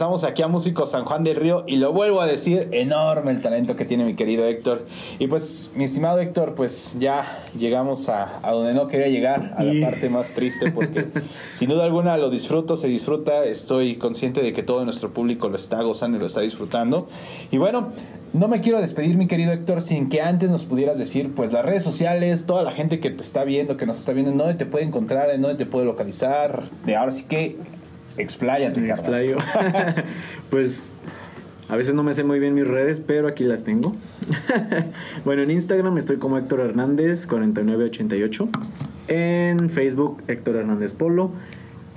Regresamos 0.00 0.24
aquí 0.24 0.40
a 0.40 0.48
Músico 0.48 0.86
San 0.86 1.04
Juan 1.04 1.24
del 1.24 1.36
Río 1.36 1.62
y 1.66 1.76
lo 1.76 1.92
vuelvo 1.92 2.22
a 2.22 2.26
decir, 2.26 2.68
enorme 2.72 3.32
el 3.32 3.42
talento 3.42 3.76
que 3.76 3.84
tiene 3.84 4.06
mi 4.06 4.14
querido 4.14 4.46
Héctor. 4.46 4.86
Y 5.18 5.26
pues, 5.26 5.70
mi 5.74 5.84
estimado 5.84 6.18
Héctor, 6.20 6.54
pues 6.54 6.96
ya 6.98 7.44
llegamos 7.54 8.08
a, 8.08 8.40
a 8.42 8.52
donde 8.52 8.72
no 8.72 8.88
quería 8.88 9.08
llegar, 9.08 9.52
a 9.58 9.62
la 9.62 9.86
parte 9.86 10.08
más 10.08 10.32
triste, 10.32 10.72
porque 10.72 11.08
sin 11.52 11.68
duda 11.68 11.84
alguna 11.84 12.16
lo 12.16 12.30
disfruto, 12.30 12.78
se 12.78 12.88
disfruta, 12.88 13.44
estoy 13.44 13.96
consciente 13.96 14.40
de 14.40 14.54
que 14.54 14.62
todo 14.62 14.86
nuestro 14.86 15.12
público 15.12 15.50
lo 15.50 15.56
está 15.56 15.82
gozando 15.82 16.16
y 16.16 16.20
lo 16.20 16.28
está 16.28 16.40
disfrutando. 16.40 17.06
Y 17.50 17.58
bueno, 17.58 17.92
no 18.32 18.48
me 18.48 18.62
quiero 18.62 18.80
despedir, 18.80 19.18
mi 19.18 19.26
querido 19.26 19.52
Héctor, 19.52 19.82
sin 19.82 20.08
que 20.08 20.22
antes 20.22 20.50
nos 20.50 20.64
pudieras 20.64 20.96
decir, 20.96 21.34
pues 21.34 21.52
las 21.52 21.62
redes 21.62 21.82
sociales, 21.82 22.46
toda 22.46 22.62
la 22.62 22.72
gente 22.72 23.00
que 23.00 23.10
te 23.10 23.22
está 23.22 23.44
viendo, 23.44 23.76
que 23.76 23.84
nos 23.84 23.98
está 23.98 24.14
viendo, 24.14 24.30
en 24.30 24.38
dónde 24.38 24.54
te 24.54 24.64
puede 24.64 24.86
encontrar, 24.86 25.28
en 25.28 25.42
dónde 25.42 25.58
te 25.58 25.66
puede 25.66 25.84
localizar. 25.84 26.62
De 26.86 26.96
ahora 26.96 27.12
sí 27.12 27.24
que 27.24 27.58
expláyate, 28.16 28.80
Me 28.80 28.90
explayo. 28.90 29.36
pues 30.50 30.92
a 31.68 31.76
veces 31.76 31.94
no 31.94 32.02
me 32.02 32.14
sé 32.14 32.24
muy 32.24 32.40
bien 32.40 32.54
mis 32.54 32.66
redes, 32.66 33.00
pero 33.00 33.28
aquí 33.28 33.44
las 33.44 33.62
tengo. 33.62 33.94
bueno, 35.24 35.42
en 35.42 35.50
Instagram 35.50 35.96
estoy 35.98 36.16
como 36.16 36.36
Héctor 36.36 36.60
Hernández 36.60 37.26
4988. 37.26 38.48
En 39.08 39.70
Facebook 39.70 40.22
Héctor 40.26 40.56
Hernández 40.56 40.94
Polo. 40.94 41.32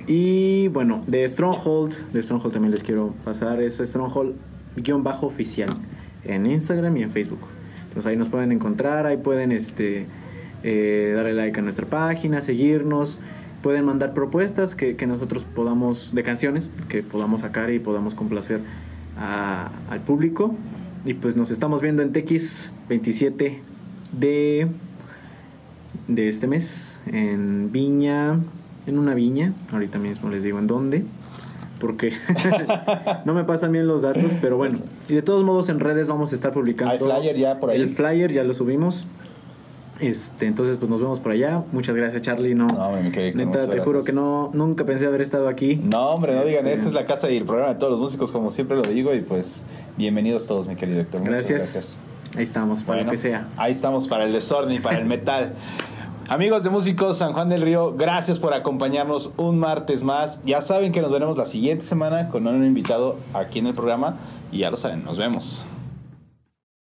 Y 0.05 0.67
bueno, 0.69 1.03
de 1.07 1.27
Stronghold, 1.27 2.11
de 2.11 2.21
Stronghold 2.21 2.53
también 2.53 2.71
les 2.71 2.83
quiero 2.83 3.13
pasar, 3.23 3.61
es 3.61 3.77
Stronghold 3.77 4.35
guion 4.75 5.03
bajo 5.03 5.27
oficial 5.27 5.77
en 6.25 6.45
Instagram 6.45 6.97
y 6.97 7.03
en 7.03 7.11
Facebook. 7.11 7.39
Entonces 7.83 8.05
ahí 8.05 8.17
nos 8.17 8.29
pueden 8.29 8.51
encontrar, 8.51 9.05
ahí 9.05 9.17
pueden 9.17 9.51
este 9.51 10.05
eh, 10.63 11.13
darle 11.15 11.33
like 11.33 11.59
a 11.59 11.63
nuestra 11.63 11.85
página, 11.85 12.41
seguirnos, 12.41 13.19
pueden 13.63 13.85
mandar 13.85 14.13
propuestas 14.13 14.75
que, 14.75 14.95
que 14.95 15.07
nosotros 15.07 15.43
podamos, 15.55 16.13
de 16.13 16.21
canciones, 16.21 16.69
que 16.89 17.01
podamos 17.01 17.41
sacar 17.41 17.71
y 17.71 17.79
podamos 17.79 18.13
complacer 18.13 18.59
a- 19.17 19.71
al 19.89 20.01
público. 20.01 20.53
Y 21.05 21.15
pues 21.15 21.35
nos 21.35 21.49
estamos 21.49 21.81
viendo 21.81 22.03
en 22.03 22.11
TX 22.13 22.71
27 22.89 23.61
de, 24.19 24.67
de 26.07 26.29
este 26.29 26.45
mes, 26.45 26.99
en 27.07 27.71
Viña, 27.71 28.39
en 28.85 28.99
una 28.99 29.13
viña, 29.13 29.53
ahorita 29.71 29.97
mismo 29.97 30.29
les 30.29 30.43
digo 30.43 30.59
en 30.59 30.67
dónde. 30.67 31.03
Porque 31.79 32.13
no 33.25 33.33
me 33.33 33.43
pasan 33.43 33.71
bien 33.73 33.87
los 33.87 34.01
datos, 34.03 34.33
pero 34.41 34.57
bueno. 34.57 34.79
Y 35.09 35.15
de 35.15 35.21
todos 35.21 35.43
modos 35.43 35.67
en 35.69 35.79
redes 35.81 36.07
vamos 36.07 36.31
a 36.31 36.35
estar 36.35 36.53
publicando. 36.53 36.93
¿Hay 36.93 36.99
flyer 37.21 37.37
ya 37.37 37.59
por 37.59 37.69
ahí? 37.71 37.81
El 37.81 37.89
flyer 37.89 38.31
ya 38.31 38.43
lo 38.43 38.53
subimos. 38.53 39.05
Este, 40.03 40.47
entonces 40.47 40.77
pues 40.77 40.91
nos 40.91 40.99
vemos 40.99 41.19
por 41.21 41.31
allá. 41.31 41.63
Muchas 41.71 41.95
gracias 41.95 42.21
Charlie. 42.21 42.55
No, 42.55 42.67
No, 42.67 42.87
hombre, 42.87 43.03
mi 43.03 43.11
querido 43.11 43.37
neta, 43.37 43.69
te 43.69 43.79
juro 43.79 44.03
que 44.03 44.11
no, 44.11 44.51
nunca 44.53 44.83
pensé 44.85 45.07
haber 45.07 45.21
estado 45.21 45.47
aquí. 45.47 45.75
No, 45.75 46.09
hombre, 46.09 46.35
no 46.35 46.43
digan, 46.43 46.67
esta 46.67 46.87
es 46.87 46.93
la 46.93 47.05
casa 47.05 47.29
y 47.31 47.37
el 47.37 47.45
programa 47.45 47.73
de 47.73 47.79
todos 47.79 47.91
los 47.91 48.01
músicos, 48.01 48.31
como 48.31 48.51
siempre 48.51 48.75
lo 48.75 48.83
digo, 48.83 49.13
y 49.15 49.21
pues 49.21 49.63
bienvenidos 49.97 50.45
todos, 50.45 50.67
mi 50.67 50.75
querido 50.75 50.99
Héctor. 50.99 51.21
Muchas 51.21 51.49
Gracias. 51.49 51.73
gracias. 51.73 51.99
Ahí 52.35 52.43
estamos, 52.43 52.83
para 52.83 52.97
Bueno, 52.97 53.05
lo 53.07 53.11
que 53.11 53.17
sea. 53.17 53.47
Ahí 53.55 53.71
estamos 53.71 54.07
para 54.07 54.25
el 54.25 54.33
desorden 54.33 54.73
y 54.73 54.79
para 54.79 54.97
el 54.97 55.05
metal. 55.05 55.53
Amigos 56.27 56.63
de 56.63 56.69
Músicos 56.69 57.19
San 57.19 57.33
Juan 57.33 57.47
del 57.47 57.61
Río, 57.61 57.95
gracias 57.95 58.39
por 58.39 58.53
acompañarnos 58.53 59.31
un 59.37 59.59
martes 59.59 60.03
más. 60.03 60.41
Ya 60.43 60.61
saben 60.61 60.91
que 60.91 61.01
nos 61.01 61.11
veremos 61.11 61.37
la 61.37 61.45
siguiente 61.45 61.85
semana 61.85 62.29
con 62.29 62.47
un 62.47 62.65
invitado 62.65 63.17
aquí 63.33 63.59
en 63.59 63.67
el 63.67 63.73
programa 63.73 64.17
y 64.51 64.59
ya 64.59 64.71
lo 64.71 64.77
saben, 64.77 65.03
nos 65.03 65.17
vemos. 65.17 65.63